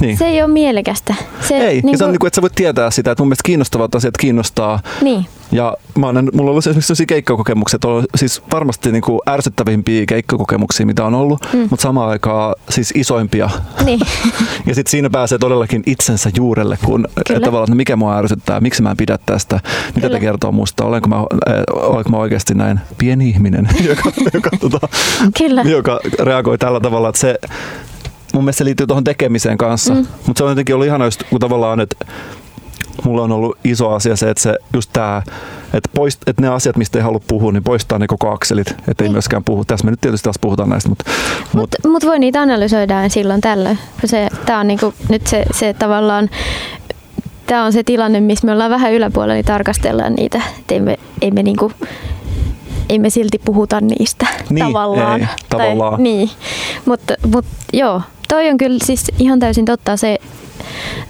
niin. 0.00 0.18
Se 0.18 0.26
ei 0.26 0.42
ole 0.42 0.52
mielekästä. 0.52 1.14
Se, 1.40 1.56
ei, 1.56 1.80
niin 1.82 1.92
ja 1.92 1.98
se 1.98 2.04
on 2.04 2.10
niin 2.10 2.18
kuin, 2.18 2.26
että 2.26 2.36
sä 2.36 2.42
voit 2.42 2.54
tietää 2.54 2.90
sitä, 2.90 3.10
että 3.10 3.22
mun 3.22 3.28
mielestä 3.28 3.46
kiinnostavat 3.46 3.94
asiat 3.94 4.16
kiinnostaa. 4.16 4.80
Niin. 5.02 5.26
Ja 5.52 5.76
mä 5.98 6.06
olen, 6.06 6.30
mulla 6.32 6.48
on 6.48 6.50
ollut 6.50 6.66
esimerkiksi 6.66 6.86
sellaisia 6.86 7.06
keikkakokemuksia, 7.06 7.76
että 7.76 7.88
on 7.88 8.04
siis 8.14 8.42
varmasti 8.52 8.92
niin 8.92 9.02
kuin 9.02 9.20
ärsyttävimpiä 9.28 10.06
keikkakokemuksia, 10.06 10.86
mitä 10.86 11.04
on 11.04 11.14
ollut, 11.14 11.46
mm. 11.52 11.66
mutta 11.70 11.82
samaan 11.82 12.10
aikaan 12.10 12.54
siis 12.68 12.92
isoimpia. 12.96 13.50
Niin. 13.84 14.00
ja 14.66 14.74
sitten 14.74 14.90
siinä 14.90 15.10
pääsee 15.10 15.38
todellakin 15.38 15.82
itsensä 15.86 16.30
juurelle, 16.36 16.78
kun 16.84 17.08
että 17.16 17.40
tavallaan, 17.40 17.64
että 17.64 17.74
mikä 17.76 17.96
mua 17.96 18.16
ärsyttää, 18.16 18.60
miksi 18.60 18.82
mä 18.82 18.90
en 18.90 18.96
pidä 18.96 19.18
tästä, 19.26 19.60
mitä 19.86 20.00
Kyllä. 20.00 20.18
te 20.18 20.20
kertoo 20.20 20.52
musta, 20.52 20.84
olenko 20.84 21.08
mä, 21.08 21.16
äh, 21.16 21.24
olenko 21.72 22.10
mä 22.10 22.16
oikeasti 22.16 22.54
näin 22.54 22.80
pieni 22.98 23.28
ihminen, 23.28 23.68
joka, 23.88 24.12
joka, 24.34 24.50
tota, 24.60 24.88
Kyllä. 25.38 25.62
joka 25.62 26.00
reagoi 26.18 26.58
tällä 26.58 26.80
tavalla, 26.80 27.08
että 27.08 27.20
se 27.20 27.38
mun 28.34 28.44
mielestä 28.44 28.58
se 28.58 28.64
liittyy 28.64 28.86
tuohon 28.86 29.04
tekemiseen 29.04 29.58
kanssa. 29.58 29.94
Mm. 29.94 30.06
Mutta 30.26 30.38
se 30.38 30.44
on 30.44 30.50
jotenkin 30.50 30.74
ollut 30.74 30.86
ihana 30.86 31.04
just, 31.04 31.22
kun 31.30 31.40
tavallaan, 31.40 31.80
että 31.80 32.06
mulla 33.04 33.22
on 33.22 33.32
ollut 33.32 33.58
iso 33.64 33.90
asia 33.90 34.16
se, 34.16 34.30
että 34.30 34.42
se 34.42 34.54
just 34.74 34.90
tämä, 34.92 35.22
että, 35.74 35.90
poist, 35.94 36.28
että 36.28 36.42
ne 36.42 36.48
asiat, 36.48 36.76
mistä 36.76 36.98
ei 36.98 37.02
halua 37.04 37.20
puhua, 37.28 37.52
niin 37.52 37.64
poistaa 37.64 37.98
ne 37.98 38.06
koko 38.06 38.30
akselit, 38.30 38.70
että 38.70 39.04
ei 39.04 39.08
niin. 39.08 39.12
myöskään 39.12 39.44
puhu. 39.44 39.64
Tässä 39.64 39.84
me 39.84 39.90
nyt 39.90 40.00
tietysti 40.00 40.24
taas 40.24 40.38
puhutaan 40.40 40.68
näistä. 40.68 40.88
Mutta 40.88 41.04
mut, 41.52 41.70
mut, 41.84 41.92
mut 41.92 42.04
voi 42.04 42.18
niitä 42.18 42.40
analysoida 42.40 43.08
silloin 43.08 43.40
tällöin. 43.40 43.78
Se, 44.04 44.28
tää 44.46 44.58
on 44.58 44.66
niinku, 44.66 44.94
nyt 45.08 45.26
se, 45.26 45.44
se 45.52 45.74
tavallaan 45.74 46.30
tämä 47.46 47.64
on 47.64 47.72
se 47.72 47.82
tilanne, 47.82 48.20
missä 48.20 48.46
me 48.46 48.52
ollaan 48.52 48.70
vähän 48.70 48.92
yläpuolella, 48.92 49.34
niin 49.34 49.44
tarkastellaan 49.44 50.14
niitä. 50.14 50.42
Et 50.58 50.70
ei 50.70 50.80
me, 50.80 50.98
ei 51.20 51.30
me 51.30 51.42
niinku, 51.42 51.72
ei 52.88 52.98
me 52.98 53.10
silti 53.10 53.40
puhuta 53.44 53.80
niistä 53.80 54.26
niin, 54.50 54.66
tavallaan. 54.66 55.20
Ei, 55.20 55.26
tavallaan. 55.48 55.92
Tai, 55.92 56.02
niin, 56.02 56.30
mutta 56.84 57.14
mut, 57.34 57.44
joo, 57.72 58.02
toi 58.28 58.48
on 58.48 58.56
kyllä 58.56 58.78
siis 58.84 59.04
ihan 59.18 59.38
täysin 59.38 59.64
totta 59.64 59.96
se, 59.96 60.18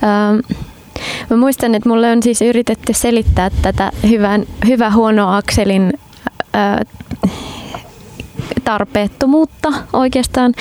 ähm, 0.05 0.61
mä 1.30 1.36
muistan, 1.36 1.74
että 1.74 1.88
mulle 1.88 2.11
on 2.11 2.22
siis 2.22 2.43
yritetty 2.43 2.93
selittää 2.93 3.51
tätä 3.62 3.93
hyvän, 4.09 4.47
hyvä 4.66 4.91
huono 4.91 5.36
akselin 5.36 5.93
äh, 6.57 6.78
tarpeettomuutta 8.64 9.72
oikeastaan, 9.93 10.53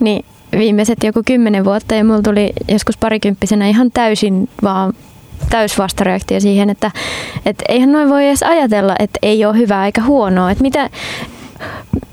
niin 0.00 0.24
viimeiset 0.58 1.04
joku 1.04 1.22
kymmenen 1.26 1.64
vuotta 1.64 1.94
ja 1.94 2.04
mulla 2.04 2.22
tuli 2.22 2.52
joskus 2.68 2.96
parikymppisenä 2.96 3.68
ihan 3.68 3.90
täysin 3.90 4.48
vaan 4.62 4.92
täysvastareaktio 5.50 6.40
siihen, 6.40 6.70
että, 6.70 6.90
että 7.46 7.64
eihän 7.68 7.92
noin 7.92 8.08
voi 8.08 8.26
edes 8.26 8.42
ajatella, 8.42 8.94
että 8.98 9.18
ei 9.22 9.44
ole 9.44 9.56
hyvää 9.56 9.86
eikä 9.86 10.02
huonoa. 10.02 10.50
Että 10.50 10.62
mitä, 10.62 10.90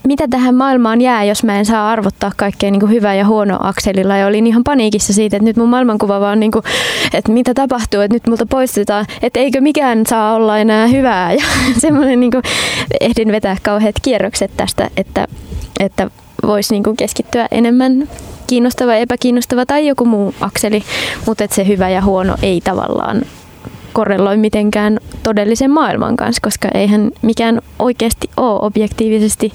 mitä 0.07 0.27
tähän 0.27 0.55
maailmaan 0.55 1.01
jää, 1.01 1.23
jos 1.23 1.43
mä 1.43 1.59
en 1.59 1.65
saa 1.65 1.91
arvottaa 1.91 2.31
kaikkea 2.37 2.71
niin 2.71 2.79
kuin 2.79 2.91
hyvää 2.91 3.15
ja 3.15 3.25
huono 3.25 3.57
akselilla. 3.61 4.17
Ja 4.17 4.27
olin 4.27 4.47
ihan 4.47 4.63
paniikissa 4.63 5.13
siitä, 5.13 5.37
että 5.37 5.45
nyt 5.45 5.57
mun 5.57 5.69
maailmankuva 5.69 6.19
vaan, 6.19 6.39
niin 6.39 6.51
kuin, 6.51 6.63
että 7.13 7.31
mitä 7.31 7.53
tapahtuu, 7.53 8.01
että 8.01 8.15
nyt 8.15 8.27
multa 8.27 8.45
poistetaan, 8.45 9.05
että 9.21 9.39
eikö 9.39 9.61
mikään 9.61 10.05
saa 10.05 10.35
olla 10.35 10.57
enää 10.57 10.87
hyvää. 10.87 11.33
Ja 11.33 11.43
semmoinen 11.77 12.19
niin 12.19 12.31
kuin, 12.31 12.43
ehdin 13.01 13.31
vetää 13.31 13.57
kauheat 13.63 13.95
kierrokset 14.01 14.51
tästä, 14.57 14.89
että, 14.97 15.27
että 15.79 16.09
voisi 16.45 16.73
niin 16.73 16.97
keskittyä 16.97 17.47
enemmän 17.51 18.09
kiinnostava, 18.47 18.95
epäkiinnostava 18.95 19.65
tai 19.65 19.87
joku 19.87 20.05
muu 20.05 20.33
akseli, 20.41 20.83
mutta 21.25 21.43
että 21.43 21.55
se 21.55 21.67
hyvä 21.67 21.89
ja 21.89 22.01
huono 22.01 22.35
ei 22.41 22.61
tavallaan 22.61 23.21
korreloi 23.93 24.37
mitenkään 24.37 24.99
todellisen 25.23 25.71
maailman 25.71 26.15
kanssa, 26.15 26.39
koska 26.41 26.67
eihän 26.73 27.11
mikään 27.21 27.61
oikeasti 27.79 28.29
ole 28.37 28.59
objektiivisesti 28.61 29.51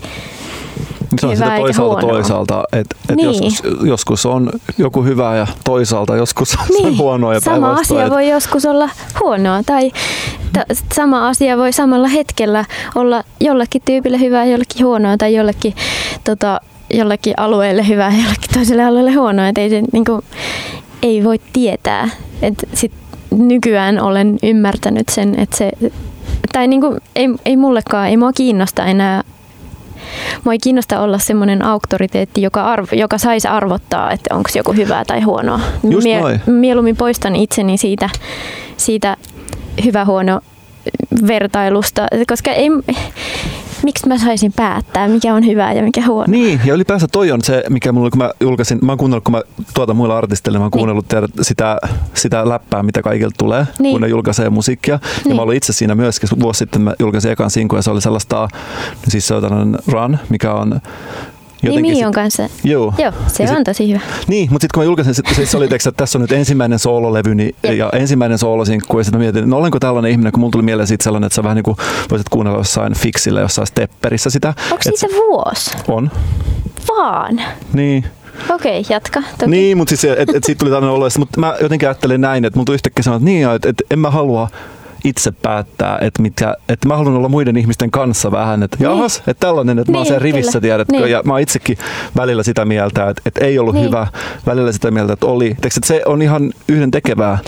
se 1.20 1.26
on 1.26 1.34
hyvä 1.34 1.45
sitä 1.45 1.59
toisaalta 1.59 2.07
toisaalta, 2.07 2.64
että 2.72 2.97
et 3.09 3.16
niin. 3.16 3.26
joskus, 3.26 3.62
joskus 3.82 4.26
on 4.26 4.51
joku 4.78 5.03
hyvä 5.03 5.37
ja 5.37 5.47
toisaalta 5.64 6.16
joskus 6.16 6.59
niin. 6.68 6.87
on 6.87 6.99
huonoa 6.99 7.34
ja 7.34 7.41
Sama 7.41 7.72
asia 7.72 8.11
voi 8.11 8.28
joskus 8.28 8.66
olla 8.66 8.91
huonoa 9.20 9.62
tai 9.66 9.91
t- 10.53 10.76
sama 10.95 11.28
asia 11.28 11.57
voi 11.57 11.72
samalla 11.72 12.09
hetkellä 12.09 12.64
olla 12.95 13.22
jollekin 13.41 13.82
tyypille 13.84 14.20
hyvää 14.20 14.45
ja 14.45 14.51
jollekin 14.51 14.87
huonoa 14.87 15.16
tai 15.16 15.34
jollekin, 15.34 15.74
tota, 16.24 16.61
jollekin 16.95 17.34
alueelle 17.37 17.89
hyvää 17.89 18.11
ja 18.11 18.22
jollekin 18.22 18.51
toiselle 18.55 18.84
alueelle 18.84 19.12
huonoa. 19.12 19.49
Et 19.49 19.59
ei, 19.59 19.70
se, 19.70 19.82
niinku, 19.93 20.24
ei 21.03 21.24
voi 21.24 21.41
tietää. 21.53 22.09
Et 22.43 22.55
sit 22.74 22.93
nykyään 23.31 24.01
olen 24.01 24.39
ymmärtänyt 24.43 25.09
sen, 25.09 25.41
että 25.41 25.57
se, 25.57 25.72
tai 26.53 26.68
niinku, 26.68 26.97
ei, 27.16 27.29
ei 27.45 27.57
mullekaan, 27.57 28.09
ei 28.09 28.16
mua 28.16 28.33
kiinnosta 28.33 28.85
enää 28.85 29.22
Mua 30.45 30.53
ei 30.53 30.59
kiinnosta 30.59 31.01
olla 31.01 31.18
semmoinen 31.18 31.62
auktoriteetti, 31.64 32.43
joka, 32.43 32.64
arvo, 32.64 32.87
joka 32.93 33.18
saisi 33.18 33.49
arvottaa, 33.49 34.12
että 34.12 34.35
onko 34.35 34.51
joku 34.55 34.72
hyvää 34.72 35.05
tai 35.05 35.20
huonoa. 35.20 35.61
Mie- 35.83 36.41
mieluummin 36.47 36.97
poistan 36.97 37.37
itseni 37.37 37.79
siitä, 37.79 38.11
siitä 38.77 39.16
hyvä-huono 39.85 40.41
vertailusta, 41.27 42.07
koska 42.27 42.51
ei, 42.51 42.68
miksi 43.87 44.09
mä 44.09 44.18
saisin 44.18 44.53
päättää, 44.53 45.09
mikä 45.09 45.34
on 45.34 45.47
hyvää 45.47 45.72
ja 45.72 45.82
mikä 45.82 46.07
huono. 46.07 46.30
Niin, 46.30 46.61
ja 46.64 46.74
ylipäänsä 46.74 47.09
toi 47.12 47.32
on 47.32 47.43
se, 47.43 47.64
mikä 47.68 47.93
mulla, 47.93 48.11
kun 48.11 48.18
mä 48.18 48.30
julkaisin, 48.41 48.78
mä 48.82 48.93
oon 48.93 48.99
kuunnellut, 48.99 49.24
kun 49.24 49.32
mä 49.32 49.43
tuotan 49.74 49.97
muilla 49.97 50.18
artisteilla, 50.18 50.59
mä 50.59 50.64
oon 50.64 50.70
niin. 50.70 50.78
kuunnellut 50.78 51.07
niin. 51.12 51.45
sitä, 51.45 51.78
sitä 52.14 52.49
läppää, 52.49 52.82
mitä 52.82 53.03
kaikilta 53.03 53.34
tulee, 53.39 53.66
niin. 53.78 53.95
kun 53.95 54.01
ne 54.01 54.09
julkaisee 54.09 54.51
musiikkia. 54.51 54.99
Niin. 55.24 55.30
Ja 55.30 55.37
mä 55.37 55.43
olin 55.43 55.57
itse 55.57 55.72
siinä 55.72 55.95
myöskin, 55.95 56.28
vuosi 56.41 56.59
sitten 56.59 56.82
mä 56.82 56.95
julkaisin 56.99 57.30
ekan 57.30 57.51
sinkun 57.51 57.78
ja 57.78 57.82
se 57.82 57.91
oli 57.91 58.01
sellaista, 58.01 58.49
siis 59.09 59.28
se 59.28 59.34
on 59.34 59.78
Run, 59.87 60.18
mikä 60.28 60.53
on 60.55 60.80
Jotenkin 61.63 61.83
niin 61.83 61.99
Mion 61.99 62.13
kanssa. 62.13 62.49
Joo. 62.65 62.95
Joo, 62.99 63.13
se 63.27 63.45
ja 63.45 63.51
on 63.51 63.57
sit, 63.57 63.65
tosi 63.65 63.89
hyvä. 63.89 64.01
Niin, 64.29 64.49
mutta 64.51 64.65
sitten 64.65 64.75
kun 64.75 64.81
mä 64.81 64.85
julkaisin, 64.85 65.15
sit, 65.15 65.27
siis 65.35 65.55
oli, 65.55 65.65
että 65.65 65.93
tässä 65.93 66.19
on 66.19 66.23
nyt 66.23 66.33
ensimmäinen 66.33 66.79
soololevy 66.79 67.35
niin, 67.35 67.57
ja 67.77 67.91
ensimmäinen 67.93 68.39
soolosinkku, 68.39 68.99
ja 68.99 69.05
sitten 69.05 69.21
mietin, 69.21 69.51
no 69.51 69.57
olenko 69.57 69.81
tällainen 69.81 70.11
ihminen, 70.11 70.33
kun 70.33 70.41
mulla 70.41 70.51
tuli 70.51 70.63
mieleen 70.63 70.87
siitä 70.87 71.05
sellainen, 71.05 71.27
että 71.27 71.35
sä 71.35 71.43
vähän 71.43 71.57
niin 71.57 71.65
kuin 71.65 71.77
voisit 72.11 72.29
kuunnella 72.29 72.59
jossain 72.59 72.95
fixillä, 72.95 73.41
jossain 73.41 73.67
stepperissä 73.67 74.31
sitä. 74.31 74.55
Onko 74.71 74.83
siitä 74.83 75.07
vuosi? 75.17 75.71
On. 75.89 76.11
Vaan? 76.89 77.41
Niin. 77.73 78.05
Okei, 78.51 78.81
okay, 78.81 78.95
jatka. 78.95 79.23
Toki. 79.39 79.51
Niin, 79.51 79.77
mutta 79.77 79.97
siis, 79.97 80.05
et, 80.05 80.29
et 80.35 80.45
siitä 80.45 80.59
tuli 80.59 80.71
tällainen 80.71 80.91
olo, 80.91 81.09
mutta 81.19 81.41
mä 81.41 81.57
jotenkin 81.61 81.89
ajattelin 81.89 82.21
näin, 82.21 82.45
että 82.45 82.57
mulla 82.57 82.65
tuli 82.65 82.75
yhtäkkiä 82.75 83.03
sanoa, 83.03 83.17
että 83.17 83.25
niin, 83.25 83.51
että, 83.51 83.69
että 83.69 83.85
en 83.91 83.99
mä 83.99 84.11
halua 84.11 84.49
itse 85.07 85.33
päättää, 85.43 85.99
että, 86.01 86.23
mitkä, 86.23 86.55
että 86.69 86.89
mä 86.89 86.97
haluan 86.97 87.17
olla 87.17 87.29
muiden 87.29 87.57
ihmisten 87.57 87.91
kanssa 87.91 88.33
vähän, 88.33 88.63
että 88.63 88.77
niin. 88.77 88.85
jahas, 88.85 89.19
että 89.19 89.47
tällainen, 89.47 89.79
että 89.79 89.93
niin, 89.93 89.93
mä 89.93 89.99
oon 89.99 90.03
niin, 90.03 90.09
siellä 90.09 90.23
rivissä, 90.23 90.61
tiedätkö, 90.61 90.93
niin. 90.93 91.11
ja 91.11 91.23
mä 91.25 91.33
oon 91.33 91.41
itsekin 91.41 91.79
välillä 92.17 92.43
sitä 92.43 92.65
mieltä, 92.65 93.09
että, 93.09 93.23
että 93.27 93.45
ei 93.45 93.59
ollut 93.59 93.75
niin. 93.75 93.87
hyvä, 93.87 94.07
välillä 94.47 94.73
sitä 94.73 94.91
mieltä, 94.91 95.13
että 95.13 95.27
oli. 95.27 95.49
Teekö, 95.49 95.67
että 95.77 95.87
se 95.87 96.03
on 96.07 96.23
ihan 96.23 96.53
yhden 96.69 96.91
tekevää. 96.91 97.39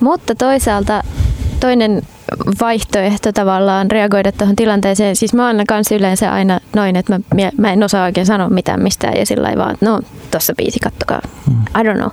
Mutta 0.00 0.34
toisaalta 0.34 1.02
toinen 1.60 2.02
vaihtoehto 2.60 3.32
tavallaan 3.32 3.90
reagoida 3.90 4.32
tuohon 4.32 4.56
tilanteeseen. 4.56 5.16
Siis 5.16 5.34
mä 5.34 5.46
oon 5.46 5.56
kanssa 5.68 5.94
yleensä 5.94 6.32
aina 6.32 6.60
noin, 6.76 6.96
että 6.96 7.20
mä, 7.34 7.50
mä 7.58 7.72
en 7.72 7.82
osaa 7.82 8.04
oikein 8.04 8.26
sanoa 8.26 8.50
mitään 8.50 8.82
mistään 8.82 9.16
ja 9.16 9.26
sillä 9.26 9.52
vaan, 9.56 9.76
no 9.80 10.00
tossa 10.30 10.54
biisi, 10.56 10.78
kattokaa. 10.80 11.20
Hmm. 11.46 11.80
I 11.80 11.84
don't 11.84 11.96
know. 11.96 12.10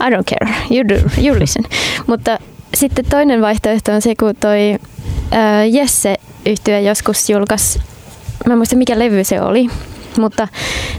I 0.00 0.10
don't 0.10 0.24
care. 0.30 0.54
You 0.70 0.88
do. 0.88 0.94
You 1.24 1.38
listen. 1.38 1.64
Mutta 2.06 2.38
sitten 2.74 3.04
toinen 3.04 3.40
vaihtoehto 3.40 3.92
on 3.92 4.02
se, 4.02 4.14
kun 4.14 4.36
toi 4.40 4.78
Jesse 5.70 6.16
yhtyö 6.46 6.78
joskus 6.78 7.30
julkaisi, 7.30 7.80
mä 8.46 8.52
en 8.52 8.58
muista 8.58 8.76
mikä 8.76 8.98
levy 8.98 9.24
se 9.24 9.40
oli, 9.40 9.68
mutta 10.18 10.48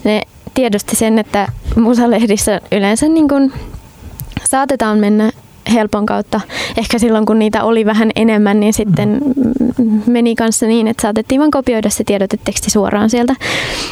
ne 0.04 0.22
tiedosti 0.54 0.96
sen, 0.96 1.20
että 1.20 1.48
musalehdissä 1.76 2.62
yleensä 2.72 3.08
niin 3.08 3.28
kun 3.28 3.54
saatetaan 4.44 5.00
mennä 5.00 5.32
helpon 5.74 6.06
kautta. 6.06 6.42
Ehkä 6.78 7.00
silloin, 7.00 7.26
kun 7.26 7.40
niitä 7.40 7.64
oli 7.64 7.86
vähän 7.86 8.12
enemmän, 8.16 8.60
niin 8.60 8.74
sitten 8.74 9.22
meni 10.06 10.36
kanssa 10.36 10.66
niin, 10.66 10.88
että 10.88 11.02
saatettiin 11.02 11.42
vain 11.42 11.52
kopioida 11.52 11.90
se 11.90 12.04
tiedoteteksti 12.04 12.72
suoraan 12.72 13.10
sieltä. 13.10 13.36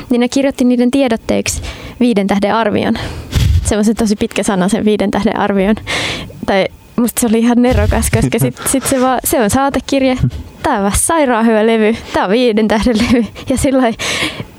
Niin 0.10 0.20
ne 0.20 0.28
kirjoitti 0.28 0.64
niiden 0.64 0.92
tiedotteiksi 0.92 1.62
viiden 2.00 2.28
tähden 2.28 2.56
arvion. 2.56 2.94
Se 3.66 3.78
on 3.78 3.86
se 3.86 3.94
tosi 3.94 4.16
pitkä 4.16 4.44
sana, 4.44 4.70
sen 4.70 4.86
viiden 4.86 5.12
tähden 5.12 5.40
arvion. 5.40 5.76
Tai 6.46 6.68
musta 6.96 7.22
se 7.22 7.28
oli 7.28 7.40
ihan 7.40 7.62
nerokas, 7.62 8.10
koska 8.12 8.40
sit, 8.40 8.56
sit 8.72 8.84
se, 8.84 9.02
vaan, 9.02 9.20
se 9.24 9.42
on 9.42 9.50
saatekirje. 9.50 10.18
Tämä 10.64 10.86
on 10.86 10.92
sairaan 10.96 11.46
hyvä 11.46 11.68
levy. 11.68 11.96
Tämä 12.14 12.26
on 12.26 12.32
viiden 12.32 12.68
tähden 12.68 12.98
levy. 12.98 13.26
Ja 13.50 13.58
silloin 13.58 13.96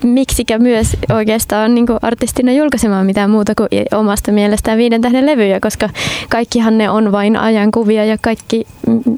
miksikä 0.02 0.58
myös 0.58 0.96
oikeastaan 1.12 1.74
niin 1.74 1.86
artistina 2.02 2.52
julkaisemaan 2.52 3.06
mitään 3.06 3.30
muuta 3.30 3.54
kuin 3.54 3.68
omasta 3.94 4.32
mielestään 4.32 4.78
viiden 4.78 5.00
tähden 5.00 5.26
levyjä, 5.26 5.60
koska 5.60 5.88
kaikkihan 6.30 6.78
ne 6.78 6.90
on 6.90 7.12
vain 7.12 7.36
ajankuvia 7.36 8.04
ja 8.04 8.18
kaikki, 8.20 8.66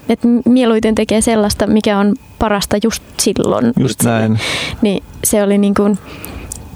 että 0.08 0.28
mieluiten 0.44 0.94
tekee 0.94 1.20
sellaista, 1.20 1.66
mikä 1.66 1.98
on 1.98 2.14
parasta 2.38 2.76
just 2.82 3.02
silloin. 3.18 3.72
Just 3.80 4.02
näin. 4.02 4.38
Niin 4.82 5.02
se 5.24 5.42
oli 5.42 5.58
niin 5.58 5.74
kuin, 5.74 5.98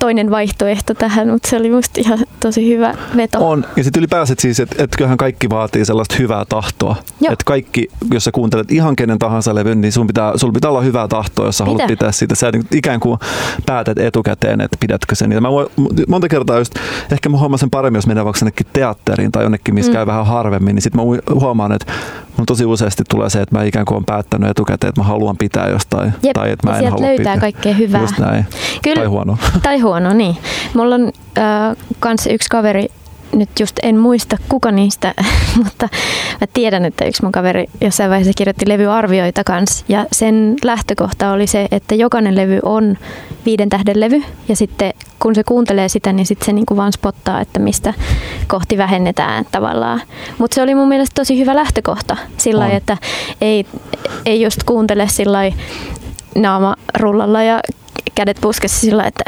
toinen 0.01 0.31
vaihtoehto 0.31 0.95
tähän, 0.95 1.29
mutta 1.29 1.49
se 1.49 1.57
oli 1.57 1.71
musta 1.71 2.01
ihan 2.01 2.19
tosi 2.41 2.69
hyvä 2.75 2.95
veto. 3.17 3.49
On, 3.49 3.65
ja 3.77 3.85
sitten 3.85 4.01
ylipäänsä 4.01 4.35
siis, 4.39 4.61
että 4.61 4.85
et 4.85 4.91
kyllähän 4.97 5.19
kaikki 5.19 5.51
vaatii 5.51 5.85
sellaista 5.85 6.15
hyvää 6.19 6.45
tahtoa. 6.49 6.97
Että 7.23 7.45
kaikki, 7.47 7.89
jos 8.13 8.25
sä 8.25 8.33
kuuntelet 8.33 8.73
ihan 8.73 8.97
kenen 8.97 9.19
tahansa 9.19 9.55
levyn, 9.55 9.81
niin 9.81 9.93
sun 9.93 10.07
pitää, 10.07 10.33
sun 10.37 10.53
pitää 10.53 10.71
olla 10.71 10.81
hyvää 10.81 11.09
tahtoa, 11.09 11.47
jos 11.47 11.59
sä 11.59 11.65
haluat 11.65 11.87
pitää 11.87 12.13
sitä. 12.13 12.35
Sä 12.35 12.51
niin 12.51 12.67
ikään 12.75 13.01
kuin 13.01 13.19
päätät 13.67 13.99
etukäteen, 13.99 14.61
että 14.61 14.77
pidätkö 14.81 15.15
sen. 15.15 15.33
Ja 15.33 15.41
mä 15.41 15.51
voin, 15.51 15.67
monta 16.09 16.29
kertaa 16.29 16.59
just, 16.59 16.75
ehkä 17.13 17.29
mä 17.29 17.39
huomaan 17.39 17.59
sen 17.59 17.71
paremmin, 17.71 17.99
jos 17.99 18.07
mennään 18.07 18.25
vaikka 18.25 18.39
jonnekin 18.41 18.67
teatteriin 18.73 19.33
tai 19.33 19.43
jonnekin, 19.43 19.75
missä 19.75 19.93
mm. 19.93 19.95
käy 19.95 20.07
vähän 20.07 20.27
harvemmin, 20.27 20.75
niin 20.75 20.83
sitten 20.83 21.01
mä 21.01 21.35
huomaan, 21.41 21.73
että 21.73 21.93
mun 22.37 22.47
tosi 22.47 22.65
useasti 22.65 23.03
tulee 23.09 23.31
se, 23.31 23.41
että 23.41 23.59
mä 23.59 23.65
ikään 23.65 23.85
kuin 23.85 23.97
olen 23.97 24.05
päättänyt 24.05 24.51
etukäteen, 24.51 24.89
että 24.89 25.01
mä 25.01 25.07
haluan 25.07 25.37
pitää 25.37 25.69
jostain. 25.69 26.13
Jep, 26.23 26.35
tai 26.35 26.51
että 26.51 26.71
mä 26.71 26.79
en 26.79 26.91
halua 26.91 27.07
löytää 27.07 27.17
pitää. 27.17 27.41
kaikkea 27.41 27.75
hyvää. 27.75 28.01
Just 28.01 28.19
näin. 28.19 28.47
Kyllä, 28.83 28.97
tai 28.97 29.07
huono. 29.07 29.39
Tai 29.63 29.79
huono, 29.91 30.13
niin. 30.13 30.37
Mulla 30.75 30.95
on 30.95 31.13
äh, 31.39 31.77
kans 32.01 32.27
yksi 32.27 32.49
kaveri, 32.49 32.89
nyt 33.35 33.49
just 33.61 33.77
en 33.83 33.97
muista 33.97 34.37
kuka 34.49 34.71
niistä, 34.71 35.15
mutta 35.65 35.89
mä 36.41 36.47
tiedän, 36.53 36.85
että 36.85 37.05
yksi 37.05 37.23
mun 37.23 37.33
kaveri 37.33 37.67
jossain 37.81 38.11
vaiheessa 38.11 38.33
kirjoitti 38.37 38.69
levyarvioita 38.69 39.45
kanssa. 39.45 39.85
Ja 39.89 40.07
sen 40.13 40.57
lähtökohta 40.65 41.33
oli 41.33 41.47
se, 41.47 41.69
että 41.71 41.95
jokainen 41.95 42.37
levy 42.37 42.59
on 42.63 42.99
viiden 43.45 43.69
tähden 43.69 44.01
levy. 44.01 44.23
Ja 44.49 44.57
sitten 44.57 44.95
kun 45.19 45.35
se 45.35 45.45
kuuntelee 45.45 45.89
sitä, 45.89 46.13
niin 46.13 46.27
sitten 46.27 46.47
se 46.47 46.53
niinku 46.53 46.77
vaan 46.77 46.93
spottaa, 46.93 47.41
että 47.41 47.61
mistä 47.61 47.95
kohti 48.47 48.79
vähennetään 48.79 49.45
tavallaan. 49.53 50.03
Mutta 50.39 50.55
se 50.55 50.63
oli 50.63 50.75
mun 50.75 50.89
mielestä 50.89 51.15
tosi 51.15 51.39
hyvä 51.39 51.57
lähtökohta 51.57 52.17
sillä 52.37 52.69
että 52.69 52.97
ei, 53.41 53.67
ei 54.27 54.43
just 54.43 54.63
kuuntele 54.67 55.09
sillä 55.09 55.39
naama 56.35 56.77
rullalla 56.99 57.43
ja 57.43 57.61
kädet 58.15 58.39
puskessa 58.41 58.81
sillä 58.81 59.07
että 59.07 59.25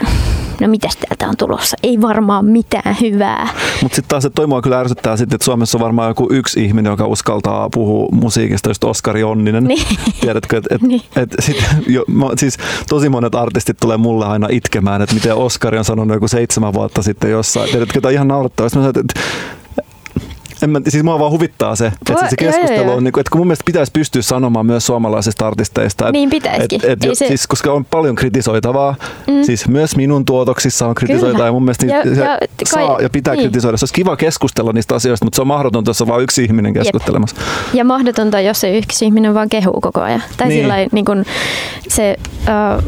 no 0.60 0.68
mitäs 0.68 0.96
täältä 0.96 1.28
on 1.28 1.36
tulossa, 1.36 1.76
ei 1.82 2.00
varmaan 2.00 2.44
mitään 2.44 2.96
hyvää. 3.00 3.48
Mutta 3.82 3.96
sitten 3.96 4.08
taas, 4.08 4.24
että 4.24 4.34
toi 4.34 4.46
mua 4.46 4.62
kyllä 4.62 4.80
ärsyttää 4.80 5.16
sitten, 5.16 5.36
että 5.36 5.44
Suomessa 5.44 5.78
on 5.78 5.82
varmaan 5.82 6.10
joku 6.10 6.28
yksi 6.30 6.64
ihminen, 6.64 6.90
joka 6.90 7.06
uskaltaa 7.06 7.70
puhua 7.70 8.08
musiikista, 8.12 8.70
just 8.70 8.84
Oskari 8.84 9.24
Onninen. 9.24 9.64
Niin. 9.64 9.86
Tiedätkö, 10.20 10.56
että 10.56 10.74
et, 10.74 10.82
niin. 10.82 11.02
et, 11.16 11.30
sit, 11.40 11.64
jo, 11.86 12.04
mä, 12.08 12.26
siis 12.36 12.58
tosi 12.88 13.08
monet 13.08 13.34
artistit 13.34 13.76
tulee 13.80 13.96
mulle 13.96 14.26
aina 14.26 14.48
itkemään, 14.50 15.02
että 15.02 15.14
miten 15.14 15.34
Oskari 15.34 15.78
on 15.78 15.84
sanonut 15.84 16.14
joku 16.14 16.28
seitsemän 16.28 16.72
vuotta 16.72 17.02
sitten 17.02 17.30
jossain. 17.30 17.70
Tiedätkö, 17.70 18.00
tämä 18.00 18.12
ihan. 18.12 18.26
Mä 18.26 18.68
sanoin, 18.68 18.92
että 18.98 19.20
en 20.62 20.70
mä, 20.70 20.80
siis 20.88 21.04
mua 21.04 21.18
vaan 21.18 21.30
huvittaa 21.30 21.76
se, 21.76 21.86
että 21.86 22.14
se, 22.20 22.30
se 22.30 22.36
keskustelu 22.36 22.76
joo, 22.76 22.86
joo. 22.86 22.96
on, 22.96 23.04
niin 23.04 23.12
kuin, 23.12 23.20
että 23.20 23.30
kun 23.30 23.38
mun 23.38 23.46
mielestä 23.46 23.64
pitäisi 23.64 23.92
pystyä 23.92 24.22
sanomaan 24.22 24.66
myös 24.66 24.86
suomalaisista 24.86 25.46
artisteista. 25.46 26.08
Et, 26.08 26.12
niin 26.12 26.30
pitäisikin. 26.30 26.80
Et, 26.84 27.04
et, 27.04 27.18
se... 27.18 27.28
siis, 27.28 27.46
koska 27.46 27.72
on 27.72 27.84
paljon 27.84 28.14
kritisoitavaa, 28.14 28.94
mm. 29.26 29.42
siis 29.42 29.68
myös 29.68 29.96
minun 29.96 30.24
tuotoksissa 30.24 30.86
on 30.86 30.94
kritisoitavaa 30.94 31.46
ja 31.46 31.52
mun 31.52 31.64
mielestä 31.64 31.86
ja, 31.86 31.96
ja, 31.96 32.24
ja, 32.24 32.38
saa 32.64 32.94
kai, 32.94 33.02
ja 33.02 33.10
pitää 33.10 33.34
niin. 33.34 33.42
kritisoida. 33.42 33.76
Se 33.76 33.84
olisi 33.84 33.94
kiva 33.94 34.16
keskustella 34.16 34.72
niistä 34.72 34.94
asioista, 34.94 35.26
mutta 35.26 35.36
se 35.36 35.42
on 35.42 35.48
mahdotonta, 35.48 35.90
jos 35.90 36.02
on 36.02 36.08
vain 36.08 36.22
yksi 36.22 36.44
ihminen 36.44 36.74
keskustelemassa. 36.74 37.36
Jep. 37.38 37.74
Ja 37.74 37.84
mahdotonta, 37.84 38.40
jos 38.40 38.60
se 38.60 38.78
yksi 38.78 39.04
ihminen 39.04 39.34
vaan 39.34 39.48
kehuu 39.48 39.80
koko 39.80 40.00
ajan. 40.00 40.22
Tai 40.36 40.48
niin. 40.48 40.60
sillä 40.60 40.74
niin 40.92 41.04
kuin 41.04 41.24
se... 41.88 42.16
Uh, 42.38 42.82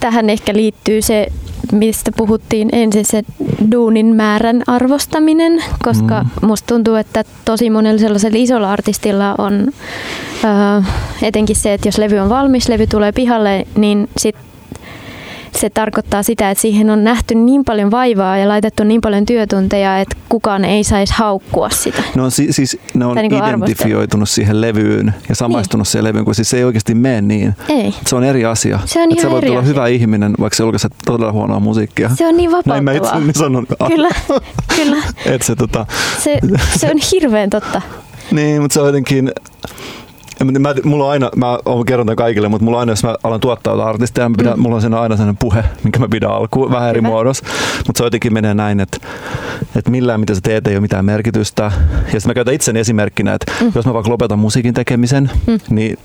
tähän 0.00 0.30
ehkä 0.30 0.52
liittyy 0.54 1.02
se 1.02 1.26
mistä 1.74 2.12
puhuttiin 2.16 2.68
ensin, 2.72 3.04
se 3.04 3.22
duunin 3.72 4.06
määrän 4.06 4.62
arvostaminen, 4.66 5.64
koska 5.84 6.22
mm. 6.22 6.46
musta 6.46 6.74
tuntuu, 6.74 6.94
että 6.94 7.24
tosi 7.44 7.70
monella 7.70 7.98
sellaisella 7.98 8.38
isolla 8.38 8.72
artistilla 8.72 9.34
on 9.38 9.68
äh, 10.44 10.86
etenkin 11.22 11.56
se, 11.56 11.74
että 11.74 11.88
jos 11.88 11.98
levy 11.98 12.18
on 12.18 12.28
valmis, 12.28 12.68
levy 12.68 12.86
tulee 12.86 13.12
pihalle, 13.12 13.66
niin 13.76 14.08
sit 14.18 14.36
se 15.56 15.70
tarkoittaa 15.70 16.22
sitä, 16.22 16.50
että 16.50 16.62
siihen 16.62 16.90
on 16.90 17.04
nähty 17.04 17.34
niin 17.34 17.64
paljon 17.64 17.90
vaivaa 17.90 18.38
ja 18.38 18.48
laitettu 18.48 18.84
niin 18.84 19.00
paljon 19.00 19.26
työtunteja, 19.26 19.98
että 19.98 20.16
kukaan 20.28 20.64
ei 20.64 20.84
saisi 20.84 21.14
haukkua 21.16 21.70
sitä. 21.70 22.02
No 22.14 22.30
si- 22.30 22.52
siis 22.52 22.78
ne 22.94 23.06
on 23.06 23.16
niin 23.16 23.32
identifioitunut 23.34 24.28
siihen 24.28 24.60
levyyn 24.60 25.14
ja 25.28 25.34
samaistunut 25.34 25.84
niin. 25.86 25.90
siihen 25.92 26.04
levyyn, 26.04 26.24
kun 26.24 26.34
siis 26.34 26.50
se 26.50 26.56
ei 26.56 26.64
oikeasti 26.64 26.94
mene 26.94 27.20
niin. 27.20 27.54
Ei. 27.68 27.94
Se 28.06 28.16
on 28.16 28.24
eri 28.24 28.44
asia. 28.44 28.80
Se 28.84 29.02
on 29.02 29.10
ihan 29.10 29.22
sä 29.22 29.30
voit 29.30 29.44
olla 29.44 29.58
asia. 29.58 29.68
hyvä 29.68 29.86
ihminen, 29.86 30.34
vaikka 30.40 30.56
se 30.56 30.62
julkaiset 30.62 30.92
todella 31.06 31.32
huonoa 31.32 31.60
musiikkia. 31.60 32.10
Se 32.14 32.26
on 32.26 32.36
niin 32.36 32.50
vapauttavaa. 32.50 32.80
Näin 32.80 33.22
mä 33.24 33.28
itse 33.28 33.38
sanon. 33.38 33.66
Kyllä, 33.88 34.08
kyllä. 34.76 34.96
Et 35.34 35.42
se, 35.42 35.56
tota... 35.56 35.86
se, 36.18 36.38
se 36.78 36.90
on 36.90 36.96
hirveän 37.12 37.50
totta. 37.50 37.82
niin, 38.30 38.62
mutta 38.62 38.74
se 38.74 38.80
on 38.80 38.86
jotenkin 38.86 39.32
Mä, 40.58 40.74
mulla 40.84 41.04
on 41.04 41.10
aina, 41.10 41.30
mä 41.36 41.58
oon 41.64 41.84
kerron 41.84 42.06
tämän 42.06 42.16
kaikille, 42.16 42.48
mutta 42.48 42.64
mulla 42.64 42.76
on 42.76 42.80
aina, 42.80 42.92
jos 42.92 43.04
mä 43.04 43.16
alan 43.22 43.40
tuottaa 43.40 43.72
jotain 43.72 43.88
artistia, 43.88 44.28
mä 44.28 44.34
pidän, 44.38 44.54
mm. 44.54 44.62
mulla 44.62 44.74
on 44.74 44.80
siinä 44.80 45.00
aina 45.00 45.16
sellainen 45.16 45.36
puhe, 45.36 45.64
minkä 45.84 45.98
mä 45.98 46.08
pidän 46.08 46.30
alkuun, 46.30 46.70
vähän 46.70 46.90
eri 46.90 47.00
muodossa. 47.00 47.46
Mutta 47.86 47.98
se 47.98 48.04
jotenkin 48.04 48.32
menee 48.32 48.54
näin, 48.54 48.80
että, 48.80 48.96
että 49.76 49.90
millään 49.90 50.20
mitä 50.20 50.34
sä 50.34 50.40
teet 50.40 50.66
ei 50.66 50.74
ole 50.74 50.80
mitään 50.80 51.04
merkitystä. 51.04 51.62
Ja 51.62 51.70
sitten 52.02 52.30
mä 52.30 52.34
käytän 52.34 52.54
itseni 52.54 52.80
esimerkkinä, 52.80 53.34
että 53.34 53.52
mm. 53.60 53.72
jos 53.74 53.86
mä 53.86 53.94
vaikka 53.94 54.10
lopetan 54.10 54.38
musiikin 54.38 54.74
tekemisen, 54.74 55.30
mm. 55.46 55.58
niin 55.70 55.98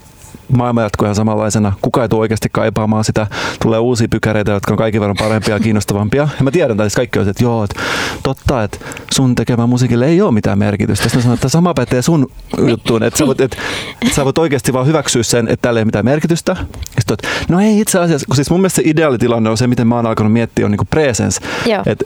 maailma 0.58 0.82
jatkuu 0.82 1.06
ihan 1.06 1.16
samanlaisena. 1.16 1.74
Kuka 1.82 2.02
ei 2.02 2.10
tule 2.10 2.20
oikeasti 2.20 2.50
kaipaamaan 2.52 3.04
sitä. 3.04 3.28
Tulee 3.62 3.80
uusia 3.80 4.08
pykäreitä, 4.08 4.52
jotka 4.52 4.74
on 4.74 4.78
kaikki 4.78 5.00
verran 5.00 5.16
parempia 5.20 5.54
ja 5.54 5.60
kiinnostavampia. 5.60 6.28
Ja 6.38 6.44
mä 6.44 6.52
tiedän, 6.52 6.82
että 6.82 6.96
kaikki 6.96 7.20
on 7.20 7.26
se, 7.26 7.32
että 7.32 7.44
joo, 7.44 7.64
että 7.64 7.82
totta, 8.24 8.64
että 8.64 8.78
sun 9.14 9.36
tekemä 9.36 9.68
musiikille 9.68 10.06
ei 10.06 10.22
ole 10.22 10.32
mitään 10.32 10.60
merkitystä. 10.60 11.04
Sitten 11.04 11.18
mä 11.18 11.24
sanon, 11.24 11.34
että 11.34 11.50
sama 11.50 11.74
pätee 11.74 12.02
sun 12.02 12.32
juttuun. 12.68 13.04
Että 13.04 13.18
sä 13.18 13.28
voit, 13.28 13.42
että, 13.42 13.58
että 14.02 14.16
sä 14.16 14.26
voit 14.26 14.38
oikeasti 14.38 14.74
vaan 14.74 14.88
hyväksyä 14.88 15.24
sen, 15.24 15.48
että 15.48 15.62
tällä 15.62 15.80
ei 15.80 15.82
ole 15.82 15.86
mitään 15.86 16.06
merkitystä. 16.06 16.56
Sitten, 17.00 17.18
no 17.50 17.60
ei 17.60 17.80
itse 17.80 18.00
asiassa, 18.00 18.26
kun 18.26 18.36
siis 18.36 18.50
mun 18.50 18.60
mielestä 18.60 18.76
se 18.76 18.82
ideaalitilanne 18.86 19.50
on 19.50 19.58
se, 19.58 19.68
miten 19.68 19.88
mä 19.88 19.96
oon 19.96 20.06
alkanut 20.06 20.34
miettiä, 20.34 20.66
on 20.66 20.72
niin 20.72 20.88
presence. 20.90 21.42
Että 21.86 22.06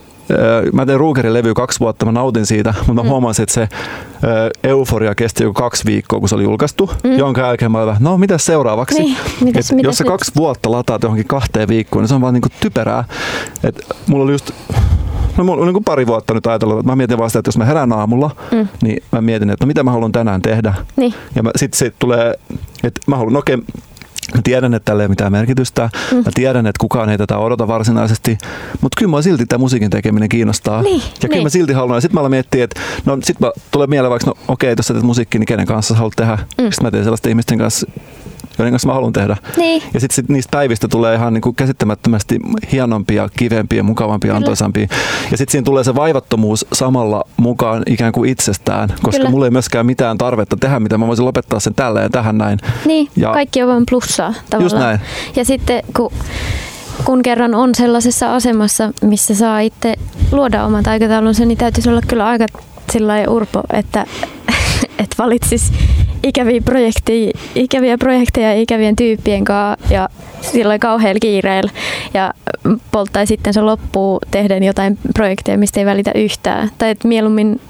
mä 0.73 0.85
tein 0.85 0.99
Rugerin 0.99 1.33
levy 1.33 1.53
kaksi 1.53 1.79
vuotta, 1.79 2.05
mä 2.05 2.11
nautin 2.11 2.45
siitä, 2.45 2.73
mutta 2.77 2.93
mä 2.93 3.03
mm. 3.03 3.09
huomasin, 3.09 3.43
että 3.43 3.53
se 3.53 3.67
euforia 4.63 5.15
kesti 5.15 5.43
joku 5.43 5.53
kaksi 5.53 5.85
viikkoa, 5.85 6.19
kun 6.19 6.29
se 6.29 6.35
oli 6.35 6.43
julkaistu, 6.43 6.91
mm. 7.03 7.17
jonka 7.17 7.41
jälkeen 7.41 7.71
mä 7.71 7.81
olin 7.81 7.95
no 7.99 8.17
mitä 8.17 8.37
seuraavaksi? 8.37 8.99
Niin, 8.99 9.17
mitäs, 9.41 9.71
mitäs 9.71 9.83
jos 9.83 9.97
sä 9.97 10.03
kaksi 10.03 10.31
vuotta 10.35 10.71
lataat 10.71 11.03
johonkin 11.03 11.27
kahteen 11.27 11.67
viikkoon, 11.67 12.03
niin 12.03 12.09
se 12.09 12.15
on 12.15 12.21
vaan 12.21 12.33
niinku 12.33 12.49
typerää. 12.59 13.03
Et 13.63 13.87
mulla 14.07 14.23
oli 14.23 14.31
just 14.31 14.51
No 15.37 15.43
mulla 15.43 15.65
on 15.65 15.73
niin 15.73 15.83
pari 15.83 16.07
vuotta 16.07 16.33
nyt 16.33 16.47
ajatellut, 16.47 16.79
että 16.79 16.91
mä 16.91 16.95
mietin 16.95 17.17
vaan 17.17 17.29
sitä, 17.29 17.39
että 17.39 17.47
jos 17.47 17.57
mä 17.57 17.65
herään 17.65 17.93
aamulla, 17.93 18.35
mm. 18.51 18.67
niin 18.81 19.03
mä 19.11 19.21
mietin, 19.21 19.49
että 19.49 19.65
no 19.65 19.67
mitä 19.67 19.83
mä 19.83 19.91
haluan 19.91 20.11
tänään 20.11 20.41
tehdä. 20.41 20.73
Niin. 20.95 21.13
Ja 21.35 21.43
sitten 21.55 21.77
se 21.77 21.93
tulee, 21.99 22.35
että 22.83 23.01
mä 23.07 23.15
haluan, 23.15 23.33
no 23.33 23.39
okei, 23.39 23.57
Mä 24.35 24.41
tiedän, 24.43 24.73
että 24.73 24.85
tällä 24.85 25.03
ei 25.03 25.05
ole 25.05 25.09
mitään 25.09 25.31
merkitystä. 25.31 25.89
Mm. 26.11 26.17
Mä 26.17 26.31
tiedän, 26.33 26.67
että 26.67 26.79
kukaan 26.79 27.09
ei 27.09 27.17
tätä 27.17 27.37
odota 27.37 27.67
varsinaisesti. 27.67 28.37
Mutta 28.81 28.99
kyllä 28.99 29.11
mä 29.11 29.21
silti 29.21 29.45
tämä 29.45 29.59
musiikin 29.59 29.89
tekeminen 29.89 30.29
kiinnostaa. 30.29 30.81
Niin, 30.81 31.01
ja 31.01 31.07
kyllä 31.21 31.35
niin. 31.35 31.43
mä 31.43 31.49
silti 31.49 31.73
haluan. 31.73 31.97
Ja 31.97 32.01
sitten 32.01 32.15
mä 32.15 32.19
aloin 32.19 32.31
miettiä, 32.31 32.63
että 32.63 32.81
no 33.05 33.17
sit 33.23 33.39
mä 33.39 33.51
tulee 33.71 33.87
mieleen 33.87 34.09
vaikka, 34.09 34.27
no 34.27 34.31
okei, 34.47 34.71
okay, 34.71 34.75
jos 34.77 34.87
sä 34.87 34.93
teet 34.93 35.05
musiikkia, 35.05 35.39
niin 35.39 35.45
kenen 35.45 35.65
kanssa 35.65 35.93
sä 35.93 35.97
haluat 35.97 36.13
tehdä. 36.15 36.33
Mm. 36.35 36.63
Sitten 36.63 36.83
mä 36.83 36.91
teen 36.91 37.03
sellaisten 37.03 37.29
ihmisten 37.29 37.57
kanssa, 37.57 37.87
joiden 38.57 38.71
kanssa 38.73 38.87
mä 38.87 38.93
haluan 38.93 39.13
tehdä. 39.13 39.37
Niin. 39.57 39.83
Ja 39.93 39.99
sitten 39.99 40.15
sit 40.15 40.29
niistä 40.29 40.51
päivistä 40.51 40.87
tulee 40.87 41.15
ihan 41.15 41.33
niinku 41.33 41.53
käsittämättömästi 41.53 42.39
hienompia, 42.71 43.29
kivempiä, 43.37 43.83
mukavampia, 43.83 44.35
antoisampia. 44.35 44.87
Ja 45.31 45.37
sitten 45.37 45.51
siinä 45.51 45.65
tulee 45.65 45.83
se 45.83 45.95
vaivattomuus 45.95 46.65
samalla 46.73 47.23
mukaan 47.37 47.83
ikään 47.87 48.11
kuin 48.11 48.29
itsestään, 48.29 48.89
koska 48.89 49.11
Kyllä. 49.17 49.29
mulla 49.29 49.45
ei 49.45 49.51
myöskään 49.51 49.85
mitään 49.85 50.17
tarvetta 50.17 50.57
tehdä, 50.59 50.79
mitä 50.79 50.97
mä 50.97 51.07
voisin 51.07 51.25
lopettaa 51.25 51.59
sen 51.59 51.75
tällä 51.75 52.01
ja 52.01 52.09
tähän 52.09 52.37
näin. 52.37 52.59
Niin, 52.85 53.07
Ja- 53.15 53.31
kaikki 53.33 53.63
on 53.63 53.69
vain 53.69 53.83
plussaa 53.89 54.33
tavallaan. 54.49 54.63
Just 54.63 54.77
näin. 54.77 54.99
Ja 55.35 55.45
sitten 55.45 55.83
kun, 55.95 56.11
kun 57.05 57.21
kerran 57.21 57.55
on 57.55 57.75
sellaisessa 57.75 58.35
asemassa, 58.35 58.91
missä 59.01 59.35
saa 59.35 59.59
itse 59.59 59.95
luoda 60.31 60.65
omat 60.65 60.87
aikataulunsa, 60.87 61.45
niin 61.45 61.57
täytyisi 61.57 61.89
olla 61.89 62.01
kyllä 62.07 62.25
aika 62.25 62.45
sillä 62.91 63.13
urpo, 63.29 63.61
että, 63.73 64.05
että 64.99 65.15
valitsis 65.17 65.73
ikäviä 66.23 66.61
projekteja, 66.61 67.31
ikäviä 67.55 67.97
projekteja 67.97 68.53
ikävien 68.53 68.95
tyyppien 68.95 69.43
kanssa 69.43 69.93
ja 69.93 70.09
sillä 70.41 70.79
kauhealla 70.79 71.19
kiireellä 71.19 71.71
ja 72.13 72.33
polttaisi 72.91 73.33
sitten 73.33 73.53
se 73.53 73.61
loppuu 73.61 74.19
tehden 74.31 74.63
jotain 74.63 74.97
projekteja, 75.13 75.57
mistä 75.57 75.79
ei 75.79 75.85
välitä 75.85 76.11
yhtään. 76.15 76.71
Tai 76.77 76.89
että 76.89 77.07
mieluummin, 77.07 77.61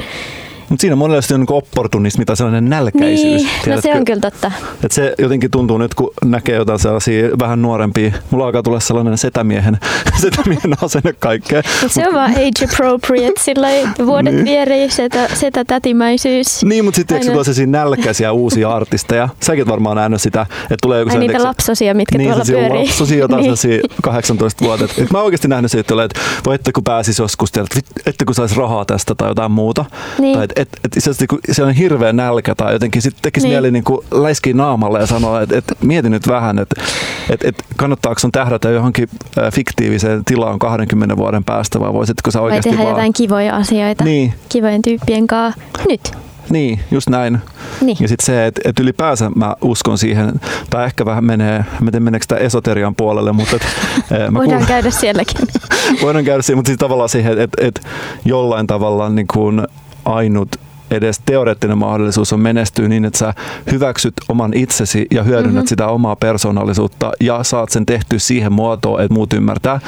Mutta 0.69 0.81
siinä 0.81 0.95
on 1.03 1.11
niin 1.29 1.45
opportunismi 1.49 2.25
tai 2.25 2.37
sellainen 2.37 2.69
nälkäisyys. 2.69 3.21
niin, 3.21 3.45
no 3.45 3.75
se 3.75 3.81
tiedätkö? 3.81 3.97
on 3.97 4.05
kyllä 4.05 4.19
totta. 4.19 4.51
Et 4.83 4.91
se 4.91 5.15
jotenkin 5.19 5.51
tuntuu 5.51 5.77
nyt, 5.77 5.93
kun 5.93 6.11
näkee 6.25 6.55
jotain 6.55 6.79
sellaisia 6.79 7.29
vähän 7.39 7.61
nuorempia. 7.61 8.11
Mulla 8.29 8.45
alkaa 8.45 8.63
tulla 8.63 8.79
sellainen 8.79 9.17
setämiehen, 9.17 9.77
setämiehen 10.21 10.73
asenne 10.81 11.13
kaikkeen. 11.13 11.63
Mut 11.81 11.91
se 11.91 12.07
on 12.07 12.13
vaan 12.13 12.31
age 12.31 12.65
appropriate, 12.73 13.39
sillä 13.39 13.67
vuodet 14.05 14.33
Niin. 14.33 14.45
vierii, 14.45 14.89
setä, 14.89 15.27
setä 15.33 15.65
tätimäisyys. 15.65 16.63
Niin, 16.65 16.85
mutta 16.85 16.95
sitten 16.95 17.17
tuo 17.25 17.43
sellaisia 17.43 17.67
nälkäisiä 17.67 18.31
uusia 18.31 18.71
artisteja? 18.71 19.29
Säkin 19.39 19.67
varmaan 19.67 19.97
nähnyt 19.97 20.21
sitä, 20.21 20.41
että 20.63 20.77
tulee 20.81 20.99
joku 20.99 21.09
Ai 21.09 21.13
sellainen, 21.13 21.19
niitä 21.19 21.31
tiedätkö, 21.31 21.47
lapsosia, 21.47 21.93
mitkä 21.93 22.17
niin, 22.17 22.29
tuolla 22.29 22.45
pyörii. 22.47 22.85
lapsosia, 22.85 23.17
jotain 23.17 23.43
niin. 23.43 23.57
sellaisia 23.57 23.87
18 24.01 24.65
vuotta. 24.65 24.85
Et 24.85 25.11
mä 25.11 25.17
oon 25.17 25.25
oikeasti 25.25 25.47
nähnyt 25.47 25.71
se, 25.71 25.79
että, 25.79 25.93
tulee, 25.93 26.07
voi 26.45 26.55
että 26.55 26.71
kun 26.71 26.83
pääsisi 26.83 27.21
joskus, 27.21 27.51
tiedät, 27.51 27.69
että 28.05 28.25
kun 28.25 28.35
saisi 28.35 28.55
rahaa 28.55 28.85
tästä 28.85 29.15
tai 29.15 29.29
jotain 29.29 29.51
muuta. 29.51 29.85
Niin. 30.19 30.37
Tai 30.37 30.47
että 30.55 30.77
et, 30.83 30.97
et, 30.97 31.21
et, 31.21 31.27
kun 31.29 31.39
se 31.51 31.63
on 31.63 31.71
hirveä 31.71 32.13
nälkä 32.13 32.55
tai 32.55 32.73
jotenkin 32.73 33.01
sitten 33.01 33.21
tekisi 33.21 33.47
Niin. 33.47 33.53
mieli 33.53 33.71
niin 33.71 33.83
kuin 33.83 34.05
läiskiä 34.11 34.53
naamalle 34.53 34.99
ja 34.99 35.05
sanoa, 35.07 35.41
että 35.41 35.57
et, 35.57 35.65
mieti 35.81 36.09
nyt 36.09 36.27
vähän, 36.27 36.59
että 36.59 36.81
et, 37.29 37.43
et, 37.45 37.63
kannattaako 37.77 38.19
sun 38.19 38.31
tähdätä 38.31 38.69
johonkin 38.69 39.09
äh, 39.37 39.53
fiktiiviseen 39.53 40.25
tilaan 40.25 40.59
20 40.59 41.17
vuoden 41.17 41.43
päästä 41.43 41.79
vai 41.79 41.93
voisitko 41.93 42.31
sä 42.31 42.39
Vai 42.39 42.45
oikeasti 42.45 42.69
tehdä 42.69 42.83
vaan... 42.83 42.91
jotain 42.95 43.13
kivoja 43.13 43.55
asioita 43.55 44.03
Niin, 44.03 44.33
kivojen 44.49 44.81
tyyppien 44.81 45.27
kanssa 45.27 45.61
nyt. 45.89 46.11
niin, 46.49 46.79
just 46.91 47.09
näin. 47.09 47.39
Niin. 47.81 47.97
Ja 47.99 48.07
sitten 48.07 48.25
se, 48.25 48.45
että 48.45 48.61
et 48.65 48.79
ylipäänsä 48.79 49.31
mä 49.35 49.55
uskon 49.61 49.97
siihen, 49.97 50.31
tai 50.69 50.85
ehkä 50.85 51.05
vähän 51.05 51.25
menee, 51.25 51.59
mä 51.59 51.65
en 51.81 51.85
tiedä 51.85 51.99
meneekö 51.99 52.25
tämä 52.27 52.39
esoterian 52.41 52.95
puolelle, 52.95 53.31
mutta 53.31 53.55
et, 53.55 53.61
eh, 54.21 54.29
mä 54.29 54.39
Voidaan 54.39 54.61
kuul- 54.61 54.67
käydä 54.67 54.89
sielläkin. 54.91 55.47
voidaan 56.01 56.25
käydä 56.25 56.41
siihen, 56.41 56.57
mutta 56.57 56.69
siis 56.69 56.79
tavallaan 56.79 57.09
siihen, 57.09 57.39
että 57.39 57.65
et 57.67 57.81
jollain 58.25 58.67
tavalla 58.67 59.09
niin 59.09 59.27
kuin 59.33 59.61
ainut 60.05 60.55
edes 60.91 61.21
teoreettinen 61.25 61.77
mahdollisuus 61.77 62.33
on 62.33 62.39
menestyä 62.39 62.87
niin, 62.87 63.05
että 63.05 63.19
sä 63.19 63.33
hyväksyt 63.71 64.13
oman 64.29 64.53
itsesi 64.53 65.07
ja 65.11 65.23
hyödynnät 65.23 65.45
Mhm. 65.51 65.55
mm-hmm. 65.55 65.67
sitä 65.67 65.87
omaa 65.87 66.15
persoonallisuutta 66.15 67.11
ja 67.19 67.43
saat 67.43 67.69
sen 67.69 67.85
tehtyä 67.85 68.19
siihen 68.19 68.53
muotoon, 68.53 69.01
että 69.01 69.13
muut 69.13 69.33
ymmärtää. 69.33 69.79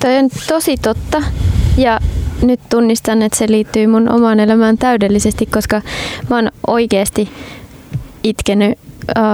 Toi 0.00 0.16
on 0.18 0.28
tosi 0.48 0.76
totta. 0.76 1.22
Ja 1.76 2.00
nyt 2.42 2.60
tunnistan, 2.70 3.22
että 3.22 3.38
se 3.38 3.46
liittyy 3.48 3.86
mun 3.86 4.12
omaan 4.12 4.40
elämään 4.40 4.78
täydellisesti, 4.78 5.46
koska 5.46 5.82
mä 6.30 6.36
oon 6.36 6.50
oikeasti 6.66 7.28
itkenyt 8.22 8.78
äh, 9.18 9.24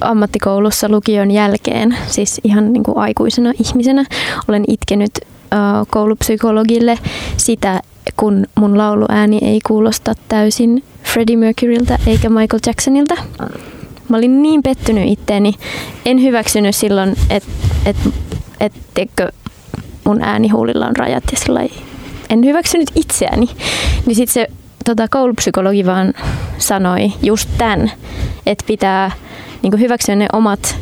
ammattikoulussa 0.00 0.88
lukion 0.88 1.30
jälkeen, 1.30 1.96
siis 2.06 2.40
ihan 2.44 2.72
niin 2.72 2.82
kuin 2.82 2.98
aikuisena 2.98 3.52
ihmisenä. 3.68 4.04
Olen 4.48 4.64
itkenyt 4.68 5.10
äh, 5.52 5.58
koulupsykologille 5.90 6.98
sitä, 7.36 7.80
kun 8.16 8.46
mun 8.54 8.78
lauluääni 8.78 9.38
ei 9.42 9.60
kuulosta 9.66 10.14
täysin 10.28 10.84
Freddie 11.04 11.36
Mercuryltä 11.36 11.98
eikä 12.06 12.28
Michael 12.28 12.60
Jacksonilta. 12.66 13.14
Mä 14.08 14.16
olin 14.16 14.42
niin 14.42 14.62
pettynyt 14.62 15.08
itteeni. 15.08 15.54
En 16.06 16.22
hyväksynyt 16.22 16.76
silloin, 16.76 17.16
että 17.30 17.48
et, 17.86 17.96
et, 18.60 18.72
tiedätkö, 18.94 19.28
mun 20.04 20.22
äänihuulilla 20.22 20.86
on 20.86 20.96
rajat 20.96 21.24
ja 21.32 21.38
sillä 21.38 21.60
en 22.30 22.44
hyväksynyt 22.44 22.90
itseäni. 22.94 23.48
Niin 24.06 24.16
sitten 24.16 24.34
se 24.34 24.46
tota, 24.84 25.08
koulupsykologi 25.10 25.86
vaan 25.86 26.14
sanoi 26.58 27.12
just 27.22 27.48
tämän, 27.58 27.92
että 28.46 28.64
pitää 28.66 29.10
niin 29.62 29.80
hyväksyä 29.80 30.16
ne 30.16 30.26
omat, 30.32 30.76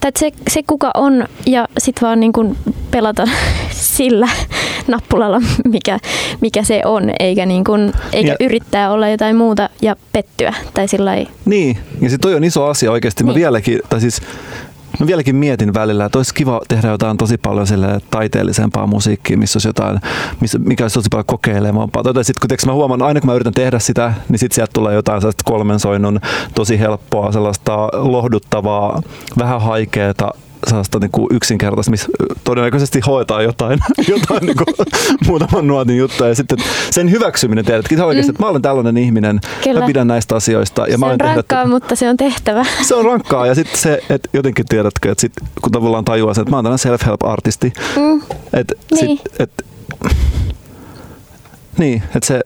tai 0.00 0.10
se, 0.18 0.30
se 0.48 0.62
kuka 0.62 0.90
on 0.94 1.24
ja 1.46 1.68
sitten 1.78 2.06
vaan 2.06 2.20
niin 2.20 2.32
pelata 2.94 3.28
sillä 3.70 4.28
nappulalla, 4.88 5.40
mikä, 5.68 5.98
mikä 6.40 6.62
se 6.62 6.82
on, 6.84 7.10
eikä, 7.20 7.46
niin 7.46 7.64
kuin, 7.64 7.92
eikä 8.12 8.28
Ja- 8.30 8.36
yrittää 8.46 8.90
olla 8.90 9.08
jotain 9.08 9.36
muuta 9.36 9.68
ja 9.82 9.96
pettyä. 10.12 10.54
Tai 10.74 10.88
sillä 10.88 11.10
lailla- 11.10 11.30
Niin, 11.44 11.78
ja 12.00 12.10
sitten 12.10 12.20
toi 12.20 12.34
on 12.34 12.44
iso 12.44 12.64
asia 12.66 12.92
oikeasti. 12.92 13.24
Mä 13.24 13.30
Niin. 13.30 13.34
vieläkin, 13.40 13.80
tai 13.88 14.00
siis 14.00 14.22
Mä 15.00 15.06
vieläkin 15.06 15.36
mietin 15.36 15.74
välillä, 15.74 16.04
että 16.04 16.18
olisi 16.18 16.34
kiva 16.34 16.60
tehdä 16.68 16.88
jotain 16.88 17.16
tosi 17.16 17.38
paljon 17.38 17.66
sille 17.66 18.00
taiteellisempaa 18.10 18.86
musiikkia, 18.86 19.38
missä 19.38 19.56
olisi 19.56 19.68
jotain, 19.68 20.00
missä, 20.40 20.58
mikä 20.58 20.84
olisi 20.84 20.94
tosi 20.94 21.08
paljon 21.10 21.24
kokeilevampaa. 21.26 22.02
Tai 22.02 22.24
sitten 22.24 22.40
kun 22.40 22.48
tiiäks, 22.48 22.66
mä 22.66 22.72
huomaan, 22.72 23.02
aina 23.02 23.20
kun 23.20 23.30
mä 23.30 23.34
yritän 23.34 23.52
tehdä 23.52 23.78
sitä, 23.78 24.12
niin 24.28 24.38
sitten 24.38 24.54
sieltä 24.54 24.70
tulee 24.72 24.94
jotain 24.94 25.20
sellaista 25.20 25.42
kolmen 25.44 25.80
soinnun 25.80 26.20
tosi 26.54 26.78
helppoa, 26.78 27.32
sellaista 27.32 27.76
lohduttavaa, 27.92 29.02
vähän 29.38 29.60
haikeeta, 29.60 30.30
sellaista 30.68 30.98
niin 30.98 31.10
kuin 31.10 31.26
yksinkertaista, 31.30 31.90
missä 31.90 32.08
todennäköisesti 32.44 33.00
hoitaa 33.06 33.42
jotain, 33.42 33.78
jotain 34.16 34.46
niin 34.46 34.56
kuin, 34.56 34.86
muutaman 35.26 35.66
nuotin 35.66 35.96
juttuja. 35.96 36.28
Ja 36.28 36.34
sitten 36.34 36.58
sen 36.90 37.10
hyväksyminen, 37.10 37.64
tiedätkin 37.64 37.98
se 37.98 38.04
oikeasti, 38.04 38.30
että 38.30 38.42
mä 38.42 38.48
olen 38.48 38.62
tällainen 38.62 38.96
ihminen, 38.96 39.40
Kyllä. 39.64 39.80
mä 39.80 39.86
pidän 39.86 40.06
näistä 40.06 40.36
asioista. 40.36 40.86
Ja 40.86 40.92
se 40.92 40.96
mä 40.98 41.06
on 41.06 41.10
olen 41.10 41.18
tehdä 41.18 41.34
rankkaa, 41.34 41.66
mutta 41.66 41.96
se 41.96 42.08
on 42.08 42.16
tehtävä. 42.16 42.64
se 42.82 42.94
on 42.94 43.04
rankkaa 43.04 43.46
ja 43.46 43.54
sitten 43.54 43.78
se, 43.78 44.00
että 44.10 44.28
jotenkin 44.32 44.66
tiedätkö, 44.68 45.10
että 45.12 45.20
sit, 45.20 45.32
kun 45.62 45.72
tavallaan 45.72 46.04
tajuaa 46.04 46.34
sen, 46.34 46.42
että 46.42 46.50
mä 46.50 46.56
oon 46.56 46.64
tällainen 46.64 46.78
self-help-artisti, 46.98 47.72
Mm. 47.96 48.22
että 48.52 48.74
Niin. 48.90 49.18
sit, 49.18 49.40
et, 49.40 49.64
niin, 51.78 52.02
että 52.16 52.26
se, 52.26 52.40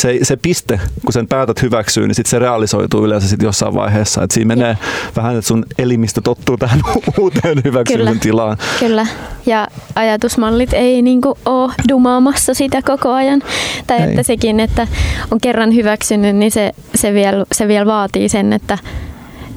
se, 0.00 0.18
se 0.22 0.36
piste, 0.36 0.80
kun 1.04 1.12
sen 1.12 1.28
päätät 1.28 1.62
hyväksyä, 1.62 2.06
niin 2.06 2.14
sitten 2.14 2.30
se 2.30 2.38
realisoituu 2.38 3.04
yleensä 3.04 3.28
sit 3.28 3.42
jossain 3.42 3.74
vaiheessa. 3.74 4.22
Et 4.22 4.30
siinä 4.30 4.56
menee 4.56 4.78
vähän, 5.16 5.36
että 5.36 5.48
sun 5.48 5.64
elimistö 5.78 6.20
tottuu 6.24 6.56
tähän 6.56 6.80
uuteen 7.18 7.60
hyväksymisen 7.64 8.06
Kyllä. 8.06 8.20
tilaan. 8.20 8.56
Kyllä. 8.80 9.06
Ja 9.46 9.68
ajatusmallit 9.94 10.72
ei 10.72 11.02
niinku 11.02 11.38
ole 11.44 11.72
dumaamassa 11.88 12.54
sitä 12.54 12.82
koko 12.82 13.12
ajan. 13.12 13.42
Tai 13.86 13.98
Ei. 13.98 14.08
että 14.08 14.22
sekin, 14.22 14.60
että 14.60 14.86
on 15.30 15.40
kerran 15.40 15.74
hyväksynyt, 15.74 16.36
niin 16.36 16.50
se, 16.50 16.72
se, 16.94 17.14
vielä, 17.14 17.44
se 17.52 17.68
vielä 17.68 17.86
vaatii 17.86 18.28
sen, 18.28 18.52
että, 18.52 18.78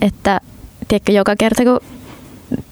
että 0.02 0.42
tiedätkö, 0.88 1.12
joka 1.12 1.36
kerta 1.36 1.64
kun 1.64 1.80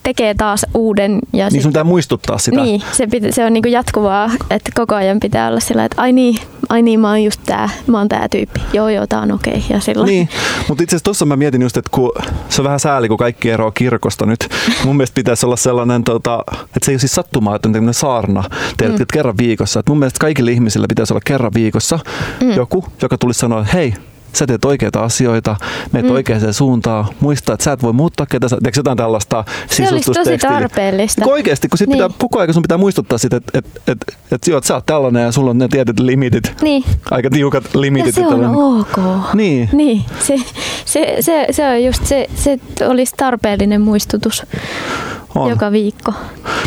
tekee 0.03 0.33
taas 0.33 0.65
uuden 0.73 1.19
ja 1.33 1.45
Niin 1.45 1.51
sit- 1.51 1.61
sun 1.61 1.71
pitää 1.71 1.83
muistuttaa 1.83 2.37
sitä. 2.37 2.61
Niin, 2.61 2.81
se, 2.91 3.07
pitä, 3.07 3.27
se 3.31 3.45
on 3.45 3.53
niinku 3.53 3.69
jatkuvaa, 3.69 4.31
että 4.49 4.71
koko 4.75 4.95
ajan 4.95 5.19
pitää 5.19 5.47
olla 5.47 5.59
sillä, 5.59 5.85
että 5.85 6.01
ai 6.01 6.11
niin, 6.13 6.37
ai 6.69 6.81
niin, 6.81 6.99
mä 6.99 7.07
oon 7.09 7.23
just 7.23 7.41
tää, 7.45 7.69
mä 7.87 7.97
oon 7.97 8.09
tää 8.09 8.27
tyyppi. 8.29 8.61
Joo, 8.73 8.89
joo, 8.89 9.07
tää 9.07 9.21
on 9.21 9.31
okei. 9.31 9.63
Ja 9.69 9.79
sillä 9.79 10.05
Niin, 10.05 10.29
mutta 10.67 10.83
itse 10.83 10.95
asiassa 10.95 11.03
tuossa 11.03 11.25
mä 11.25 11.35
mietin 11.35 11.61
just, 11.61 11.77
että 11.77 11.89
kun 11.93 12.11
se 12.49 12.61
on 12.61 12.65
vähän 12.65 12.79
sääli, 12.79 13.07
kun 13.07 13.17
kaikki 13.17 13.49
eroaa 13.49 13.71
kirkosta 13.71 14.25
nyt. 14.25 14.39
Mun 14.85 14.97
mielestä 14.97 15.15
pitäisi 15.15 15.45
olla 15.45 15.55
sellainen, 15.57 16.03
tota, 16.03 16.43
että 16.65 16.85
se 16.85 16.91
ei 16.91 16.93
ole 16.93 16.99
siis 16.99 17.15
sattumaa, 17.15 17.55
että 17.55 17.69
on 17.69 17.73
tämmöinen 17.73 17.93
saarna, 17.93 18.43
tiedätkö, 18.77 19.03
että 19.03 19.13
kerran 19.13 19.37
viikossa. 19.37 19.79
Että 19.79 19.91
mun 19.91 19.99
mielestä 19.99 20.19
kaikille 20.19 20.51
ihmisille 20.51 20.87
pitäisi 20.87 21.13
olla 21.13 21.21
kerran 21.25 21.51
viikossa 21.53 21.99
Mm. 22.41 22.51
joku, 22.51 22.85
joka 23.01 23.17
tulisi 23.17 23.39
sanoa, 23.39 23.61
että 23.61 23.71
hei, 23.73 23.93
sä 24.33 24.47
teet 24.47 24.65
oikeita 24.65 25.03
asioita, 25.03 25.55
meet 25.91 26.05
mm. 26.05 26.11
oikeaan 26.11 26.53
suuntaan, 26.53 27.05
muista, 27.19 27.53
että 27.53 27.63
sä 27.63 27.71
et 27.71 27.83
voi 27.83 27.93
muuttaa 27.93 28.25
ketä 28.25 28.49
sä, 28.49 28.57
teekö 28.63 28.79
jotain 28.79 28.97
tällaista 28.97 29.43
Se 29.69 29.87
olisi 29.91 30.11
tosi 30.11 30.37
tarpeellista. 30.37 31.21
Niin 31.21 31.33
oikeasti, 31.33 31.69
kun 31.69 31.77
sit 31.77 31.87
niin. 31.87 31.97
pitää, 31.97 32.09
koko 32.17 32.39
ajan 32.39 32.53
sun 32.53 32.61
pitää 32.61 32.77
muistuttaa 32.77 33.17
sitä, 33.17 33.37
että 33.37 33.59
et, 33.59 33.65
et, 33.65 33.81
et, 33.87 34.17
et, 34.31 34.47
et 34.57 34.63
sä 34.63 34.73
oot 34.73 34.85
tällainen 34.85 35.23
ja 35.23 35.31
sulla 35.31 35.49
on 35.49 35.57
ne 35.57 35.67
tietyt 35.67 35.99
limitit, 35.99 36.55
niin. 36.61 36.83
aika 37.11 37.29
tiukat 37.29 37.75
limitit. 37.75 38.15
Ja 38.17 38.23
se 38.23 38.27
on 38.27 38.55
ok. 38.55 38.97
Niin. 39.33 39.69
niin. 39.73 40.05
Se, 40.19 40.35
se, 40.85 41.17
se, 41.19 41.47
se 41.51 41.67
on 41.67 41.83
just 41.83 42.05
se, 42.05 42.27
se 42.35 42.59
olisi 42.87 43.13
tarpeellinen 43.17 43.81
muistutus 43.81 44.43
on. 45.35 45.49
joka 45.49 45.71
viikko. 45.71 46.13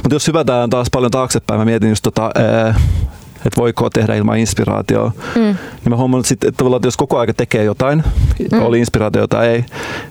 Mutta 0.03 0.15
jos 0.15 0.29
hyvätään 0.29 0.71
taas 0.71 0.89
paljon 0.93 1.11
taaksepäin, 1.11 1.61
mä 1.61 1.65
mietin 1.65 1.89
just 1.89 2.03
tota, 2.03 2.31
että 3.47 3.61
voiko 3.61 3.91
tehdä 3.91 4.15
ilman 4.15 4.39
inspiraatioa. 4.39 5.13
Mm. 5.35 5.43
Niin 5.43 5.57
mä 5.89 5.97
huomannut 5.97 6.27
sitten, 6.27 6.49
että, 6.49 6.65
että 6.77 6.87
jos 6.87 6.97
koko 6.97 7.19
ajan 7.19 7.35
tekee 7.37 7.65
jotain, 7.65 8.05
mm. 8.53 8.63
oli 8.63 8.79
inspiraatio 8.79 9.27
tai 9.27 9.49
ei, 9.49 9.65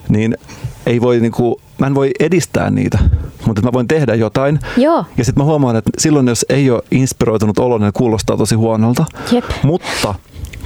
niin 0.09 0.37
ei 0.85 1.01
voi 1.01 1.19
niinku, 1.19 1.61
mä 1.77 1.87
en 1.87 1.95
voi 1.95 2.11
edistää 2.19 2.69
niitä, 2.69 2.99
mutta 3.45 3.61
mä 3.61 3.73
voin 3.73 3.87
tehdä 3.87 4.15
jotain. 4.15 4.59
Joo. 4.77 5.05
Ja 5.17 5.25
sitten 5.25 5.43
mä 5.43 5.45
huomaan, 5.45 5.75
että 5.75 5.91
silloin 5.97 6.27
jos 6.27 6.45
ei 6.49 6.71
ole 6.71 6.83
inspiroitunut 6.91 7.59
olo, 7.59 7.77
niin 7.77 7.93
kuulostaa 7.93 8.37
tosi 8.37 8.55
huonolta. 8.55 9.05
Jep. 9.31 9.45
Mutta 9.63 10.15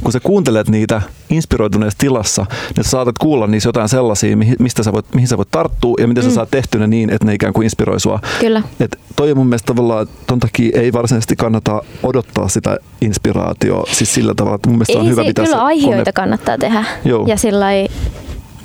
kun 0.04 0.12
sä 0.12 0.20
kuuntelet 0.20 0.70
niitä 0.70 1.02
inspiroituneessa 1.30 1.98
tilassa, 2.00 2.46
niin 2.76 2.84
sä 2.84 2.90
saatat 2.90 3.18
kuulla 3.18 3.48
niissä 3.48 3.70
jotain 3.70 3.90
sellaisia, 3.90 4.38
mistä 4.60 4.84
sä 4.84 4.94
voit, 4.94 5.14
mihin 5.14 5.28
sä 5.28 5.38
voit 5.38 5.52
tarttua 5.52 5.96
ja 6.00 6.08
miten 6.08 6.24
mm. 6.24 6.30
sä 6.30 6.36
saat 6.36 6.52
tehty 6.52 6.80
ne 6.80 6.88
niin, 6.88 7.10
että 7.10 7.26
ne 7.26 7.34
ikään 7.34 7.54
kuin 7.54 7.64
inspiroi 7.64 8.00
sua. 8.00 8.20
Kyllä. 8.40 8.64
Et 8.80 9.00
toi 9.16 9.34
mun 9.34 9.48
mielestä 9.48 9.74
tavallaan, 9.74 10.08
ton 10.28 10.40
takia 10.40 10.82
ei 10.82 10.94
varsinaisesti 10.94 11.36
kannata 11.36 11.82
odottaa 12.04 12.48
sitä 12.48 12.78
inspiraatioa 13.02 13.84
siis 13.92 14.14
sillä 14.14 14.34
tavalla, 14.36 14.56
että 14.56 14.70
mun 14.70 14.78
mielestä 14.78 14.94
ei 14.94 15.00
on 15.00 15.10
hyvä 15.10 15.22
se, 15.22 15.28
pitää 15.28 15.46
kyllä 15.46 15.58
se 15.58 15.64
aiheita 15.64 15.98
kone... 15.98 16.14
kannattaa 16.14 16.58
tehdä 16.58 16.86
Joo. 17.06 17.26
ja 17.28 17.38
sillä 17.38 17.68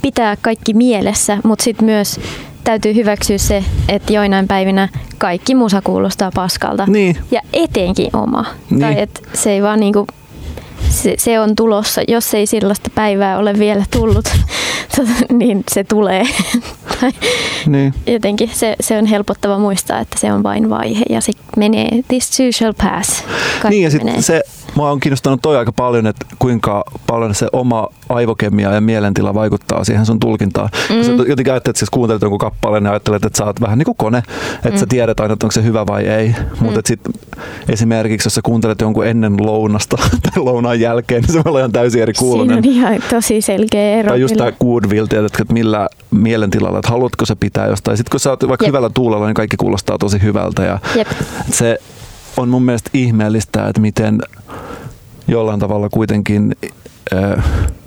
pitää 0.03 0.37
kaikki 0.37 0.75
mielessä, 0.75 1.39
mutta 1.45 1.63
sitten 1.63 1.85
myös 1.87 2.21
täytyy 2.65 2.95
hyväksyä 2.95 3.39
se, 3.39 3.65
että 3.89 4.13
joinain 4.13 4.49
päivinä 4.49 4.89
kaikki 5.19 5.55
musa 5.55 5.83
kuulostaa 5.85 6.31
paskalta. 6.35 6.87
Niin. 6.87 7.17
Ja 7.31 7.41
etenkin 7.53 8.17
oma. 8.17 8.45
Niin. 8.71 8.81
Tai 8.81 9.01
että 9.01 9.21
se 9.35 9.51
ei 9.51 9.63
vaan 9.63 9.81
niinku 9.81 10.07
se, 10.93 11.15
se 11.19 11.41
on 11.41 11.57
tulossa. 11.57 12.01
Jos 12.09 12.35
ei 12.35 12.47
sellaista 12.47 12.91
päivää 12.95 13.39
ole 13.39 13.59
vielä 13.59 13.85
tullut, 13.91 14.25
niin 15.39 15.65
se 15.71 15.85
tulee. 15.85 16.25
niin. 17.67 17.95
Jotenkin 18.07 18.51
se, 18.53 18.77
se 18.81 18.99
on 18.99 19.07
helpottava 19.07 19.59
muistaa, 19.59 20.01
että 20.01 20.19
se 20.19 20.33
on 20.33 20.43
vain 20.43 20.71
vaihe 20.71 21.05
ja 21.11 21.21
se 21.21 21.33
menee, 21.57 21.89
this 22.09 22.31
too 22.31 22.53
shall 22.53 22.73
pass. 22.73 23.25
Kaikki 23.63 23.69
niin 23.71 23.85
ja 23.85 23.91
sitten 23.91 24.23
se 24.23 24.43
Mua 24.75 24.91
on 24.91 25.01
kiinnostanut 25.01 25.43
toi 25.43 25.57
aika 25.57 25.73
paljon, 25.73 26.07
että 26.07 26.27
kuinka 26.39 26.85
paljon 27.07 27.35
se 27.35 27.49
oma 27.53 27.89
aivokemia 28.09 28.73
ja 28.73 28.81
mielentila 28.81 29.35
vaikuttaa 29.35 29.85
siihen 29.85 30.07
sun 30.07 30.21
tulkintaan. 30.21 30.69
Mm. 30.91 31.03
Sä 31.03 31.13
jotenkin 31.13 31.53
ajattelet, 31.53 31.77
että 31.77 31.87
kuuntelet 31.91 32.23
jonkun 32.23 32.39
kappaleen 32.39 32.85
ja 32.85 32.91
ajattelet, 32.91 33.25
että 33.25 33.39
sä 33.39 33.45
oot 33.45 33.61
vähän 33.61 33.79
niin 33.79 33.85
kuin 33.87 33.97
kone, 33.97 34.19
että 34.55 34.71
mm. 34.71 34.77
sä 34.77 34.87
tiedät 34.89 35.21
aina, 35.21 35.33
että 35.33 35.47
onko 35.47 35.53
se 35.53 35.65
hyvä 35.65 35.87
vai 35.87 36.07
ei. 36.07 36.29
Mm. 36.29 36.67
Mutta 36.67 36.81
sitten 36.85 37.13
esimerkiksi, 37.69 38.27
jos 38.27 38.35
sä 38.35 38.41
kuuntelet 38.45 38.81
jonkun 38.81 39.07
ennen 39.07 39.47
lounasta 39.47 39.97
tai 40.33 40.45
lounaan 40.45 40.81
jälkeen, 40.81 41.23
niin 41.23 41.33
se 41.33 41.45
voi 41.45 41.51
olla 41.51 41.59
ihan 41.59 41.73
täysin 41.73 42.03
eri 42.03 42.13
kuulonen. 42.13 42.63
Siinä 42.63 42.89
on 42.89 42.95
ihan 42.95 43.03
tosi 43.11 43.41
selkeä 43.41 43.99
ero. 43.99 44.09
Tai 44.09 44.21
just 44.21 44.37
tämä 44.37 44.53
Goodwill, 44.53 45.07
tiedätkö, 45.07 45.43
että 45.43 45.55
millä 45.55 45.89
mielentilalla, 46.11 46.79
että 46.79 46.91
haluatko 46.91 47.27
se 47.27 47.35
pitää 47.35 47.67
jostain. 47.67 47.97
Sitten 47.97 48.11
kun 48.11 48.21
sä 48.21 48.31
oot 48.31 48.49
vaikka 48.49 48.65
Jep. 48.65 48.69
hyvällä 48.69 48.91
tuulella, 48.95 49.27
niin 49.27 49.35
kaikki 49.35 49.57
kuulostaa 49.57 49.99
tosi 49.99 50.23
hyvältä. 50.23 50.63
Ja 50.63 50.79
Jep. 50.95 51.09
se 51.51 51.79
on 52.37 52.49
mun 52.49 52.63
mielestä 52.63 52.91
ihmeellistä, 52.95 53.69
että 53.69 53.81
miten 53.81 54.19
jollain 55.29 55.61
tavalla 55.61 55.89
kuitenkin 55.89 56.57
äh, 57.15 57.45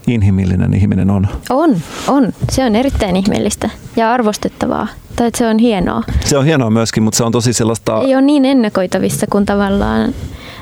inhimillinen 0.08 0.74
ihminen 0.74 1.10
on. 1.10 1.28
On, 1.50 1.76
on. 2.08 2.34
Se 2.50 2.66
on 2.66 2.76
erittäin 2.76 3.16
ihmeellistä 3.16 3.70
ja 3.96 4.12
arvostettavaa. 4.14 4.88
Tai 5.16 5.30
se 5.38 5.48
on 5.48 5.60
hienoa. 5.60 6.04
Se 6.26 6.38
on 6.38 6.46
hienoa 6.46 6.70
myöskin, 6.70 7.04
mutta 7.04 7.18
se 7.18 7.24
on 7.24 7.32
tosi 7.32 7.54
sellaista... 7.54 8.02
Ei 8.02 8.16
ole 8.16 8.22
niin 8.22 8.46
ennakoitavissa 8.46 9.28
kuin 9.30 9.46
tavallaan... 9.46 10.14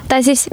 Tai 0.07 0.23
siis, 0.23 0.49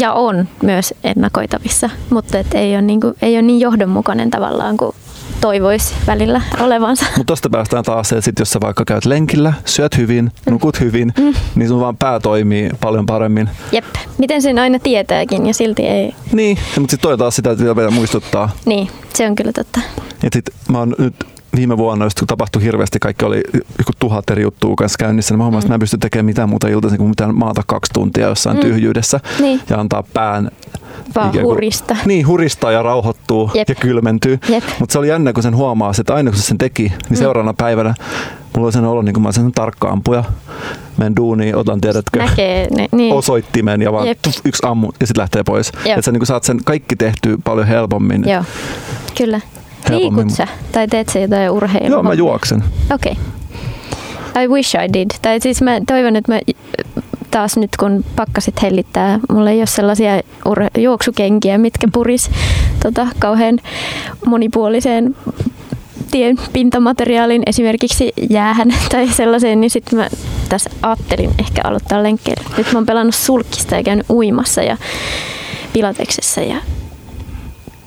ja 0.00 0.12
on 0.12 0.48
myös 0.62 0.94
ennakoitavissa, 1.04 1.90
mutta 2.10 2.38
et 2.38 2.54
ei, 2.54 2.74
ole 2.74 2.82
niin 2.82 3.00
kuin, 3.00 3.14
ei 3.22 3.34
ole 3.34 3.42
niin 3.42 3.60
johdonmukainen 3.60 4.30
tavallaan 4.30 4.76
kuin 4.76 4.94
toivoisi 5.40 5.94
välillä 6.06 6.40
olevansa. 6.60 7.06
Mutta 7.16 7.32
tosta 7.32 7.50
päästään 7.50 7.84
taas 7.84 8.12
että 8.12 8.24
sit 8.24 8.38
jos 8.38 8.50
sä 8.50 8.60
vaikka 8.60 8.84
käyt 8.84 9.04
lenkillä, 9.04 9.52
syöt 9.64 9.96
hyvin, 9.96 10.24
mm. 10.24 10.52
nukut 10.52 10.80
hyvin, 10.80 11.12
mm. 11.18 11.34
niin 11.54 11.68
sun 11.68 11.80
vaan 11.80 11.96
pää 11.96 12.20
toimii 12.20 12.70
paljon 12.80 13.06
paremmin. 13.06 13.50
Jep, 13.72 13.84
miten 14.18 14.42
sen 14.42 14.58
aina 14.58 14.78
tietääkin 14.78 15.46
ja 15.46 15.54
silti 15.54 15.86
ei. 15.86 16.14
Niin, 16.32 16.58
mutta 16.78 16.90
sitten 16.90 17.08
toi 17.08 17.18
taas 17.18 17.36
sitä, 17.36 17.50
että 17.50 17.74
pitää 17.74 17.90
muistuttaa. 17.90 18.50
Niin, 18.64 18.88
se 19.14 19.26
on 19.26 19.34
kyllä 19.34 19.52
totta. 19.52 19.80
Ja 20.22 20.28
sit 20.32 20.44
mä 20.68 20.78
oon 20.78 20.94
nyt 20.98 21.14
viime 21.56 21.76
vuonna, 21.76 22.06
just 22.06 22.18
kun 22.18 22.28
tapahtui 22.28 22.62
hirveästi, 22.62 22.98
kaikki 22.98 23.24
oli 23.24 23.40
joku 23.78 23.92
tuhat 23.98 24.30
eri 24.30 24.42
juttua 24.42 24.74
kanssa 24.76 24.98
käynnissä, 24.98 25.34
niin 25.34 25.38
mä 25.38 25.44
huomasin, 25.44 25.58
mm. 25.58 25.66
että 25.66 25.72
mä 25.72 25.74
en 25.74 25.80
pysty 25.80 25.98
tekemään 25.98 26.26
mitään 26.26 26.48
muuta 26.48 26.68
iltaisin 26.68 26.98
kuin 26.98 27.08
mitään 27.08 27.34
maata 27.34 27.62
kaksi 27.66 27.92
tuntia 27.92 28.28
jossain 28.28 28.56
mm. 28.56 28.60
tyhjyydessä 28.60 29.20
niin. 29.40 29.60
ja 29.70 29.80
antaa 29.80 30.04
pään 30.14 30.50
vaan 31.14 31.30
kuin, 31.30 31.44
hurista. 31.44 31.96
Niin, 32.04 32.26
huristaa 32.26 32.72
ja 32.72 32.82
rauhoittuu 32.82 33.50
Jep. 33.54 33.68
ja 33.68 33.74
kylmentyy. 33.74 34.38
Mutta 34.78 34.92
se 34.92 34.98
oli 34.98 35.08
jännä, 35.08 35.32
kun 35.32 35.42
sen 35.42 35.56
huomaa, 35.56 35.92
että 36.00 36.14
aina 36.14 36.30
kun 36.30 36.40
se 36.40 36.46
sen 36.46 36.58
teki, 36.58 36.82
niin 36.82 36.98
mm. 37.10 37.16
seuraavana 37.16 37.54
päivänä 37.54 37.94
mulla 38.56 38.66
oli 38.66 38.72
sen 38.72 38.84
olo, 38.84 39.02
niin 39.02 39.12
kuin 39.12 39.22
mä 39.22 39.26
olisin 39.26 39.44
sen 39.44 39.52
tarkka 39.52 39.88
ampuja. 39.88 40.24
Menen 40.96 41.16
duuniin, 41.16 41.56
otan 41.56 41.80
tiedätkö, 41.80 42.18
Näkee, 42.18 42.68
ne, 42.76 42.88
niin. 42.92 43.14
osoittimen 43.14 43.82
ja 43.82 43.92
vaan 43.92 44.08
tuff, 44.22 44.38
yksi 44.44 44.66
ammu 44.66 44.90
ja 45.00 45.06
sitten 45.06 45.20
lähtee 45.20 45.42
pois. 45.42 45.68
Että 45.68 46.02
sä 46.02 46.12
niin 46.12 46.26
saat 46.26 46.44
sen 46.44 46.64
kaikki 46.64 46.96
tehtyä 46.96 47.36
paljon 47.44 47.66
helpommin. 47.66 48.24
Joo, 48.28 48.44
kyllä. 49.18 49.40
Liikut 49.88 50.30
sä? 50.30 50.48
Tai 50.72 50.88
teet 50.88 51.08
sä 51.08 51.18
jotain 51.18 51.50
urheilua? 51.50 51.88
Joo, 51.88 52.02
mä 52.02 52.14
juoksen. 52.14 52.64
Okei. 52.94 53.12
Okay. 53.12 54.44
I 54.44 54.48
wish 54.48 54.76
I 54.76 54.92
did. 54.92 55.10
Tai 55.22 55.40
siis 55.40 55.62
mä 55.62 55.80
toivon, 55.86 56.16
että 56.16 56.32
mä 56.32 56.40
taas 57.30 57.56
nyt 57.56 57.70
kun 57.78 58.04
pakkasit 58.16 58.62
hellittää, 58.62 59.20
mulla 59.32 59.50
ei 59.50 59.58
ole 59.58 59.66
sellaisia 59.66 60.20
juoksukenkiä, 60.78 61.58
mitkä 61.58 61.88
puris 61.92 62.30
tota, 62.82 63.06
kauhean 63.18 63.58
monipuoliseen 64.26 65.16
tien 66.10 66.36
pintamateriaalin 66.52 67.42
esimerkiksi 67.46 68.12
jäähän 68.30 68.74
tai 68.92 69.08
sellaiseen, 69.08 69.60
niin 69.60 69.70
sitten 69.70 69.98
mä 69.98 70.08
tässä 70.48 70.70
ajattelin 70.82 71.30
ehkä 71.38 71.60
aloittaa 71.64 72.02
lenkkeelle. 72.02 72.44
Nyt 72.56 72.72
mä 72.72 72.78
oon 72.78 72.86
pelannut 72.86 73.14
sulkista 73.14 73.76
ja 73.76 73.82
käynyt 73.82 74.10
uimassa 74.10 74.62
ja 74.62 74.76
pilateksessa 75.72 76.40
ja 76.40 76.56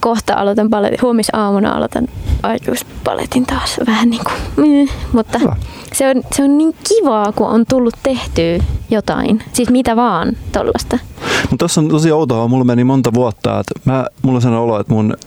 kohta 0.04 0.34
aloitan 0.34 0.70
paletin, 0.70 1.00
huomisaamuna 1.02 1.72
aloitan 1.72 2.08
aikuispaletin 2.44 3.46
taas 3.46 3.80
vähän 3.88 4.10
niin 4.10 4.22
kuin, 4.56 4.90
mutta 5.14 5.40
se 5.94 6.10
on, 6.10 6.24
se 6.36 6.44
on 6.44 6.58
niin 6.58 6.76
kivaa, 6.88 7.32
kun 7.32 7.48
on 7.48 7.66
tullut 7.70 7.94
tehtyä 8.04 8.58
jotain, 8.90 9.44
siis 9.54 9.70
mitä 9.70 9.96
vaan 9.96 10.34
tollasta. 10.52 11.00
Mutta 11.42 11.58
tuossa 11.58 11.82
on 11.82 11.90
tosi 11.90 12.12
outoa, 12.12 12.48
mulla 12.48 12.64
meni 12.64 12.84
monta 12.84 13.14
vuotta, 13.14 13.60
että 13.60 13.92
mä, 13.92 14.06
mulla 14.22 14.36
on 14.36 14.42
sellainen 14.42 14.64
olo, 14.64 14.80
että 14.80 14.94
mun 14.94 15.18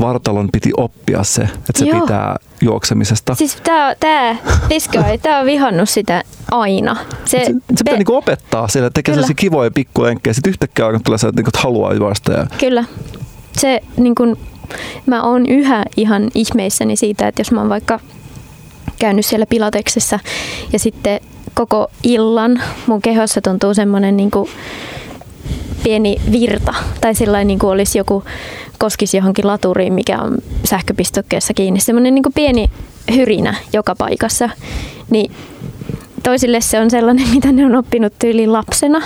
vartalon 0.00 0.48
piti 0.52 0.70
oppia 0.76 1.22
se, 1.22 1.42
että 1.42 1.78
se 1.78 1.84
Joo. 1.84 2.00
pitää 2.00 2.36
juoksemisesta. 2.60 3.34
Siis 3.34 3.56
tää, 3.64 3.94
tää 4.00 4.36
Discoy, 4.70 5.18
tää 5.22 5.40
on 5.40 5.46
vihannut 5.46 5.88
sitä 5.88 6.22
aina. 6.50 6.96
Se, 7.24 7.38
se, 7.38 7.44
se 7.52 7.84
pitää 7.84 7.96
niinku 7.96 8.16
opettaa 8.16 8.68
sille, 8.68 8.90
tekee 8.90 9.14
sellaisia 9.14 9.34
kivoja 9.34 9.70
pikkulenkkejä, 9.70 10.34
sitten 10.34 10.50
yhtäkkiä 10.50 10.86
alkaa 10.86 11.00
tulee 11.04 11.18
se, 11.18 11.28
että 11.28 11.38
niinku, 11.42 11.50
haluaa 11.58 11.94
juosta. 11.94 12.32
Ja... 12.32 12.46
Kyllä 12.58 12.84
se 13.52 13.80
niin 13.96 14.14
kun, 14.14 14.36
mä 15.06 15.22
oon 15.22 15.46
yhä 15.46 15.84
ihan 15.96 16.30
ihmeissäni 16.34 16.96
siitä, 16.96 17.28
että 17.28 17.40
jos 17.40 17.52
mä 17.52 17.60
oon 17.60 17.68
vaikka 17.68 18.00
käynyt 18.98 19.26
siellä 19.26 19.46
pilateksessa 19.46 20.20
ja 20.72 20.78
sitten 20.78 21.20
koko 21.54 21.90
illan 22.02 22.62
mun 22.86 23.02
kehossa 23.02 23.40
tuntuu 23.40 23.74
semmoinen 23.74 24.16
niin 24.16 24.30
pieni 25.82 26.16
virta 26.32 26.74
tai 27.00 27.14
sellainen 27.14 27.46
niin 27.46 27.58
kuin 27.58 27.70
olisi 27.70 27.98
joku 27.98 28.24
koskisi 28.78 29.16
johonkin 29.16 29.46
laturiin, 29.46 29.92
mikä 29.92 30.18
on 30.18 30.38
sähköpistokkeessa 30.64 31.54
kiinni. 31.54 31.80
Semmoinen 31.80 32.14
niin 32.14 32.24
pieni 32.34 32.70
hyrinä 33.14 33.54
joka 33.72 33.94
paikassa. 33.98 34.50
Niin 35.10 35.32
toisille 36.22 36.60
se 36.60 36.80
on 36.80 36.90
sellainen, 36.90 37.28
mitä 37.34 37.52
ne 37.52 37.66
on 37.66 37.76
oppinut 37.76 38.12
tyyliin 38.18 38.52
lapsena, 38.52 39.02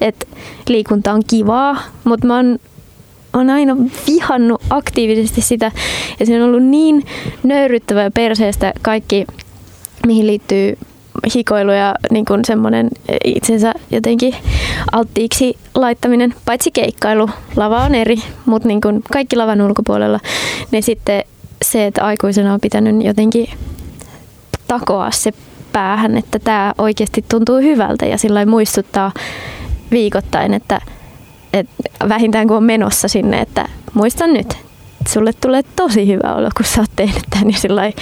että 0.00 0.26
liikunta 0.68 1.12
on 1.12 1.22
kivaa, 1.30 1.82
mutta 2.04 2.26
mä 2.26 2.36
oon 2.36 2.58
on 3.32 3.50
aina 3.50 3.76
vihannut 4.06 4.62
aktiivisesti 4.70 5.40
sitä. 5.40 5.72
Ja 6.20 6.26
se 6.26 6.42
on 6.42 6.48
ollut 6.48 6.62
niin 6.62 7.04
nöyryttävää 7.42 8.10
perseestä 8.10 8.72
kaikki, 8.82 9.26
mihin 10.06 10.26
liittyy 10.26 10.78
hikoilu 11.34 11.70
ja 11.70 11.94
niin 12.10 12.24
kuin 12.24 12.44
semmoinen 12.44 12.88
itsensä 13.24 13.74
jotenkin 13.90 14.34
alttiiksi 14.92 15.56
laittaminen, 15.74 16.34
paitsi 16.44 16.70
keikkailu, 16.70 17.30
lava 17.56 17.84
on 17.84 17.94
eri, 17.94 18.16
mutta 18.46 18.68
niin 18.68 18.80
kuin 18.80 19.02
kaikki 19.12 19.36
lavan 19.36 19.62
ulkopuolella, 19.62 20.20
niin 20.70 20.82
sitten 20.82 21.24
se, 21.64 21.86
että 21.86 22.04
aikuisena 22.04 22.54
on 22.54 22.60
pitänyt 22.60 23.04
jotenkin 23.04 23.48
takoa 24.68 25.10
se 25.10 25.32
päähän, 25.72 26.16
että 26.16 26.38
tämä 26.38 26.74
oikeasti 26.78 27.24
tuntuu 27.28 27.58
hyvältä 27.58 28.06
ja 28.06 28.18
sillä 28.18 28.46
muistuttaa 28.46 29.12
viikoittain, 29.90 30.54
että 30.54 30.80
et 31.52 31.66
vähintään 32.08 32.48
kun 32.48 32.56
on 32.56 32.64
menossa 32.64 33.08
sinne, 33.08 33.40
että 33.40 33.68
muistan 33.94 34.32
nyt, 34.32 34.56
sulle 35.08 35.32
tulee 35.40 35.62
tosi 35.76 36.06
hyvä 36.06 36.34
olo, 36.34 36.48
kun 36.56 36.66
sä 36.66 36.80
oot 36.80 36.90
tehnyt 36.96 37.22
tämän. 37.30 37.50
Ja 37.50 37.58
sillai, 37.58 37.92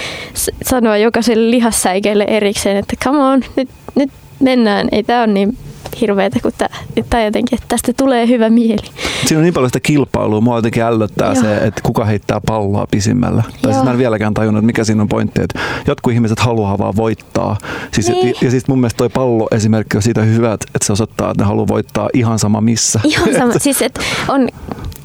sanoa 0.63 0.97
jokaiselle 0.97 1.51
lihassäikeelle 1.51 2.23
erikseen, 2.27 2.77
että 2.77 2.95
come 3.03 3.23
on, 3.23 3.41
nyt, 3.55 3.69
nyt 3.95 4.09
mennään. 4.39 4.87
Ei 4.91 5.03
tää 5.03 5.23
on 5.23 5.33
niin 5.33 5.57
hirveetä 6.01 6.39
kuin 6.41 6.53
tämä, 6.57 6.69
tai 7.09 7.25
jotenkin, 7.25 7.55
että 7.55 7.67
tästä 7.67 7.93
tulee 7.93 8.27
hyvä 8.27 8.49
mieli. 8.49 8.89
Siinä 9.25 9.37
on 9.39 9.43
niin 9.43 9.53
paljon 9.53 9.69
sitä 9.69 9.79
kilpailua. 9.79 10.41
Mua 10.41 10.57
jotenkin 10.57 10.83
ällöttää 10.83 11.33
Joo. 11.33 11.43
se, 11.43 11.57
että 11.57 11.81
kuka 11.83 12.05
heittää 12.05 12.41
palloa 12.45 12.87
pisimmällä. 12.91 13.43
Tai 13.61 13.73
siis 13.73 13.85
mä 13.85 13.91
en 13.91 13.97
vieläkään 13.97 14.33
tajunnut, 14.33 14.59
että 14.59 14.65
mikä 14.65 14.83
siinä 14.83 15.01
on 15.01 15.09
pointti. 15.09 15.41
Että 15.41 15.59
jotkut 15.87 16.13
ihmiset 16.13 16.39
haluaa 16.39 16.77
vaan 16.77 16.95
voittaa. 16.95 17.57
Siis, 17.93 18.09
niin. 18.09 18.27
ja, 18.27 18.33
ja 18.41 18.51
siis 18.51 18.67
mun 18.67 18.79
mielestä 18.79 18.97
toi 18.97 19.09
pallo 19.09 19.47
esimerkki 19.51 19.97
on 19.97 20.03
siitä 20.03 20.21
hyvä, 20.21 20.53
että 20.53 20.67
se 20.81 20.93
osoittaa, 20.93 21.31
että 21.31 21.43
ne 21.43 21.47
haluaa 21.47 21.67
voittaa 21.67 22.09
ihan 22.13 22.39
sama 22.39 22.61
missä. 22.61 22.99
Ihan 23.03 23.33
sama. 23.37 23.53
siis 23.59 23.81
että 23.81 24.01
on 24.27 24.47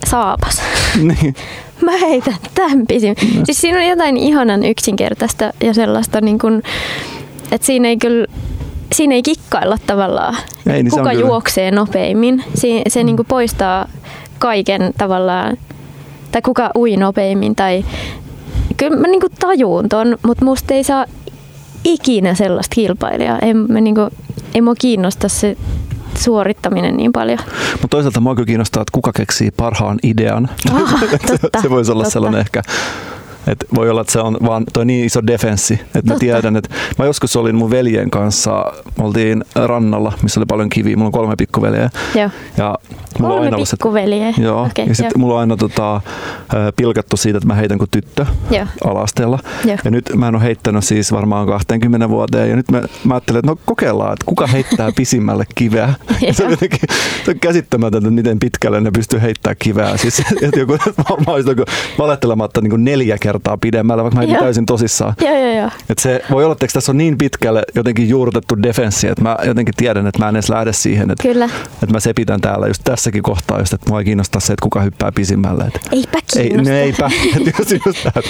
saapas. 0.06 0.62
niin. 1.22 1.34
Mä 1.80 1.92
heitän 1.96 2.36
tämän 2.54 2.86
pisin. 2.86 3.16
No. 3.34 3.44
Siis 3.44 3.60
siinä 3.60 3.78
on 3.78 3.86
jotain 3.86 4.16
ihanan 4.16 4.64
yksinkertaista 4.64 5.52
ja 5.62 5.74
sellaista 5.74 6.20
niin 6.20 6.38
kuin, 6.38 6.62
että 7.50 7.66
siinä 7.66 7.88
ei 7.88 7.96
kyllä 7.96 8.26
siinä 8.92 9.14
ei 9.14 9.22
kikkailla 9.22 9.78
tavallaan, 9.86 10.36
ei, 10.66 10.82
niin 10.82 10.90
kuka 10.90 11.12
juoksee 11.12 11.70
nopeimmin. 11.70 12.44
Se, 12.54 12.82
se 12.88 13.00
mm. 13.02 13.06
niin 13.06 13.16
kuin 13.16 13.26
poistaa 13.26 13.88
kaiken 14.38 14.94
tavallaan, 14.98 15.56
tai 16.32 16.42
kuka 16.42 16.70
ui 16.76 16.96
nopeimmin. 16.96 17.54
Tai, 17.54 17.84
kyllä 18.76 18.96
mä 18.96 19.06
niin 19.06 19.20
kuin 19.20 19.32
tajuun 19.40 19.88
ton, 19.88 20.18
mutta 20.26 20.44
musta 20.44 20.74
ei 20.74 20.84
saa 20.84 21.06
ikinä 21.84 22.34
sellaista 22.34 22.74
kilpailijaa. 22.74 23.38
Ei, 23.38 23.54
mä 23.54 23.80
niin 23.80 23.94
kuin, 23.94 24.10
ei 24.54 24.60
mua 24.60 24.74
kiinnosta 24.74 25.28
se 25.28 25.56
suorittaminen 26.18 26.96
niin 26.96 27.12
paljon. 27.12 27.38
Mutta 27.72 27.88
toisaalta 27.88 28.20
mua 28.20 28.34
kyllä 28.34 28.46
kiinnostaa, 28.46 28.82
että 28.82 28.92
kuka 28.92 29.12
keksii 29.12 29.50
parhaan 29.50 29.98
idean. 30.02 30.48
Ah, 30.72 31.00
totta, 31.40 31.62
se 31.62 31.70
voisi 31.70 31.92
olla 31.92 32.02
totta. 32.02 32.12
sellainen 32.12 32.40
ehkä 32.40 32.62
et 33.46 33.64
voi 33.74 33.90
olla, 33.90 34.00
että 34.00 34.12
se 34.12 34.20
on 34.20 34.36
vaan 34.46 34.64
toi 34.72 34.84
niin 34.84 35.04
iso 35.04 35.26
defenssi, 35.26 35.80
että 35.94 36.12
mä 36.12 36.18
tiedän, 36.18 36.56
että 36.56 36.74
mä 36.98 37.04
joskus 37.04 37.36
olin 37.36 37.54
mun 37.54 37.70
veljen 37.70 38.10
kanssa, 38.10 38.72
me 38.98 39.04
oltiin 39.04 39.44
rannalla, 39.54 40.12
missä 40.22 40.40
oli 40.40 40.46
paljon 40.46 40.68
kiviä, 40.68 40.96
mulla 40.96 41.08
on 41.08 41.12
kolme 41.12 41.34
pikkuveliä. 41.36 41.90
Joo. 42.14 42.30
Ja 42.56 42.78
mulla 43.18 43.34
kolme 43.34 43.46
on 43.46 43.54
aina 43.54 43.66
pikkuveliä. 43.70 44.34
Joo, 44.38 44.62
okay, 44.62 44.84
ja 44.86 44.94
sitten 44.94 45.20
mulla 45.20 45.34
on 45.34 45.40
aina 45.40 45.56
tota, 45.56 46.00
pilkattu 46.76 47.16
siitä, 47.16 47.38
että 47.38 47.46
mä 47.46 47.54
heitän 47.54 47.78
kuin 47.78 47.90
tyttö 47.90 48.26
joo. 48.50 48.66
alasteella. 48.84 49.38
Joo. 49.64 49.76
Ja 49.84 49.90
nyt 49.90 50.10
mä 50.16 50.28
en 50.28 50.34
ole 50.34 50.42
heittänyt 50.42 50.84
siis 50.84 51.12
varmaan 51.12 51.46
20 51.46 52.08
vuoteen, 52.08 52.50
ja 52.50 52.56
nyt 52.56 52.70
mä, 52.70 52.82
mä 53.04 53.14
ajattelen, 53.14 53.38
että 53.38 53.50
no 53.50 53.58
kokeillaan, 53.66 54.12
että 54.12 54.24
kuka 54.26 54.46
heittää 54.46 54.92
pisimmälle 54.96 55.44
kiveä. 55.54 55.94
se 56.32 56.44
on 56.44 56.50
jotenkin 56.50 56.80
se 57.24 57.30
on 57.30 57.40
käsittämätöntä, 57.40 58.10
miten 58.10 58.38
pitkälle 58.38 58.80
ne 58.80 58.90
pystyy 58.90 59.22
heittämään 59.22 59.56
kiveä. 59.58 59.96
Siis, 59.96 60.20
että 60.42 60.60
joku, 60.60 60.78
olisin 61.26 61.56
valettelematta 61.98 62.60
niin 62.60 62.84
neljä 62.84 63.16
kertaa 63.20 63.33
kertaa 63.34 63.56
pidemmällä, 63.56 64.02
vaikka 64.02 64.16
mä 64.16 64.20
heitin 64.20 64.38
täysin 64.38 64.66
tosissaan. 64.66 65.14
Joo, 65.20 65.38
joo, 65.38 65.54
joo. 65.56 65.70
Et 65.90 65.98
se 65.98 66.22
voi 66.30 66.44
olla, 66.44 66.52
että 66.52 66.66
tässä 66.72 66.92
on 66.92 66.98
niin 66.98 67.18
pitkälle 67.18 67.62
jotenkin 67.74 68.08
juurtettu 68.08 68.62
defenssi, 68.62 69.08
että 69.08 69.22
mä 69.22 69.36
jotenkin 69.46 69.74
tiedän, 69.76 70.06
että 70.06 70.18
mä 70.18 70.28
en 70.28 70.36
edes 70.36 70.48
lähde 70.48 70.72
siihen, 70.72 71.10
että, 71.10 71.22
Kyllä. 71.22 71.44
että 71.82 71.92
mä 71.92 72.00
sepitän 72.00 72.40
täällä 72.40 72.66
just 72.66 72.82
tässäkin 72.84 73.22
kohtaa, 73.22 73.58
just, 73.58 73.72
että 73.72 73.90
mua 73.90 73.98
ei 73.98 74.04
kiinnosta 74.04 74.40
se, 74.40 74.52
että 74.52 74.62
kuka 74.62 74.80
hyppää 74.80 75.12
pisimmälle. 75.12 75.64
Että 75.64 75.80
eipä 75.92 76.18
kiinnosta. 76.34 76.72
Ei, 76.72 76.80
eipä. 76.80 77.10
just, 77.58 77.86
just, 77.86 78.06
että, 78.06 78.20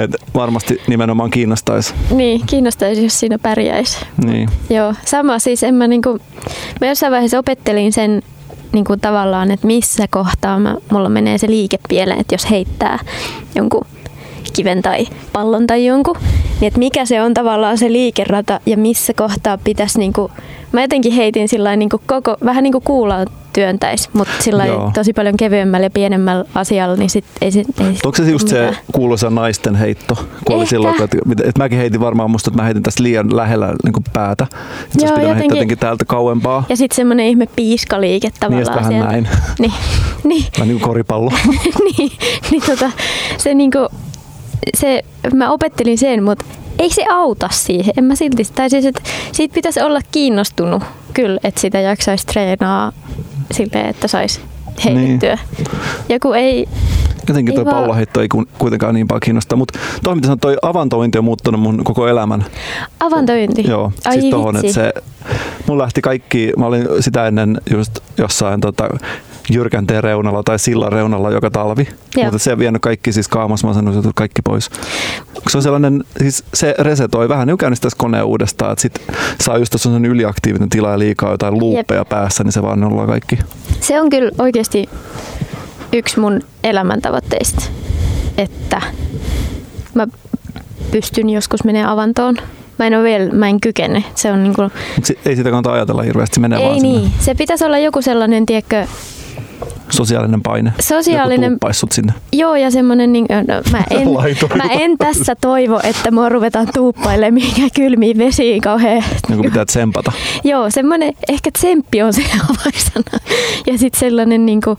että 0.00 0.18
varmasti 0.34 0.80
nimenomaan 0.86 1.30
kiinnostaisi. 1.30 1.94
Niin, 2.10 2.46
kiinnostaisi, 2.46 3.04
jos 3.04 3.20
siinä 3.20 3.38
pärjäisi. 3.38 3.98
Niin. 4.24 4.48
Joo, 4.70 4.94
sama 5.04 5.38
siis 5.38 5.62
en 5.62 5.74
mä 5.74 5.86
niinku, 5.86 6.18
mä 6.80 6.86
jossain 6.86 7.12
vaiheessa 7.12 7.38
opettelin 7.38 7.92
sen 7.92 8.22
niin 8.72 8.84
kuin 8.84 9.00
tavallaan, 9.00 9.50
että 9.50 9.66
missä 9.66 10.06
kohtaa 10.10 10.60
mä, 10.60 10.76
mulla 10.90 11.08
menee 11.08 11.38
se 11.38 11.46
liike 11.46 11.78
pieleen, 11.88 12.20
että 12.20 12.34
jos 12.34 12.50
heittää 12.50 12.98
jonkun 13.54 13.86
kiven 14.52 14.82
tai 14.82 15.06
pallon 15.32 15.66
tai 15.66 15.86
jonkun, 15.86 16.16
niin 16.60 16.68
että 16.68 16.78
mikä 16.78 17.04
se 17.04 17.22
on 17.22 17.34
tavallaan 17.34 17.78
se 17.78 17.92
liikerata 17.92 18.60
ja 18.66 18.76
missä 18.76 19.12
kohtaa 19.14 19.58
pitäisi, 19.58 19.98
niin 19.98 20.12
kuin, 20.12 20.32
mä 20.72 20.82
jotenkin 20.82 21.12
heitin 21.12 21.48
sillä 21.48 21.76
niin 21.76 21.88
koko, 21.88 22.36
vähän 22.44 22.62
niin 22.62 22.72
kuin 22.72 22.84
kuulaan 22.84 23.26
työntäisi, 23.52 24.08
mutta 24.12 24.32
sillä 24.40 24.64
tosi 24.94 25.12
paljon 25.12 25.36
kevyemmällä 25.36 25.86
ja 25.86 25.90
pienemmällä 25.90 26.44
asialla, 26.54 26.96
niin 26.96 27.10
sit 27.10 27.24
ei, 27.40 27.50
sit, 27.50 27.80
ei 27.80 27.86
Onko 27.86 28.16
se 28.16 28.30
just 28.30 28.48
mitään. 28.48 28.74
se 28.74 28.80
kuuluisa 28.92 29.30
naisten 29.30 29.74
heitto? 29.74 30.26
Kun 30.44 30.56
oli 30.56 30.66
silloin, 30.66 31.02
että, 31.02 31.18
että, 31.44 31.62
mäkin 31.62 31.78
heitin 31.78 32.00
varmaan 32.00 32.30
musta, 32.30 32.50
että 32.50 32.62
mä 32.62 32.64
heitin 32.64 32.82
tästä 32.82 33.02
liian 33.02 33.36
lähellä 33.36 33.74
niin 33.84 33.92
kuin 33.92 34.04
päätä. 34.12 34.46
Joo, 34.50 35.08
jotenkin, 35.08 35.36
heittää 35.36 35.56
jotenkin 35.56 35.78
täältä 35.78 36.04
kauempaa. 36.04 36.64
Ja 36.68 36.76
sitten 36.76 36.96
semmoinen 36.96 37.26
ihme 37.26 37.46
piiskaliike 37.56 38.30
tavallaan. 38.40 38.64
Niin, 38.64 38.76
vähän 38.76 38.92
siellä. 38.92 39.10
näin. 39.10 39.28
niin. 39.58 39.72
niin. 40.24 40.44
Vähän 40.58 40.68
niin 40.68 40.80
kuin 40.80 40.88
koripallo. 40.88 41.32
niin, 41.98 42.12
niin 42.50 42.62
tota, 42.66 42.90
se 43.36 43.54
niin 43.54 43.70
kuin, 43.70 43.88
se, 44.76 45.04
mä 45.34 45.50
opettelin 45.50 45.98
sen, 45.98 46.22
mutta 46.22 46.44
ei 46.78 46.90
se 46.90 47.04
auta 47.10 47.48
siihen. 47.52 47.94
En 47.96 48.04
mä 48.04 48.14
silti, 48.14 48.42
tai 48.54 48.70
siis, 48.70 48.86
että 48.86 49.02
siitä 49.32 49.54
pitäisi 49.54 49.82
olla 49.82 50.00
kiinnostunut 50.12 50.82
kyllä, 51.14 51.40
että 51.44 51.60
sitä 51.60 51.80
jaksaisi 51.80 52.26
treenaa 52.26 52.92
silleen, 53.52 53.86
että 53.86 54.08
saisi 54.08 54.40
heitettyä. 54.84 55.38
Niin. 55.58 55.66
Joku 56.08 56.32
ei... 56.32 56.68
Jotenkin 57.28 57.54
tuo 57.54 57.64
palloheitto 57.64 58.20
ei 58.20 58.28
kuitenkaan 58.58 58.94
niin 58.94 59.08
paljon 59.08 59.20
kiinnosta, 59.20 59.56
mutta 59.56 59.78
toi 60.02 60.14
mitä 60.14 60.36
toi 60.36 60.56
avantointi 60.62 61.18
on 61.18 61.24
muuttunut 61.24 61.60
mun 61.60 61.84
koko 61.84 62.08
elämän. 62.08 62.44
Avantointi? 63.00 63.64
Joo, 63.68 63.92
Ai 64.04 64.20
siis 64.20 64.30
tohon, 64.30 64.56
että 64.56 64.72
se, 64.72 64.92
mun 65.66 65.78
lähti 65.78 66.02
kaikki, 66.02 66.52
mä 66.56 66.66
olin 66.66 66.88
sitä 67.00 67.26
ennen 67.26 67.60
just 67.70 67.98
jossain 68.18 68.60
tota, 68.60 68.88
jyrkänteen 69.50 70.04
reunalla 70.04 70.42
tai 70.42 70.58
sillan 70.58 70.92
reunalla 70.92 71.30
joka 71.30 71.50
talvi. 71.50 71.88
Joo. 72.16 72.24
Mutta 72.24 72.38
se 72.38 72.52
on 72.52 72.58
vienyt 72.58 72.82
kaikki 72.82 73.12
siis 73.12 73.28
että 74.06 74.10
kaikki 74.14 74.42
pois. 74.42 74.70
Se 75.50 75.58
on 75.58 75.62
sellainen, 75.62 76.04
siis 76.18 76.44
se 76.54 76.74
resetoi 76.78 77.28
vähän, 77.28 77.46
niin 77.46 77.58
käynnistäisi 77.58 77.96
koneen 77.96 78.24
uudestaan, 78.24 78.72
että 78.72 78.82
sit 78.82 78.98
saa 79.40 79.58
just 79.58 79.86
on 79.86 80.04
yliaktiivinen 80.04 80.70
tila 80.70 80.90
ja 80.90 80.98
liikaa 80.98 81.30
jotain 81.30 81.58
luuppeja 81.58 82.04
päässä, 82.04 82.44
niin 82.44 82.52
se 82.52 82.62
vaan 82.62 82.80
nollaa 82.80 83.06
kaikki. 83.06 83.38
Se 83.80 84.00
on 84.00 84.10
kyllä 84.10 84.30
oikeasti 84.38 84.88
yksi 85.92 86.20
mun 86.20 86.40
elämäntavoitteista, 86.64 87.62
että 88.38 88.82
mä 89.94 90.06
pystyn 90.90 91.30
joskus 91.30 91.64
menemään 91.64 91.92
avantoon 91.92 92.36
Mä 92.78 92.86
en 92.86 92.94
ole 92.94 93.04
vielä, 93.04 93.32
mä 93.32 93.48
en 93.48 93.60
kykene. 93.60 94.04
Se 94.14 94.32
on 94.32 94.42
niin 94.42 94.54
kuin... 94.54 94.70
ei 95.26 95.36
sitä 95.36 95.50
kannata 95.50 95.72
ajatella 95.72 96.02
hirveästi, 96.02 96.34
se 96.34 96.40
menee 96.40 96.58
ei 96.58 96.64
vaan 96.64 96.82
niin. 96.82 97.00
Sinne. 97.00 97.16
Se 97.20 97.34
pitäisi 97.34 97.64
olla 97.64 97.78
joku 97.78 98.02
sellainen, 98.02 98.46
tiedätkö, 98.46 98.86
sosiaalinen 99.96 100.42
paine. 100.42 100.72
Sosiaalinen. 100.80 101.52
Joku 101.52 101.86
sinne. 101.90 102.12
Joo, 102.32 102.56
ja 102.56 102.70
semmoinen, 102.70 103.12
niin, 103.12 103.26
no, 103.30 103.62
mä, 103.72 103.84
en, 103.90 104.08
mä 104.64 104.72
en 104.72 104.98
tässä 104.98 105.34
toivo, 105.34 105.80
että 105.82 106.10
mua 106.10 106.28
ruvetaan 106.28 106.68
tuuppailemaan 106.74 107.34
mihinkään 107.34 107.70
kylmiin 107.74 108.18
vesiin 108.18 108.60
kauhean. 108.60 109.04
Joku 109.30 109.42
pitää 109.42 109.64
tsempata. 109.64 110.12
Joo, 110.44 110.70
semmoinen, 110.70 111.12
ehkä 111.28 111.50
tsemppi 111.50 112.02
on 112.02 112.12
se 112.12 112.22
avaisana. 112.50 113.18
Ja 113.66 113.78
sitten 113.78 114.00
sellainen, 114.00 114.46
niin 114.46 114.60
kuin, 114.60 114.76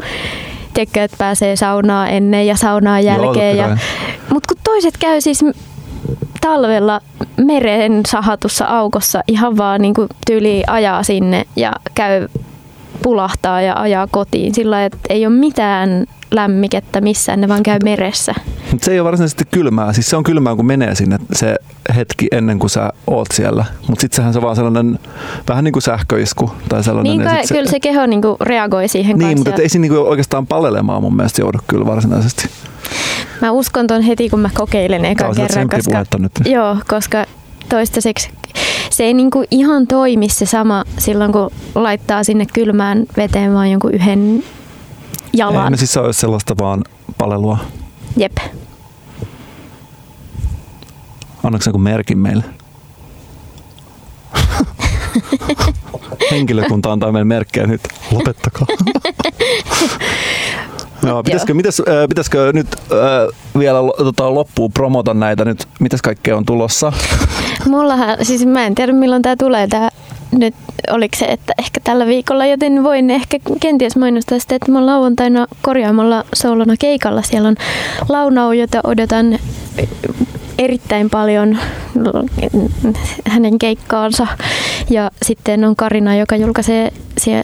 tiedätkö, 0.74 1.04
että 1.04 1.18
pääsee 1.18 1.56
saunaa 1.56 2.08
ennen 2.08 2.48
ja 2.48 2.56
saunaa 2.56 3.00
jälkeen. 3.00 3.58
Ja, 3.58 3.78
mutta 4.34 4.54
kun 4.54 4.62
toiset 4.64 4.98
käy 4.98 5.22
siis 5.22 5.44
talvella 6.42 7.02
meren 7.38 8.02
sahatussa 8.08 8.66
aukossa 8.66 9.24
ihan 9.28 9.58
vaan 9.58 9.82
niin 9.82 9.94
kuin 9.94 10.08
tyyli 10.28 10.64
ajaa 10.68 11.04
sinne 11.04 11.46
ja 11.56 11.72
käy 11.96 12.28
pulahtaa 13.06 13.62
ja 13.62 13.74
ajaa 13.82 14.08
kotiin 14.12 14.54
sillä 14.54 14.86
että 14.86 14.98
ei 15.10 15.26
ole 15.26 15.36
mitään 15.36 16.06
lämmikettä 16.32 17.02
missään, 17.02 17.42
ne 17.42 17.48
vaan 17.48 17.64
käy 17.64 17.80
meressä. 17.84 18.34
Mut 18.72 18.84
se 18.84 18.92
ei 18.92 19.00
ole 19.00 19.06
varsinaisesti 19.06 19.44
kylmää. 19.52 19.94
Siis 19.94 20.10
se 20.10 20.16
on 20.16 20.24
kylmää, 20.24 20.56
kun 20.56 20.66
menee 20.66 20.96
sinne 20.96 21.18
se 21.34 21.56
hetki 21.96 22.28
ennen 22.32 22.60
kuin 22.60 22.70
sä 22.70 22.90
oot 23.08 23.28
siellä. 23.34 23.66
Mutta 23.88 24.02
sitten 24.02 24.16
sehän 24.16 24.34
se 24.34 24.40
on 24.40 24.44
vaan 24.44 24.56
sellainen 24.56 25.00
vähän 25.50 25.64
niin 25.64 25.72
kuin 25.72 25.84
sähköisku. 25.84 26.52
Tai 26.70 26.84
sellainen, 26.84 27.18
niin, 27.18 27.28
kai, 27.28 27.44
kyllä 27.48 27.66
se, 27.66 27.72
se 27.72 27.80
keho 27.80 28.06
niinku 28.06 28.38
reagoi 28.42 28.88
siihen 28.88 29.18
Niin, 29.18 29.38
mutta 29.38 29.62
ei 29.62 29.70
se 29.70 29.80
niinku 29.80 29.98
oikeastaan 29.98 30.48
palelemaan 30.48 31.02
mun 31.02 31.16
mielestä 31.16 31.42
joudu 31.42 31.58
kyllä 31.68 31.86
varsinaisesti. 31.86 32.50
Mä 33.42 33.52
uskon 33.52 33.88
ton 33.88 34.02
heti, 34.02 34.30
kun 34.30 34.40
mä 34.40 34.50
kokeilen 34.54 35.06
ekan 35.06 35.36
kerran. 35.36 35.70
Koska, 35.70 36.18
nyt. 36.18 36.32
Joo, 36.46 36.78
koska 36.88 37.26
toistaiseksi 37.70 38.30
se 38.96 39.04
ei 39.04 39.14
niinku 39.14 39.44
ihan 39.52 39.88
toimi 39.88 40.30
se 40.30 40.46
sama 40.46 40.84
silloin, 40.98 41.32
kun 41.32 41.52
laittaa 41.76 42.24
sinne 42.24 42.46
kylmään 42.54 43.06
veteen 43.18 43.54
vaan 43.54 43.72
jonkun 43.72 43.94
yhden 43.94 44.44
jalan. 45.34 45.64
Ei, 45.64 45.72
no 45.72 45.78
siis 45.78 45.94
se 45.94 46.00
olisi 46.00 46.20
sellaista 46.20 46.56
vaan 46.58 46.84
palelua. 47.18 47.58
Jep. 48.18 48.38
Annatko 51.44 51.70
joku 51.70 51.78
merkin 51.78 52.18
meille? 52.18 52.44
Henkilökunta 56.32 56.92
antaa 56.92 57.12
meille 57.12 57.26
merkkejä 57.26 57.68
nyt. 57.68 57.82
Lopettakaa. 58.12 58.68
Joo, 61.08 61.24
pitäisikö, 61.24 61.54
mitäs, 61.54 61.80
äh, 61.80 62.08
pitäisikö 62.10 62.52
nyt 62.54 62.68
äh, 62.92 63.58
vielä 63.60 63.80
tota, 63.98 64.34
loppuun 64.34 64.72
promota 64.72 65.14
näitä 65.14 65.46
nyt? 65.46 65.68
Mitäs 65.80 66.02
kaikkea 66.02 66.38
on 66.38 66.46
tulossa? 66.46 66.94
Mullahan, 67.70 68.18
siis 68.22 68.46
mä 68.46 68.66
en 68.66 68.76
tiedä 68.76 68.94
milloin 68.94 69.22
tämä 69.22 69.36
tulee 69.36 69.68
tämä 69.68 69.90
nyt 70.32 70.56
oliko 70.92 71.18
se, 71.18 71.26
että 71.26 71.54
ehkä 71.60 71.80
tällä 71.84 72.06
viikolla, 72.06 72.46
joten 72.46 72.84
voin 72.84 73.10
ehkä 73.10 73.40
kenties 73.60 73.96
mainostaa 73.96 74.40
sitä, 74.40 74.56
että 74.56 74.72
mä 74.72 74.78
oon 74.78 74.86
lauantaina 74.86 75.48
korjaamalla 75.62 76.24
soulona 76.34 76.74
keikalla. 76.80 77.22
Siellä 77.22 77.48
on 77.48 77.56
Launau, 78.10 78.52
jota 78.52 78.80
odotan 78.84 79.40
erittäin 80.58 81.10
paljon 81.10 81.58
hänen 83.28 83.60
keikkaansa. 83.60 84.28
Ja 84.90 85.12
sitten 85.24 85.64
on 85.64 85.76
Karina, 85.76 86.16
joka 86.16 86.36
julkaisee, 86.36 86.92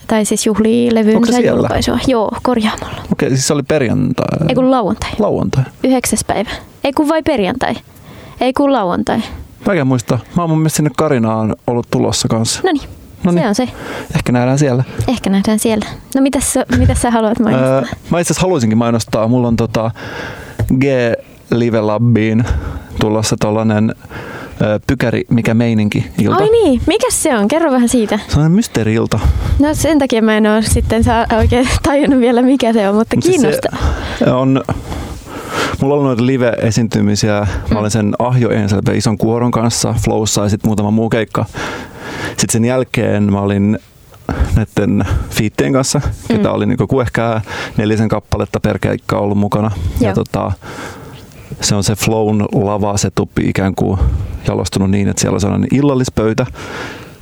tai 0.07 0.25
siis 0.25 0.45
juhlii 0.45 0.95
levynsä 0.95 1.39
julkaisua. 1.39 1.99
Joo, 2.07 2.31
korjaamalla. 2.43 3.01
Okei, 3.11 3.29
siis 3.29 3.47
se 3.47 3.53
oli 3.53 3.63
perjantai. 3.63 4.47
Ei 4.49 4.55
kun 4.55 4.71
lauantai. 4.71 5.11
Lauantai. 5.19 5.63
Yhdeksäs 5.83 6.23
päivä. 6.27 6.49
Ei 6.83 6.93
kun 6.93 7.07
vai 7.07 7.23
perjantai. 7.23 7.75
Ei 8.41 8.53
kun 8.53 8.73
lauantai. 8.73 9.21
Mäkin 9.65 9.87
muista. 9.87 10.19
Mä 10.35 10.41
oon 10.43 10.49
mun 10.49 10.59
mielestä 10.59 10.77
sinne 10.77 10.91
Karinaan 10.97 11.55
ollut 11.67 11.87
tulossa 11.91 12.27
kanssa. 12.27 12.61
No 12.63 12.71
niin. 12.71 12.89
No 13.23 13.31
niin. 13.31 13.41
Se 13.41 13.47
on 13.47 13.55
se. 13.55 13.67
Ehkä 14.15 14.31
nähdään 14.31 14.59
siellä. 14.59 14.83
Ehkä 15.07 15.29
nähdään 15.29 15.59
siellä. 15.59 15.85
No 16.15 16.21
mitä 16.21 16.39
sä, 16.39 16.65
mitä 16.77 16.95
sä 16.95 17.11
haluat 17.11 17.39
mainostaa? 17.39 17.77
Öö, 17.77 17.81
mä 17.81 18.19
itse 18.19 18.33
asiassa 18.33 18.41
haluaisinkin 18.41 18.77
mainostaa. 18.77 19.27
Mulla 19.27 19.47
on 19.47 19.55
tota 19.55 19.91
G 20.79 20.83
Live 21.51 21.81
Labbiin 21.81 22.43
tulossa 22.99 23.35
tollanen 23.39 23.95
pykäri, 24.87 25.25
mikä 25.29 25.53
meininki 25.53 26.05
ilta. 26.21 26.43
Ai 26.43 26.49
niin, 26.49 26.81
mikä 26.87 27.07
se 27.09 27.37
on? 27.37 27.47
Kerro 27.47 27.71
vähän 27.71 27.89
siitä. 27.89 28.19
Se 28.27 28.39
on 28.39 28.51
mysteeri-ilta. 28.51 29.19
No 29.59 29.73
sen 29.73 29.99
takia 29.99 30.21
mä 30.21 30.37
en 30.37 30.47
ole 30.47 30.61
sitten 30.61 31.03
saa 31.03 31.25
oikein 31.37 31.67
tajunnut 31.83 32.19
vielä 32.19 32.41
mikä 32.41 32.73
se 32.73 32.89
on, 32.89 32.95
mutta 32.95 33.15
Mut 33.15 33.25
kiinnostaa. 33.25 33.77
Se 34.19 34.31
on, 34.31 34.63
Mulla 35.81 35.95
on 35.95 36.03
noita 36.03 36.25
live-esiintymisiä. 36.25 37.47
Mä 37.73 37.79
olin 37.79 37.91
sen 37.91 38.13
Ahjo 38.19 38.49
Enselve 38.49 38.97
ison 38.97 39.17
kuoron 39.17 39.51
kanssa 39.51 39.95
Flowssa 40.03 40.43
ja 40.43 40.49
sitten 40.49 40.69
muutama 40.69 40.91
muu 40.91 41.09
keikka. 41.09 41.45
Sitten 42.27 42.49
sen 42.49 42.65
jälkeen 42.65 43.31
mä 43.31 43.41
olin 43.41 43.79
näiden 44.55 45.05
fiittien 45.29 45.73
kanssa, 45.73 45.99
mm. 45.99 46.37
ketä 46.37 46.51
oli 46.51 46.65
niin 46.65 46.87
kuin 46.87 47.01
ehkä 47.01 47.41
nelisen 47.77 48.09
kappaletta 48.09 48.59
per 48.59 48.79
keikka 48.79 49.17
ollut 49.17 49.37
mukana. 49.37 49.71
Joo. 49.75 50.09
Ja 50.09 50.13
tota, 50.13 50.51
se 51.61 51.75
on 51.75 51.83
se 51.83 51.95
Flown 51.95 52.45
lava 52.53 52.97
setup 52.97 53.39
ikään 53.39 53.75
kuin 53.75 53.99
jalostunut 54.47 54.91
niin, 54.91 55.07
että 55.07 55.21
siellä 55.21 55.35
on 55.35 55.41
sellainen 55.41 55.69
illallispöytä, 55.73 56.45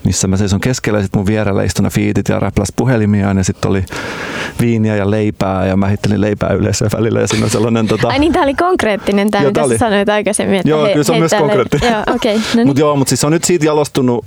missä 0.04 0.28
mä 0.28 0.38
seison 0.38 0.60
keskellä 0.60 1.00
ja 1.00 1.04
sitten 1.04 1.20
mun 1.20 1.28
vierellä 1.28 1.64
istuna 1.64 1.90
fiitit 1.90 2.30
ja 2.30 2.40
räpläs 2.40 2.74
puhelimiaan 2.76 3.38
ja 3.38 3.44
sitten 3.44 3.72
oli 3.72 3.86
viiniä 4.62 4.96
ja 4.96 5.12
leipää 5.12 5.66
ja 5.66 5.78
mä 5.78 5.88
hittelin 5.88 6.22
leipää 6.22 6.50
yleisöä 6.50 6.90
välillä 6.98 7.20
ja 7.20 7.28
siinä 7.28 7.46
on 7.46 7.50
sellainen... 7.50 7.88
Tota... 7.88 8.08
Ai 8.08 8.20
niin, 8.20 8.34
tää 8.34 8.44
oli 8.44 8.54
konkreettinen 8.54 9.32
tämä, 9.32 9.46
mitä 9.46 9.64
oli. 9.64 9.74
sä 9.74 9.78
sanoit 9.78 10.10
aikaisemmin. 10.10 10.60
Että 10.60 10.70
joo, 10.70 10.86
he, 10.86 10.92
kyllä 10.92 11.04
se 11.04 11.12
on 11.12 11.20
myös 11.20 11.34
konkreettinen. 11.40 11.92
joo, 11.92 12.16
okay, 12.16 12.34
no 12.36 12.42
niin. 12.56 12.68
Mutta 12.68 12.80
joo, 12.80 12.96
mutta 12.96 13.10
siis 13.10 13.22
se 13.22 13.28
on 13.28 13.34
nyt 13.34 13.44
siitä 13.44 13.66
jalostunut 13.66 14.26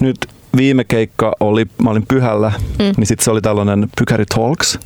nyt 0.00 0.16
viime 0.56 0.84
keikka 0.84 1.32
oli, 1.40 1.66
mä 1.82 1.90
olin 1.90 2.06
pyhällä, 2.08 2.52
mm. 2.78 2.84
niin 2.96 3.06
sitten 3.06 3.24
se 3.24 3.30
oli 3.30 3.40
tällainen 3.40 3.88
Pykäri 3.98 4.24
Talks, 4.26 4.78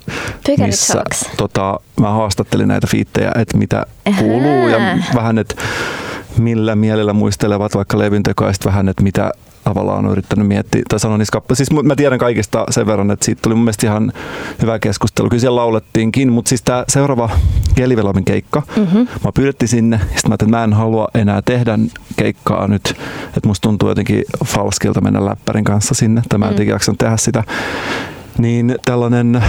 Pykäri 0.47 0.67
missä 0.67 0.95
Talks. 0.95 1.31
Tota, 1.37 1.81
mä 2.01 2.11
haastattelin 2.11 2.69
näitä 2.69 2.87
fiittejä, 2.87 3.33
että 3.39 3.57
mitä 3.57 3.87
kuuluu 4.19 4.69
ja 4.69 4.79
vähän, 5.15 5.39
että 5.39 5.55
millä 6.39 6.77
mielellä 6.77 7.13
muistelevat 7.13 7.75
vaikka 7.75 7.99
levyntekoa 7.99 8.49
ja 8.49 8.55
vähän, 8.65 8.89
että 8.89 9.03
mitä 9.03 9.33
tavallaan 9.65 10.05
on 10.07 10.13
yrittänyt 10.13 10.47
miettiä, 10.47 10.83
tai 10.89 11.01
sanoa 11.01 11.19
niissä 11.19 11.33
kappaleissa. 11.33 11.65
Siis 11.65 11.83
mä 11.83 11.97
tiedän 11.97 12.19
kaikista 12.19 12.65
sen 12.71 12.87
verran, 12.87 13.11
että 13.11 13.25
siitä 13.25 13.43
tuli 13.43 13.55
mun 13.55 13.65
mielestä 13.65 13.87
ihan 13.87 14.13
hyvä 14.63 14.79
keskustelu. 14.79 15.29
Kyllä 15.29 15.41
siellä 15.41 15.61
laulettiinkin, 15.61 16.33
mutta 16.33 16.49
siis 16.49 16.63
tämä 16.63 16.85
seuraava 16.89 17.31
Kelivelomin 17.75 18.25
keikka, 18.25 18.63
mm-hmm. 18.77 18.99
mä 18.99 19.33
pyydettiin 19.35 19.69
sinne, 19.69 19.97
ja 19.97 20.03
sitten 20.03 20.29
mä 20.29 20.35
että 20.35 20.47
mä 20.47 20.65
en 20.65 20.73
halua 20.73 21.09
enää 21.15 21.43
tehdä 21.43 21.79
keikkaa 22.17 22.69
nyt, 22.69 22.95
että 23.27 23.49
musta 23.49 23.69
tuntuu 23.69 23.89
jotenkin 23.89 24.25
falskilta 24.45 25.01
mennä 25.01 25.25
läppärin 25.25 25.65
kanssa 25.65 25.95
sinne, 25.95 26.21
että 26.21 26.39
mä 26.39 26.49
en 26.49 26.57
mm. 26.57 26.69
jaksanut 26.69 26.99
tehdä 26.99 27.17
sitä 27.17 27.45
niin 28.39 28.75
tällainen 28.85 29.37
ä, 29.37 29.43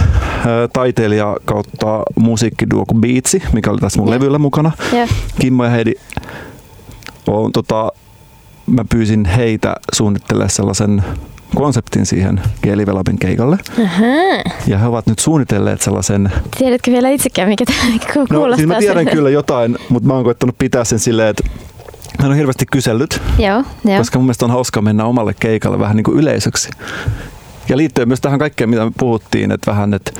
taiteilija 0.72 1.36
kautta 1.44 2.02
musiikkiduo 2.16 2.84
kuin 2.86 3.00
Beatsi, 3.00 3.42
mikä 3.52 3.70
oli 3.70 3.80
tässä 3.80 4.00
mun 4.00 4.08
yeah. 4.08 4.20
levyllä 4.20 4.38
mukana. 4.38 4.70
Yeah. 4.92 5.08
Kimmo 5.40 5.64
ja 5.64 5.70
Heidi 5.70 5.94
on 7.26 7.52
tota, 7.52 7.92
mä 8.72 8.84
pyysin 8.90 9.24
heitä 9.24 9.76
suunnittelemaan 9.92 10.50
sellaisen 10.50 11.04
konseptin 11.54 12.06
siihen 12.06 12.40
Kielivelopin 12.62 13.18
keikalle. 13.18 13.58
Aha. 13.84 14.06
Ja 14.66 14.78
he 14.78 14.86
ovat 14.86 15.06
nyt 15.06 15.18
suunnitelleet 15.18 15.82
sellaisen... 15.82 16.32
Tiedätkö 16.58 16.90
vielä 16.90 17.08
itsekään, 17.08 17.48
mikä 17.48 17.64
tämä 17.64 17.78
kuulostaa? 18.14 18.48
No, 18.48 18.56
siis 18.56 18.68
mä 18.68 18.78
tiedän 18.78 19.04
sen. 19.04 19.12
kyllä 19.12 19.30
jotain, 19.30 19.78
mutta 19.88 20.06
mä 20.06 20.14
oon 20.14 20.24
koettanut 20.24 20.58
pitää 20.58 20.84
sen 20.84 20.98
silleen, 20.98 21.28
että 21.28 21.42
Mä 22.22 22.28
on 22.28 22.36
hirveästi 22.36 22.66
kysellyt, 22.72 23.22
joo, 23.38 23.64
joo. 23.84 23.98
koska 23.98 24.18
mun 24.18 24.26
mielestä 24.26 24.44
on 24.44 24.50
hauska 24.50 24.82
mennä 24.82 25.04
omalle 25.04 25.34
keikalle 25.40 25.78
vähän 25.78 25.96
niin 25.96 26.04
kuin 26.04 26.18
yleisöksi. 26.18 26.70
Ja 27.68 27.76
liittyen 27.76 28.08
myös 28.08 28.20
tähän 28.20 28.38
kaikkeen, 28.38 28.70
mitä 28.70 28.84
me 28.84 28.90
puhuttiin, 28.98 29.52
että 29.52 29.70
vähän, 29.70 29.94
että 29.94 30.12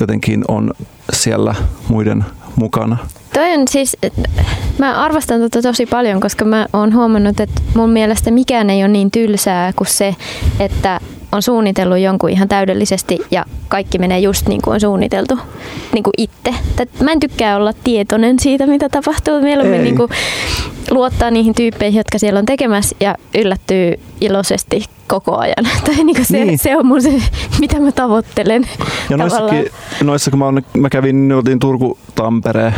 jotenkin 0.00 0.44
on 0.48 0.74
siellä 1.12 1.54
muiden 1.88 2.24
mukana. 2.56 2.96
Toi 3.34 3.54
on 3.54 3.68
siis, 3.70 3.96
mä 4.78 5.02
arvostan 5.04 5.40
tätä 5.40 5.62
tosi 5.62 5.86
paljon, 5.86 6.20
koska 6.20 6.44
mä 6.44 6.66
oon 6.72 6.94
huomannut, 6.94 7.40
että 7.40 7.62
mun 7.74 7.90
mielestä 7.90 8.30
mikään 8.30 8.70
ei 8.70 8.82
ole 8.82 8.88
niin 8.88 9.10
tylsää 9.10 9.72
kuin 9.72 9.88
se, 9.88 10.16
että 10.60 11.00
on 11.32 11.42
suunnitellut 11.42 11.98
jonkun 11.98 12.30
ihan 12.30 12.48
täydellisesti 12.48 13.18
ja 13.30 13.44
kaikki 13.68 13.98
menee 13.98 14.18
just 14.18 14.48
niin 14.48 14.62
kuin 14.62 14.74
on 14.74 14.80
suunniteltu 14.80 15.38
niin 15.92 16.02
kuin 16.02 16.12
itse. 16.18 16.54
Mä 17.02 17.12
en 17.12 17.20
tykkää 17.20 17.56
olla 17.56 17.72
tietoinen 17.84 18.38
siitä, 18.38 18.66
mitä 18.66 18.88
tapahtuu. 18.88 19.40
Mieluummin 19.40 19.84
niin 19.84 19.96
kuin 19.96 20.08
luottaa 20.90 21.30
niihin 21.30 21.54
tyyppeihin, 21.54 21.98
jotka 21.98 22.18
siellä 22.18 22.38
on 22.38 22.46
tekemässä 22.46 22.96
ja 23.00 23.14
yllättyy 23.34 23.94
iloisesti 24.20 24.84
koko 25.06 25.36
ajan. 25.36 25.68
Tai 25.86 25.94
niin 25.94 26.16
kuin 26.16 26.26
se, 26.26 26.44
niin. 26.44 26.58
se 26.58 26.76
on 26.76 26.86
mun 26.86 27.02
se, 27.02 27.22
mitä 27.60 27.80
mä 27.80 27.92
tavoittelen. 27.92 28.68
Ja 29.10 29.16
noissakin, 29.16 29.66
noissa, 30.02 30.30
kun 30.30 30.38
mä, 30.38 30.62
mä 30.76 30.88
kävin, 30.88 31.28
niin 31.28 31.36
oltiin 31.36 31.58
Turku, 31.58 31.98
Tampere, 32.14 32.74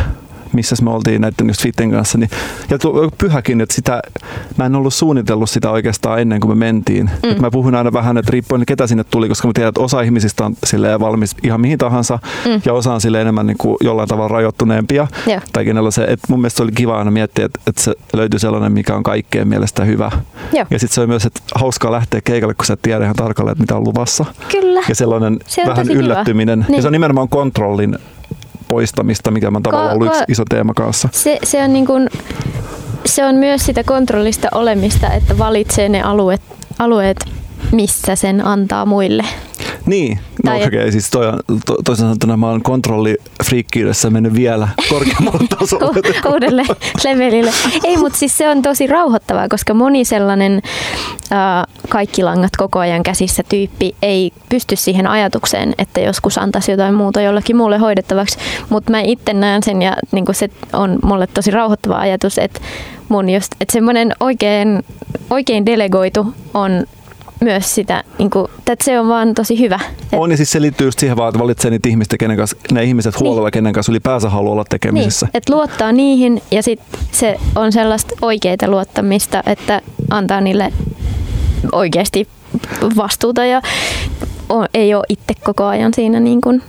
missä 0.53 0.75
me 0.81 0.89
oltiin 0.89 1.21
näiden 1.21 1.47
just 1.47 1.61
Fitten 1.61 1.91
kanssa. 1.91 2.17
Niin, 2.17 2.29
ja 2.69 2.77
pyhäkin, 3.17 3.61
että 3.61 3.75
sitä, 3.75 4.01
mä 4.57 4.65
en 4.65 4.75
ollut 4.75 4.93
suunnitellut 4.93 5.49
sitä 5.49 5.71
oikeastaan 5.71 6.21
ennen 6.21 6.39
kuin 6.39 6.51
me 6.51 6.65
mentiin. 6.65 7.09
Mm. 7.23 7.31
Et 7.31 7.39
mä 7.39 7.51
puhun 7.51 7.75
aina 7.75 7.93
vähän, 7.93 8.17
että 8.17 8.31
riippuen 8.31 8.65
ketä 8.65 8.87
sinne 8.87 9.03
tuli, 9.03 9.29
koska 9.29 9.47
mä 9.47 9.53
tiedän, 9.53 9.69
että 9.69 9.81
osa 9.81 10.01
ihmisistä 10.01 10.45
on 10.45 10.55
valmis 10.99 11.35
ihan 11.43 11.61
mihin 11.61 11.77
tahansa 11.77 12.19
mm. 12.45 12.61
ja 12.65 12.73
osa 12.73 12.93
on 12.93 13.01
sille 13.01 13.21
enemmän 13.21 13.47
niin 13.47 13.57
kuin 13.57 13.77
jollain 13.81 14.09
tavalla 14.09 14.27
rajoittuneempia. 14.27 15.07
Yeah. 15.27 15.43
Tai 15.53 15.65
kenellä 15.65 15.91
se, 15.91 16.03
että 16.03 16.27
mun 16.29 16.39
mielestä 16.39 16.57
se 16.57 16.63
oli 16.63 16.71
kiva 16.71 16.97
aina 16.97 17.11
miettiä, 17.11 17.45
että, 17.45 17.59
että 17.67 17.81
se 17.81 17.95
löytyy 18.13 18.39
sellainen, 18.39 18.71
mikä 18.71 18.95
on 18.95 19.03
kaikkeen 19.03 19.47
mielestä 19.47 19.85
hyvä. 19.85 20.11
Yeah. 20.53 20.67
Ja 20.71 20.79
sitten 20.79 20.95
se 20.95 21.01
on 21.01 21.09
myös 21.09 21.25
että 21.25 21.39
hauskaa 21.55 21.91
lähteä 21.91 22.21
keikalle, 22.21 22.53
kun 22.53 22.65
sä 22.65 22.73
et 22.73 22.81
tiedä 22.81 23.03
ihan 23.03 23.15
tarkalleen, 23.15 23.51
että 23.51 23.63
mitä 23.63 23.75
on 23.75 23.83
luvassa. 23.83 24.25
Kyllä. 24.51 24.81
Ja 24.89 24.95
sellainen 24.95 25.39
vähän 25.67 25.91
yllättyminen. 25.91 26.65
Niin. 26.67 26.75
Ja 26.75 26.81
se 26.81 26.87
on 26.87 26.91
nimenomaan 26.91 27.29
kontrollin 27.29 27.97
poistamista, 28.69 29.31
mikä 29.31 29.47
on 29.55 29.63
tavallaan 29.63 29.93
ollut 29.93 30.07
yksi 30.07 30.23
iso 30.27 30.43
teema 30.49 30.73
kanssa. 30.73 31.09
Se, 31.11 31.39
se, 31.43 31.63
on 31.63 31.73
niin 31.73 31.85
kuin, 31.85 32.09
se 33.05 33.25
on 33.25 33.35
myös 33.35 33.65
sitä 33.65 33.83
kontrollista 33.83 34.47
olemista, 34.55 35.13
että 35.13 35.37
valitsee 35.37 35.89
ne 35.89 36.01
alueet, 36.01 36.41
alueet 36.79 37.17
missä 37.71 38.15
sen 38.15 38.45
antaa 38.45 38.85
muille. 38.85 39.23
Niin, 39.85 40.19
no 40.43 40.55
okei, 40.55 40.67
okay, 40.67 40.91
siis 40.91 41.09
toi 41.09 41.27
on, 41.27 41.39
to, 41.65 41.77
toisin 41.85 42.03
sanottuna 42.03 42.37
mä 42.37 42.47
oon 42.47 42.61
kontrollifriikkiydessä 42.61 44.09
mennyt 44.09 44.33
vielä 44.33 44.67
korkeammalle 44.89 45.47
tasolle. 45.59 46.01
Uudelle 46.31 46.63
levelille. 47.03 47.51
Ei, 47.83 47.97
mutta 47.97 48.19
siis 48.19 48.37
se 48.37 48.49
on 48.49 48.61
tosi 48.61 48.87
rauhoittavaa, 48.87 49.49
koska 49.49 49.73
moni 49.73 50.05
sellainen 50.05 50.61
äh, 51.31 51.39
kaikki 51.89 52.23
langat 52.23 52.55
koko 52.57 52.79
ajan 52.79 53.03
käsissä 53.03 53.43
tyyppi 53.49 53.95
ei 54.01 54.31
pysty 54.49 54.75
siihen 54.75 55.07
ajatukseen, 55.07 55.75
että 55.77 55.99
joskus 55.99 56.37
antaisi 56.37 56.71
jotain 56.71 56.93
muuta 56.93 57.21
jollekin 57.21 57.55
muulle 57.55 57.77
hoidettavaksi. 57.77 58.37
Mutta 58.69 58.91
mä 58.91 59.01
itse 59.01 59.33
näen 59.33 59.63
sen 59.63 59.81
ja 59.81 59.95
niin 60.11 60.25
se 60.31 60.49
on 60.73 60.99
mulle 61.03 61.27
tosi 61.27 61.51
rauhoittava 61.51 61.95
ajatus, 61.95 62.37
että 62.37 62.59
mun 63.09 63.29
just, 63.29 63.51
että 63.61 63.73
semmoinen 63.73 64.13
oikein, 64.19 64.83
oikein 65.29 65.65
delegoitu 65.65 66.33
on 66.53 66.85
myös 67.41 67.75
sitä, 67.75 68.03
niin 68.17 68.29
kuin, 68.29 68.47
että 68.57 68.85
se 68.85 68.99
on 68.99 69.07
vaan 69.07 69.33
tosi 69.33 69.59
hyvä. 69.59 69.79
On 70.11 70.31
ja 70.31 70.37
siis 70.37 70.51
se 70.51 70.61
liittyy 70.61 70.87
just 70.87 70.99
siihen 70.99 71.17
vaan, 71.17 71.29
että 71.29 71.39
valitsee 71.39 71.71
niitä 71.71 71.89
ihmistä, 71.89 72.17
kenen 72.17 72.37
kanssa, 72.37 72.57
ne 72.71 72.83
ihmiset 72.83 73.15
niin. 73.15 73.27
huolella, 73.27 73.51
kenen 73.51 73.73
kanssa 73.73 73.91
ylipäänsä 73.91 74.29
haluaa 74.29 74.53
olla 74.53 74.65
tekemisissä. 74.69 75.25
Niin, 75.25 75.31
että 75.37 75.53
luottaa 75.53 75.91
niihin 75.91 76.41
ja 76.51 76.63
sitten 76.63 76.99
se 77.11 77.37
on 77.55 77.71
sellaista 77.71 78.15
oikeita 78.21 78.67
luottamista, 78.67 79.43
että 79.45 79.81
antaa 80.09 80.41
niille 80.41 80.73
oikeasti 81.71 82.27
vastuuta 82.95 83.45
ja 83.45 83.61
on, 84.49 84.67
ei 84.73 84.93
ole 84.93 85.03
itse 85.09 85.33
koko 85.43 85.65
ajan 85.65 85.93
siinä 85.93 86.19
niin 86.19 86.41
kuin 86.41 86.63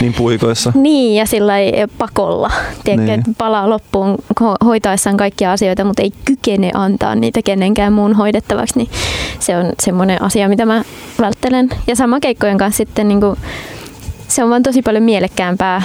niin 0.00 0.14
puikoissa. 0.14 0.72
Niin, 0.74 1.16
ja 1.16 1.26
sillä 1.26 1.58
ei 1.58 1.72
pakolla. 1.98 2.50
Tiedätkö, 2.84 3.06
niin. 3.06 3.20
että 3.20 3.30
palaa 3.38 3.70
loppuun 3.70 4.18
hoitaessaan 4.64 5.16
kaikkia 5.16 5.52
asioita, 5.52 5.84
mutta 5.84 6.02
ei 6.02 6.12
kykene 6.24 6.70
antaa 6.74 7.14
niitä 7.14 7.40
kenenkään 7.42 7.92
muun 7.92 8.14
hoidettavaksi. 8.14 8.78
Niin 8.78 8.90
se 9.38 9.56
on 9.56 9.72
semmoinen 9.82 10.22
asia, 10.22 10.48
mitä 10.48 10.66
mä 10.66 10.82
välttelen. 11.20 11.68
Ja 11.86 11.96
sama 11.96 12.20
keikkojen 12.20 12.58
kanssa 12.58 12.76
sitten 12.76 13.08
niin 13.08 13.20
kuin, 13.20 13.36
se 14.28 14.44
on 14.44 14.50
vaan 14.50 14.62
tosi 14.62 14.82
paljon 14.82 15.04
mielekkäämpää, 15.04 15.82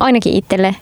ainakin 0.00 0.34
itselle, 0.34 0.74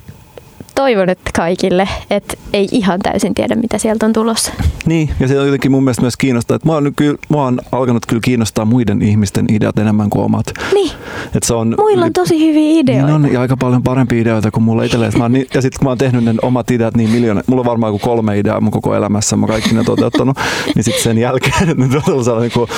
toivon, 0.74 1.08
että 1.08 1.30
kaikille, 1.36 1.88
että 2.10 2.34
ei 2.52 2.68
ihan 2.70 3.00
täysin 3.00 3.34
tiedä, 3.34 3.54
mitä 3.54 3.78
sieltä 3.78 4.06
on 4.06 4.12
tulossa. 4.12 4.52
Niin, 4.86 5.10
ja 5.20 5.28
se 5.28 5.40
on 5.40 5.46
jotenkin 5.46 5.70
mun 5.70 5.84
mielestä 5.84 6.02
myös 6.02 6.16
kiinnostaa, 6.16 6.54
että 6.54 6.68
mä 6.68 6.72
oon, 6.72 6.92
kyllä, 6.96 7.18
mä 7.28 7.36
oon 7.36 7.60
alkanut 7.72 8.06
kyllä 8.06 8.20
kiinnostaa 8.24 8.64
muiden 8.64 9.02
ihmisten 9.02 9.46
ideat 9.52 9.78
enemmän 9.78 10.10
kuin 10.10 10.24
omat. 10.24 10.46
Niin. 10.74 10.90
Et 11.34 11.42
se 11.42 11.54
on, 11.54 11.74
Muilla 11.78 12.04
on 12.04 12.12
tosi 12.12 12.48
hyviä 12.48 12.80
ideoita. 12.80 13.06
Niin 13.06 13.14
on, 13.14 13.32
ja 13.32 13.40
aika 13.40 13.56
paljon 13.56 13.82
parempia 13.82 14.20
ideoita 14.20 14.50
kuin 14.50 14.64
mulla 14.64 14.82
itselleen. 14.82 15.12
Mä 15.18 15.28
niin, 15.28 15.46
ja 15.54 15.62
sitten 15.62 15.78
kun 15.78 15.86
mä 15.86 15.90
oon 15.90 15.98
tehnyt 15.98 16.24
ne 16.24 16.34
omat 16.42 16.70
ideat 16.70 16.96
niin 16.96 17.10
miljoona, 17.10 17.42
mulla 17.46 17.60
on 17.60 17.66
varmaan 17.66 17.92
kuin 17.92 18.00
kolme 18.00 18.38
ideaa 18.38 18.60
mun 18.60 18.70
koko 18.70 18.94
elämässä, 18.94 19.36
mä 19.36 19.46
kaikki 19.46 19.74
ne 19.74 19.84
toteuttanut, 19.84 20.36
niin 20.74 20.84
sitten 20.84 21.02
sen 21.02 21.18
jälkeen 21.18 21.68
nyt 21.76 22.08
on 22.08 22.24
sellainen 22.24 22.50
kuin, 22.52 22.70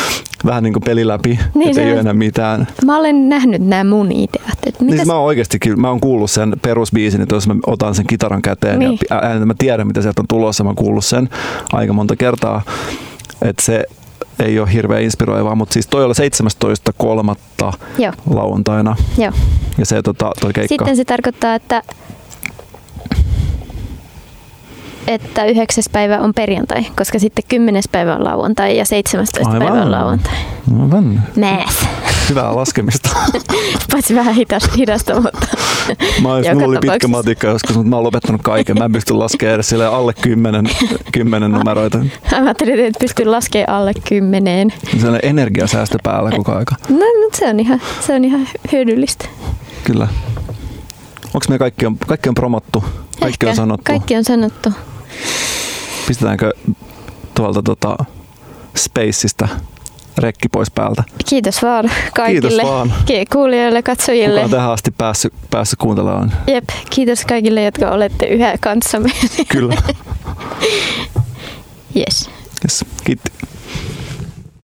vähän 0.44 0.62
niin 0.62 0.72
kuin 0.72 0.82
peli 0.82 1.06
läpi, 1.06 1.38
niin 1.54 1.68
että 1.68 1.82
ei 1.82 1.92
ole 1.92 2.00
enää 2.00 2.14
mitään. 2.14 2.66
Mä 2.84 2.98
olen 2.98 3.28
nähnyt 3.28 3.62
nämä 3.62 3.84
mun 3.84 4.12
ideat. 4.12 4.58
Mitäs... 4.64 4.96
niin 4.96 5.06
mä 5.06 5.14
oon 5.14 5.24
oikeasti 5.24 5.58
kyllä, 5.58 5.76
mä 5.76 5.88
oon 5.88 6.00
kuullut 6.00 6.30
sen 6.30 6.56
perusbiisin, 6.62 7.20
että 7.20 7.34
jos 7.34 7.46
mä 7.46 7.54
otan 7.66 7.83
sen 7.92 8.06
kitaran 8.06 8.42
käteen 8.42 8.78
niin. 8.78 8.98
ja 9.10 9.20
äänen, 9.22 9.48
mä 9.48 9.54
tiedän 9.58 9.86
mitä 9.86 10.02
sieltä 10.02 10.20
on 10.20 10.28
tulossa, 10.28 10.64
mä 10.64 10.68
oon 10.68 10.76
kuullut 10.76 11.04
sen 11.04 11.28
aika 11.72 11.92
monta 11.92 12.16
kertaa. 12.16 12.62
Että 13.42 13.62
se 13.62 13.84
ei 14.38 14.58
ole 14.58 14.72
hirveän 14.72 15.02
inspiroivaa, 15.02 15.54
mutta 15.54 15.72
siis 15.72 15.86
toi 15.86 16.04
oli 16.04 16.14
17.3. 17.62 17.72
lauantaina. 18.30 18.96
Joo. 19.18 19.32
Ja 19.78 19.86
se 19.86 20.02
tota, 20.02 20.32
toi 20.40 20.52
keikka. 20.52 20.68
Sitten 20.68 20.96
se 20.96 21.04
tarkoittaa, 21.04 21.54
että 21.54 21.82
että 25.06 25.44
yhdeksäs 25.44 25.88
päivä 25.92 26.18
on 26.18 26.34
perjantai, 26.34 26.84
koska 26.96 27.18
sitten 27.18 27.44
kymmenes 27.48 27.88
päivä 27.92 28.14
on 28.14 28.24
lauantai 28.24 28.78
ja 28.78 28.84
17 28.84 29.50
Aivan. 29.50 29.68
päivä 29.68 29.82
on 29.82 29.90
lauantai. 29.90 30.34
Aivan. 30.82 31.22
Math. 31.40 31.86
Hyvää 32.28 32.56
laskemista. 32.56 33.08
Paitsi 33.92 34.14
vähän 34.14 34.34
hidas, 34.34 34.70
hidasta, 34.76 35.20
mutta 35.20 35.46
mä 36.22 36.34
olis, 36.34 36.46
mulla 36.54 36.66
oli 36.66 36.78
pitkä 36.80 37.08
matikka 37.08 37.46
joskus, 37.46 37.76
mutta 37.76 37.90
mä 37.90 37.96
oon 37.96 38.04
lopettanut 38.04 38.42
kaiken. 38.42 38.78
Mä 38.78 38.84
en 38.84 38.92
pysty 38.92 39.14
laskemaan 39.14 39.54
edes 39.54 39.68
sille 39.68 39.86
alle 39.86 40.12
kymmenen, 40.22 40.66
kymmenen 41.12 41.52
numeroita. 41.52 41.98
Mä 42.30 42.38
ajattelin, 42.44 42.84
että 42.84 42.98
pystyn 43.00 43.30
laskemaan 43.30 43.70
alle 43.78 43.92
kymmeneen. 44.08 44.72
Sellainen 44.90 45.20
energiasäästö 45.22 45.98
päällä 46.02 46.30
koko 46.30 46.52
aika. 46.52 46.74
No, 46.88 47.04
mutta 47.22 47.38
se 47.38 47.48
on 47.48 47.60
ihan, 47.60 47.80
se 48.00 48.14
on 48.14 48.24
ihan 48.24 48.48
hyödyllistä. 48.72 49.24
Kyllä. 49.84 50.08
Onko 51.26 51.46
me 51.48 51.58
kaikki 51.58 51.86
on, 51.86 51.98
kaikki 51.98 52.28
on 52.28 52.34
promottu? 52.34 52.84
Kaikki 53.20 53.46
Ehkä. 53.46 53.50
on 53.50 53.56
sanottu? 53.56 53.84
Kaikki 53.84 54.16
on 54.16 54.24
sanottu. 54.24 54.72
Pistetäänkö 56.06 56.52
tuolta 57.34 57.62
tota 57.62 57.96
Spaceista 58.76 59.48
rekki 60.18 60.48
pois 60.48 60.70
päältä. 60.70 61.04
Kiitos 61.28 61.62
vaan 61.62 61.90
kaikille 62.16 62.62
kiitos 62.62 62.72
vaan. 62.72 62.94
kuulijoille, 63.32 63.82
katsojille. 63.82 64.34
Kuka 64.34 64.44
on 64.44 64.50
tähän 64.50 64.70
asti 64.70 64.90
päässyt, 64.98 65.32
päässyt 65.50 65.78
kuuntelemaan. 65.78 66.32
Jep, 66.46 66.64
kiitos 66.90 67.24
kaikille, 67.24 67.62
jotka 67.62 67.90
olette 67.90 68.26
yhä 68.26 68.54
kanssamme. 68.60 69.10
Kyllä. 69.48 69.74
yes. 71.96 72.30
yes. 72.64 72.84
Kiitti. 73.04 73.32